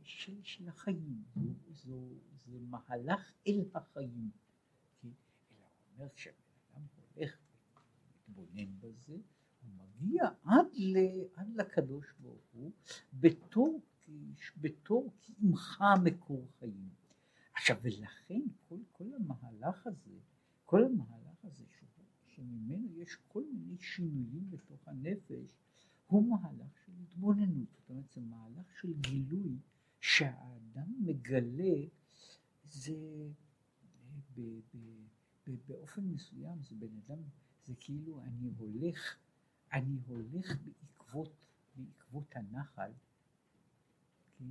של, 0.05 0.43
של 0.43 0.67
החיים, 0.67 1.23
זו, 1.35 1.41
זו, 1.71 2.09
זה 2.45 2.59
מהלך 2.59 3.31
אל 3.47 3.63
החיים. 3.73 4.29
כי, 5.01 5.07
אלא 5.07 5.59
הוא 5.59 5.93
אומר 5.97 6.07
אדם 6.75 6.85
הולך 7.15 7.37
ומתבונן 8.27 8.79
בזה, 8.79 9.13
הוא 9.13 9.71
מגיע 9.77 10.23
עד, 10.43 10.65
ל, 10.73 10.97
עד 11.35 11.55
לקדוש 11.55 12.05
ברוך 12.19 12.45
הוא 12.53 12.71
בתור, 13.13 13.81
בתור 14.57 15.13
כעמך 15.21 15.83
מקור 16.03 16.47
חיים. 16.59 16.89
עכשיו 17.53 17.77
ולכן 17.81 18.41
כל, 18.69 18.77
כל 18.91 19.05
המהלך 19.13 19.87
הזה, 19.87 20.19
כל 20.65 20.83
המהלך 20.83 21.45
הזה 21.45 21.63
שממנו 22.35 22.87
יש 23.01 23.17
כל 23.27 23.43
מיני 23.53 23.77
שינויים 23.77 24.49
בתוך 24.49 24.87
הנפש, 24.87 25.45
הוא 26.07 26.29
מהלך 26.29 26.77
של 26.85 26.91
התבוננות, 27.01 27.67
זאת 27.71 27.89
אומרת 27.89 28.11
זה 28.13 28.21
מהלך 28.21 28.65
של 28.81 28.93
גילוי 28.93 29.57
שהאדם 29.99 30.93
מגלה 30.99 31.87
זה 32.63 33.27
ב, 34.35 34.41
ב, 34.41 34.79
ב, 35.47 35.55
באופן 35.67 36.01
מסוים 36.01 36.63
זה 36.63 36.75
בן 36.75 36.97
אדם 37.05 37.21
זה 37.65 37.73
כאילו 37.79 38.21
אני 38.21 38.51
הולך 38.57 39.15
אני 39.73 39.97
הולך 40.07 40.55
בעקבות 40.63 41.31
בעקבות 41.75 42.35
הנחל 42.35 42.91
כן? 44.37 44.49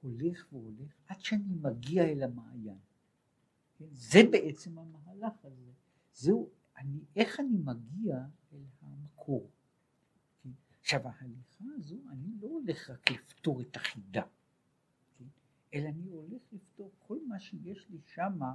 הולך 0.00 0.52
והולך 0.52 0.92
עד 1.06 1.20
שאני 1.20 1.54
מגיע 1.60 2.04
אל 2.04 2.22
המעיין 2.22 2.78
כן? 3.78 3.88
זה 3.92 4.18
בעצם 4.32 4.78
המהלך 4.78 5.44
הזה 5.44 5.72
זהו 6.14 6.50
אני 6.80 7.04
איך 7.16 7.40
אני 7.40 7.56
מגיע 7.64 8.16
אל 8.52 8.64
המקור 8.82 9.50
עכשיו 10.80 11.08
ההליכה 11.08 11.64
הזו, 11.76 11.96
אני 12.10 12.28
לא 12.40 12.48
הולך 12.48 12.90
רק 12.90 13.10
לפתור 13.10 13.60
את 13.60 13.76
החידה, 13.76 14.22
כן? 15.18 15.24
אלא 15.74 15.88
אני 15.88 16.08
הולך 16.08 16.42
לפתור 16.52 16.90
כל 16.98 17.18
מה 17.28 17.40
שיש 17.40 17.86
לי 17.90 17.98
שמה, 18.06 18.54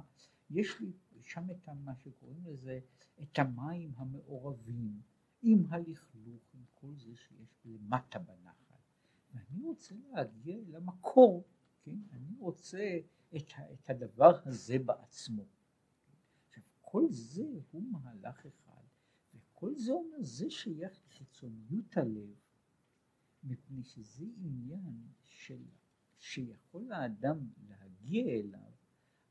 יש 0.50 0.80
לי 0.80 0.92
שם 1.22 1.50
את 1.50 1.68
מה 1.84 1.96
שקוראים 1.96 2.44
לזה, 2.46 2.80
את 3.22 3.38
המים 3.38 3.92
המעורבים, 3.96 5.00
עם 5.42 5.66
הלכלוך, 5.68 6.42
עם 6.54 6.64
כל 6.74 6.94
זה 6.96 7.16
שיש 7.16 7.60
למטה 7.64 8.18
בנחל. 8.18 8.74
ואני 9.34 9.62
רוצה 9.62 9.94
להגיע 10.10 10.56
למקור, 10.68 11.44
כן? 11.82 11.98
אני 12.12 12.36
רוצה 12.38 12.98
את, 13.36 13.52
את 13.72 13.90
הדבר 13.90 14.40
הזה 14.44 14.78
בעצמו. 14.78 15.44
כל 16.88 17.04
זה 17.10 17.44
הוא 17.70 17.82
מהלך 17.82 18.46
אחד. 18.46 18.82
כל 19.52 19.74
זה 19.76 19.92
אומר, 19.92 20.22
זה 20.22 20.50
שייך 20.50 21.00
לחיצוניות 21.06 21.96
הלב, 21.96 22.34
מפני 23.44 23.84
שזה 23.84 24.24
עניין 24.36 25.02
של, 25.22 25.64
שיכול 26.18 26.92
האדם 26.92 27.38
להגיע 27.68 28.24
אליו 28.24 28.72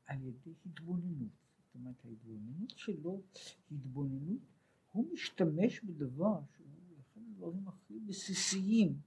על 0.06 0.22
ידי 0.22 0.54
התבוננות. 0.66 1.32
זאת 1.56 1.74
אומרת, 1.74 2.04
ההתבוננות 2.04 2.78
שלו 2.78 3.22
התבוננות, 3.70 4.40
הוא 4.92 5.12
משתמש 5.12 5.80
בדבר 5.84 6.40
שהוא 6.56 6.98
אחד 7.00 7.20
הדברים 7.30 7.68
הכי 7.68 8.00
בסיסיים, 8.00 9.00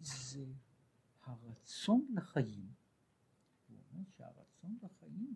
זה 0.00 0.46
הרצון 1.22 2.06
לחיים. 2.14 2.72
הוא 3.68 3.78
אומר 3.90 4.04
שהרצון 4.16 4.78
לחיים, 4.82 5.34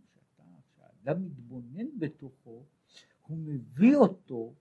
כשאדם 1.03 1.25
מתבונן 1.25 1.99
בתוכו, 1.99 2.65
הוא 3.23 3.39
מביא 3.39 3.97
אותו 3.97 4.55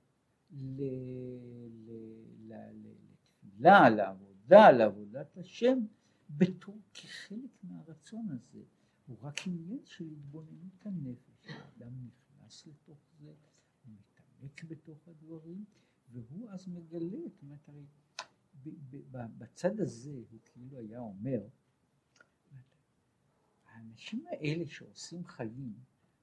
לתפילה, 2.80 3.90
לעבודה, 3.90 4.72
לעבודת 4.72 5.38
השם, 5.38 5.80
בתור 6.30 6.80
כחלק 6.94 7.64
מהרצון 7.64 8.28
הזה. 8.30 8.64
הוא 9.08 9.18
רק 9.22 9.48
עניין 9.48 9.86
של 9.86 10.12
התבוננות 10.12 10.86
הנפש, 10.86 11.48
האדם 11.48 11.94
נכנס 12.08 12.68
לתוך 12.68 13.00
זה, 13.20 13.34
הוא 13.86 13.94
מתעמק 13.94 14.64
בתוך 14.64 15.08
הדברים, 15.08 15.66
והוא 16.12 16.50
אז 16.52 16.68
מגלה, 16.68 17.18
זאת 17.30 17.42
אומרת, 17.44 17.70
הרי 17.70 17.86
בצד 19.38 19.80
הזה 19.80 20.12
הוא 20.30 20.40
כאילו 20.46 20.78
היה 20.78 21.00
אומר, 21.00 21.42
האנשים 23.66 24.26
האלה 24.28 24.68
שעושים 24.68 25.26
חיים, 25.26 25.74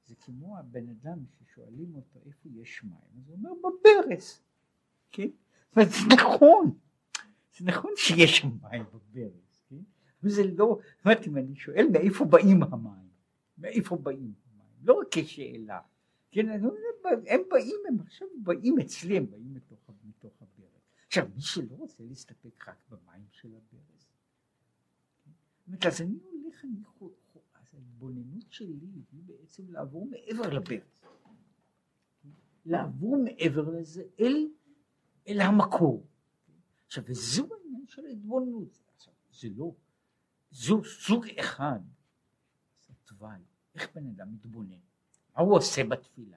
זה 0.09 0.15
כמו 0.15 0.59
הבן 0.59 0.89
אדם 0.89 1.19
ששואלים 1.39 1.95
אותו 1.95 2.19
איפה 2.27 2.49
יש 2.49 2.85
מים, 2.85 3.19
אז 3.19 3.29
הוא 3.29 3.37
אומר 3.37 3.51
בברז, 3.55 4.41
כן? 5.11 5.29
זה 5.77 6.07
נכון, 6.15 6.79
זה 7.59 7.65
נכון 7.65 7.91
שיש 7.97 8.45
מים 8.45 8.85
בברז, 8.85 9.61
כן? 9.69 9.77
אבל 10.23 10.31
זה 10.31 10.43
לא, 10.45 10.79
זאת 10.97 11.05
אומרת 11.05 11.27
אם 11.27 11.37
אני 11.37 11.57
שואל 11.57 11.87
מאיפה 11.93 12.25
באים 12.25 12.63
המים, 12.63 13.09
מאיפה 13.59 13.97
באים 13.97 14.33
המים, 14.47 14.77
לא 14.83 14.95
רק 14.95 15.07
כשאלה, 15.11 15.81
כן, 16.31 16.49
הם 16.49 17.43
באים, 17.51 17.77
הם 17.89 18.01
עכשיו 18.01 18.29
באים 18.43 18.79
אצלי, 18.79 19.17
הם 19.17 19.31
באים 19.31 19.55
מתוך, 19.55 19.91
מתוך 20.05 20.43
הברז. 20.43 20.69
עכשיו 21.07 21.27
מי 21.35 21.41
שלא 21.41 21.75
רוצה 21.77 22.03
להסתפק 22.03 22.69
רק 22.69 22.77
במים 22.91 23.27
של 23.31 23.49
הברז, 23.49 24.07
כן? 25.81 25.89
אז 25.89 26.01
אני 26.01 26.19
הולך, 26.23 26.65
אני 26.65 26.85
ההתבוננות 27.73 28.53
שלי 28.53 28.87
היא 29.13 29.23
בעצם 29.27 29.73
לעבור 29.73 30.07
מעבר 30.07 30.51
לברז, 30.51 31.05
לעבור 32.65 33.17
מעבר 33.25 33.71
לזה 33.71 34.03
אל, 34.21 34.49
אל 35.29 35.41
המקור. 35.41 36.07
עכשיו, 36.87 37.05
וזו 37.07 37.49
העניין 37.55 37.87
של 37.87 38.07
ההתבוננות. 38.07 38.79
עכשיו, 38.97 39.13
זה 39.33 39.49
לא, 39.57 39.75
זו 40.51 40.85
סוג 40.85 41.27
אחד, 41.41 41.81
זה 42.87 42.95
תוואי, 43.05 43.41
איך 43.75 43.95
בן 43.95 44.07
אדם 44.07 44.33
מתבונן, 44.33 44.79
מה 45.35 45.43
הוא 45.43 45.57
עושה 45.57 45.85
בתפילה, 45.85 46.37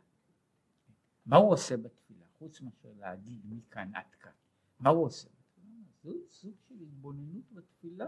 מה 1.26 1.38
הוא 1.38 1.54
עושה 1.54 1.78
בתפילה, 1.78 2.26
חוץ 2.38 2.62
מאשר 2.62 2.90
להגיד 3.00 3.42
מכאן 3.46 3.96
עד 3.96 4.16
כאן, 4.20 4.32
מה 4.80 4.90
הוא 4.90 5.06
עושה? 5.06 5.30
זו 6.04 6.14
סוג 6.30 6.54
של 6.68 6.76
התבוננות 6.82 7.52
בתפילה, 7.52 8.08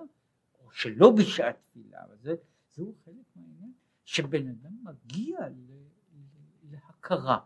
או 0.60 0.72
שלא 0.72 1.12
בשעת 1.18 1.58
תפילה, 1.62 2.04
אבל 2.04 2.18
זה 2.18 2.36
זהו 2.76 2.96
חלק 3.06 3.36
מהעניין 3.36 3.74
שבן 4.06 4.48
אדם 4.48 4.84
מגיע 4.84 5.38
להכרה. 6.64 7.40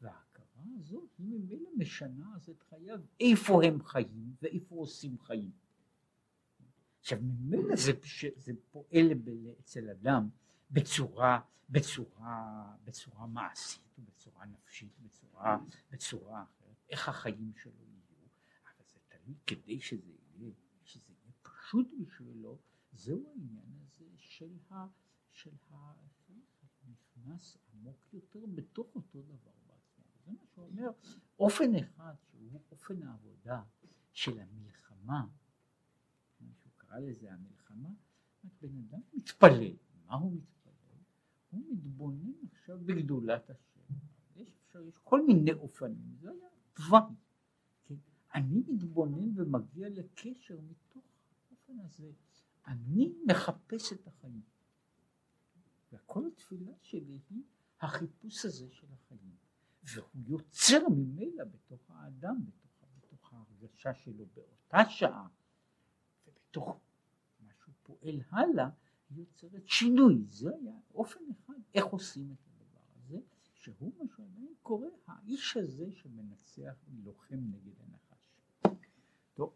וההכרה 0.00 0.62
הזאת 0.78 1.08
היא 1.18 1.26
ממילא 1.26 1.70
משנה 1.76 2.36
אז 2.36 2.48
את 2.48 2.62
חייו. 2.62 3.00
איפה 3.20 3.64
הם 3.64 3.82
חיים 3.82 4.34
ואיפה 4.42 4.74
עושים 4.74 5.18
חיים? 5.18 5.50
עכשיו 7.00 7.18
ממילא 7.22 7.76
זה, 7.76 7.92
זה 8.36 8.52
פועל 8.70 9.12
אצל 9.60 9.90
אדם 9.90 10.28
בצורה, 10.70 11.40
בצורה, 11.70 12.74
בצורה 12.84 13.26
מעשית 13.26 13.98
ובצורה 13.98 14.46
נפשית, 14.46 14.92
בצורה, 15.00 15.58
בצורה 15.90 16.42
אחרת, 16.42 16.76
איך 16.88 17.08
החיים 17.08 17.52
שלו 17.56 17.72
יהיו, 17.72 18.28
אבל 18.64 18.84
זה 18.86 18.98
תלוי 19.08 19.34
כדי 19.46 19.80
שזה 19.80 20.12
יהיה, 20.36 20.52
שזה 20.84 21.12
יהיה 21.12 21.32
פשוט 21.42 21.88
בשבילו, 22.00 22.58
זהו 22.94 23.28
העניין 23.28 23.78
הזה 23.82 24.06
של 24.16 24.56
ה... 24.70 24.86
של 25.32 25.54
ה... 25.70 25.92
נכנס 26.86 27.56
עמוק 27.72 28.08
יותר 28.12 28.46
בתוך 28.54 28.94
אותו 28.94 29.22
דבר 29.22 29.52
בעצמו. 29.66 30.04
זה 30.24 30.32
מה 30.32 30.46
שהוא 30.46 30.66
אומר, 30.66 30.90
אופן 31.38 31.74
אחד 31.74 32.14
שהוא 32.30 32.60
אופן 32.70 33.02
העבודה 33.02 33.62
של 34.12 34.40
המלחמה, 34.40 35.26
שהוא 36.38 36.72
קרא 36.76 36.98
לזה 36.98 37.32
המלחמה, 37.32 37.88
בן 38.60 38.78
אדם 38.78 39.00
מתפלל, 39.12 39.76
מה 40.06 40.14
הוא 40.14 40.32
מתפלל? 40.32 40.98
הוא 41.50 41.62
מתבונן 41.70 42.32
עכשיו 42.52 42.78
בגדולת 42.84 43.50
השם. 43.50 43.94
יש, 44.36 44.56
יש 44.88 44.98
כל 44.98 45.26
מיני 45.26 45.52
אופנים, 45.52 46.16
זה 46.20 46.30
היה 46.30 46.48
תוואי. 46.72 47.14
אני 48.34 48.62
מתבונן 48.68 49.40
ומגיע 49.40 49.88
לקשר 49.88 50.60
מתוך 50.60 51.04
האופן 51.50 51.80
הזה. 51.80 52.12
אני 52.66 53.12
מחפש 53.26 53.92
את 53.92 54.06
החיים. 54.06 54.42
וכל 55.92 56.26
התפילה 56.26 56.72
שלי 56.82 57.18
היא 57.30 57.42
החיפוש 57.80 58.44
הזה 58.44 58.70
של 58.70 58.86
החיים. 58.92 59.36
והוא 59.82 60.22
יוצר 60.26 60.88
ממילא 60.88 61.44
בתוך 61.44 61.90
האדם, 61.90 62.36
בתוך, 62.46 62.88
בתוך 62.98 63.32
ההרגשה 63.32 63.94
שלו 63.94 64.26
באותה 64.34 64.90
שעה, 64.90 65.28
ובתוך 66.26 66.80
מה 67.40 67.50
שהוא 67.58 67.74
פועל 67.82 68.20
הלאה, 68.30 68.68
יוצרת 69.10 69.68
שינוי. 69.68 70.24
זה 70.28 70.50
היה 70.60 70.74
אופן 70.94 71.20
אחד 71.30 71.54
איך 71.74 71.84
עושים 71.86 72.32
את 72.32 72.38
הדבר 72.46 72.80
הזה, 72.96 73.18
שהוא 73.54 73.92
מה 73.98 74.04
שעדיין 74.16 74.54
קורא 74.62 74.86
האיש 75.06 75.56
הזה 75.56 75.92
שמנצח 75.92 76.74
לוחם 77.04 77.36
נגד 77.36 77.80
הנחש. 77.80 78.30
טוב. 79.34 79.52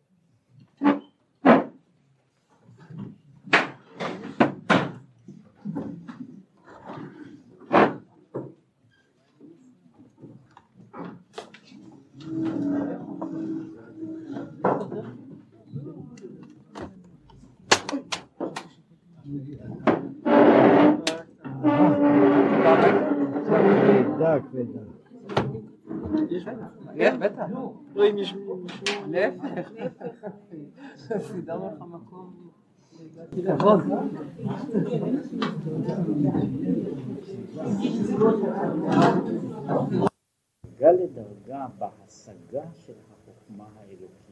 כבדה. 24.40 24.80
יש 26.94 27.14
בטח. 27.14 27.46
לא, 27.94 28.10
אם 28.10 28.18
יש 28.18 28.34
להפך. 29.06 29.70
סידר 31.28 31.56
לך 31.56 31.80
מקום. 31.80 32.47
כבוד. 33.26 33.80
דרגה 40.78 40.92
לדרגה 40.92 41.66
בהשגה 41.78 42.72
של 42.72 42.92
החוכמה 43.10 43.68
האלוקית. 43.76 44.28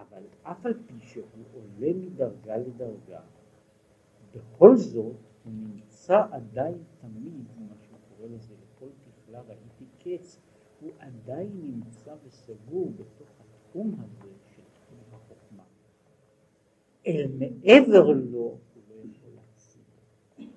אבל 0.00 0.22
אף 0.42 0.66
על 0.66 0.74
פי 0.86 0.94
שהוא 1.00 1.24
עולה 1.54 1.92
מדרגה 1.94 2.56
לדרגה, 2.56 3.20
בכל 4.34 4.76
זאת 4.76 5.16
הוא 5.44 5.52
נמצא 5.52 6.22
עדיין 6.30 6.78
תמיד, 7.00 7.44
מה 7.58 7.74
שהוא 7.82 7.98
קורא 8.08 8.28
לזה 8.28 8.54
לכל 8.54 8.86
תכלה 9.04 9.40
ראיתי 9.40 9.84
קץ, 9.98 10.40
הוא 10.80 10.90
עדיין 10.98 11.50
נמצא 11.62 12.14
וסגור 12.24 12.92
בתוך 12.96 13.28
התחום 13.40 13.94
הזה. 14.00 14.25
אל 17.06 17.26
מעבר 17.38 18.10
לו 18.10 18.38
הוא 18.38 18.82
לא 18.88 18.94
יכול 18.94 19.30
להשיג, 19.34 19.82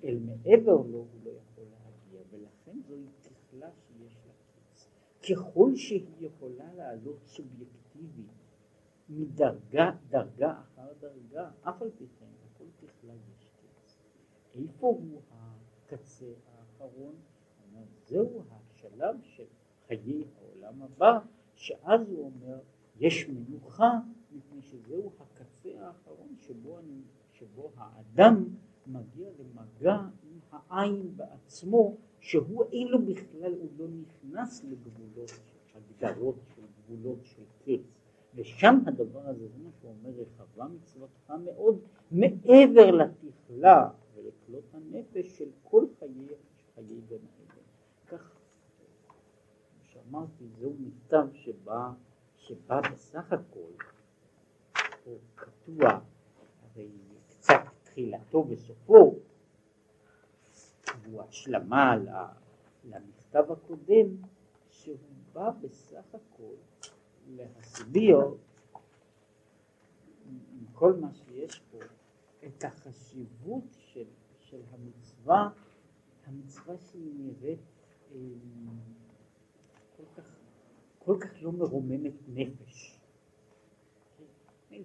אל 0.04 0.20
מעבר 0.20 0.76
לו 0.76 0.98
הוא 0.98 1.08
לא 1.24 1.30
יכול 1.30 1.64
להגיע, 1.64 2.22
ולכן 2.32 2.80
זוהי 2.88 3.06
תכלה 3.22 3.70
שיש 3.72 4.18
לה 4.28 4.34
קץ. 4.34 4.88
ככל 5.30 5.76
שהיא 5.76 6.06
יכולה 6.20 6.74
לעלות 6.74 7.20
סובייקטיבית 7.26 8.32
מדרגה, 9.10 9.92
דרגה 10.10 10.60
אחר 10.62 10.94
דרגה, 11.00 11.50
אף 11.62 11.82
על 11.82 11.90
פי 11.98 12.06
כן, 12.20 12.26
לכל 12.46 12.66
תכלה 12.88 13.14
יש 13.14 13.50
איפה 14.56 14.88
הוא 14.88 15.22
הקצה 15.32 16.26
האחרון? 16.48 17.16
זהו 18.08 18.44
השלב 18.50 19.16
של 19.24 19.46
חיי 19.88 20.24
העולם 20.38 20.82
הבא, 20.82 21.20
שאז 21.56 22.10
הוא 22.10 22.26
אומר, 22.26 22.60
יש 23.00 23.30
מנוחה, 23.30 23.92
מפני 24.32 24.62
שזהו 24.62 25.12
הקצה 25.20 25.39
האחרון 25.78 26.36
שבו, 26.40 26.80
אני, 26.80 27.02
שבו 27.32 27.72
האדם 27.78 28.46
מגיע 28.88 29.30
למגע 29.40 29.98
עם 30.24 30.40
העין 30.52 31.18
בעצמו, 31.18 31.98
שהוא 32.20 32.64
אילו 32.72 33.06
בכלל, 33.06 33.54
הוא 33.54 33.70
לא 33.78 33.86
נכנס 33.88 34.64
לגבולות, 34.64 35.32
הגדרות 35.76 36.36
של 36.56 36.62
גבולות 36.78 37.20
של 37.24 37.44
קץ. 37.66 38.00
ושם 38.36 38.76
הדבר 38.88 39.28
הזה, 39.28 39.48
זה 39.48 39.58
מה 39.64 39.70
שהוא 39.80 39.92
אומר, 39.92 40.10
רחבה 40.10 40.68
מצוותך 40.68 41.34
מאוד, 41.46 41.80
מעבר 42.12 42.92
לתכלה 42.92 43.90
ולכלות 44.16 44.64
הנפש 44.74 45.38
של 45.38 45.50
כל 45.64 45.86
חיי, 46.00 46.28
חיי 46.76 47.02
גן 47.10 47.16
עדן. 47.16 47.62
כך, 48.08 48.32
שאמרתי, 49.84 50.44
זהו 50.60 50.74
מכתב 50.80 51.28
שבא, 51.34 51.92
שבא 52.38 52.82
בסך 52.92 53.34
הכל, 53.34 53.84
הוא 55.10 55.20
קטוע, 55.36 56.00
הרי 56.62 56.90
קצת 57.30 57.62
תחילתו 57.84 58.46
וסופו, 58.50 59.16
והוא 61.04 61.22
השלמה 61.22 61.96
למכתב 62.84 63.52
הקודם, 63.52 64.08
שהוא 64.70 64.98
בא 65.34 65.50
בסך 65.62 66.06
הכל 66.14 66.56
להסביר 67.28 68.18
עם 70.28 70.66
כל 70.74 70.94
מה 70.94 71.14
שיש 71.14 71.62
פה 71.72 71.78
את 71.78 71.90
את 72.60 72.64
החשיבות 72.64 73.64
של, 73.72 74.06
של 74.40 74.62
המצווה, 74.72 75.50
המצווה 76.26 76.78
שהיא 76.78 77.14
נראית 77.18 77.60
אה, 78.12 78.18
כל 79.98 80.04
כך, 80.16 80.36
כל 81.00 81.18
כך 81.22 81.30
לא 81.42 81.52
מרוממת 81.52 82.14
נפש. 82.28 82.99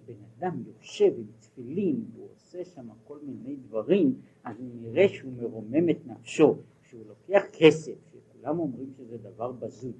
בן 0.05 0.13
אדם 0.37 0.63
יושב 0.67 1.13
עם 1.17 1.25
תפילין 1.39 2.05
והוא 2.13 2.27
עושה 2.35 2.65
שם 2.65 2.89
כל 3.03 3.19
מיני 3.23 3.55
דברים, 3.55 4.21
אז 4.43 4.55
נראה 4.81 5.09
שהוא 5.09 5.33
מרומם 5.33 5.89
את 5.89 6.05
נפשו, 6.05 6.55
שהוא 6.81 7.01
לוקח 7.07 7.43
כסף, 7.53 7.93
שכולם 8.11 8.59
אומרים 8.59 8.93
שזה 8.97 9.17
דבר 9.17 9.51
בזוי, 9.51 9.93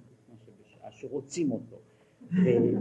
בשעה 0.61 0.91
שרוצים 0.91 1.51
אותו, 1.51 1.80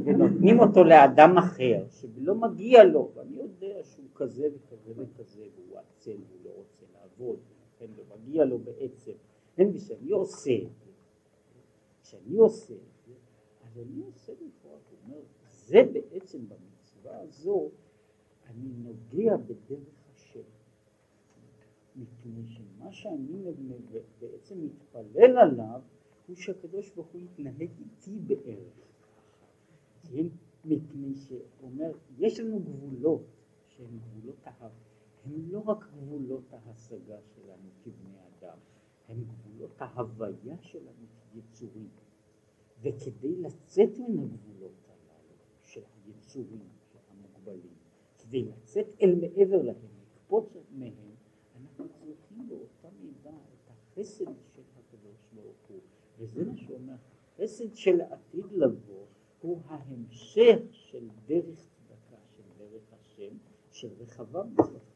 ונותנים 0.04 0.60
אותו 0.60 0.84
לאדם 0.84 1.38
אחר 1.38 1.84
שלא 1.90 2.34
מגיע 2.34 2.84
לו, 2.84 3.10
ואני 3.14 3.36
יודע 3.36 3.82
שהוא 3.82 4.06
כזה 4.14 4.48
וכזה 4.54 4.92
וכזה 4.96 5.44
והוא 5.56 5.78
עצל 5.78 6.10
והוא 6.10 6.40
לא 6.44 6.50
רוצה 6.50 6.84
לעבוד, 6.94 7.38
ולכן 7.38 7.92
לא 7.96 8.16
מגיע 8.16 8.44
לו 8.44 8.58
בעצם, 8.58 9.12
אין 9.58 9.72
לי 9.72 9.78
שאני 9.78 10.10
עושה 10.10 10.54
את 10.54 10.78
זה, 10.84 10.90
כשאני 12.02 12.36
עושה 12.36 12.74
את 12.74 13.06
זה, 13.06 13.12
אז 13.64 13.78
אני 13.78 14.02
עושה 14.02 14.32
בפרט, 14.32 14.80
הוא 15.06 15.22
זה 15.66 15.82
בעצם 15.92 16.38
במצווה 17.04 17.20
הזו, 17.20 17.70
אני 18.46 18.68
נוגע 18.68 19.36
בדרך 19.36 20.08
השם, 20.14 20.40
מפני 21.96 22.46
שמה 22.46 22.92
שאני 22.92 23.42
בעצם 24.20 24.64
מתפלל 24.64 25.38
עליו 25.38 25.82
הוא 26.26 26.36
שהקדוש 26.36 26.90
ברוך 26.90 27.08
הוא 27.08 27.20
יתנהג 27.20 27.70
איתי 27.78 28.18
בערך 28.26 28.72
כן? 30.02 30.26
מפני 30.64 31.14
שהוא 31.14 31.40
אומר, 31.62 31.92
יש 32.18 32.40
לנו 32.40 32.60
גבולות 32.60 33.26
שהם 33.66 33.98
גבולות 33.98 34.36
ההר, 34.44 34.70
הם 35.24 35.50
לא 35.50 35.58
רק 35.58 35.84
גבולות 35.92 36.52
ההשגה 36.52 37.18
שלנו 37.34 37.68
כבני 37.82 38.16
אדם, 38.28 38.58
הם 39.08 39.24
גבולות 39.24 39.70
ההוויה 39.78 40.56
שלנו 40.62 41.06
כיצורים. 41.32 41.88
וכדי 42.80 43.36
לצאת 43.36 43.98
מן 43.98 44.18
הגבולות 44.18 44.88
הללו 44.88 45.34
של 45.62 45.80
היצורים, 46.06 46.68
של 47.44 47.50
המוגבלים, 47.50 47.74
כדי 48.18 48.42
לצאת 48.42 48.86
אל 49.02 49.14
מעבר 49.14 49.62
להם, 49.62 49.76
לקפוץ 50.14 50.56
מהם, 50.70 51.14
אנחנו 51.56 51.88
צריכים 51.88 52.48
באותה 52.48 52.88
מידה 53.00 53.30
את 53.30 53.70
החסד 53.70 54.24
של 54.54 54.62
הקדוש 54.76 55.16
ברוך 55.34 55.68
הוא, 55.68 55.80
וזה 56.18 56.44
מה 56.44 56.56
שאומר, 56.56 56.94
חסד 57.38 57.74
של 57.74 58.00
העתיד 58.00 58.52
לבוא 58.52 59.06
הוא 59.40 59.60
ההמשך 59.66 60.58
של 60.70 61.08
דרך 61.26 61.66
צדקה, 61.68 62.16
של 62.36 62.42
דרך 62.58 62.92
השם, 62.92 63.36
של 63.70 63.88
רחבה 63.98 64.44
מצוות 64.44 64.93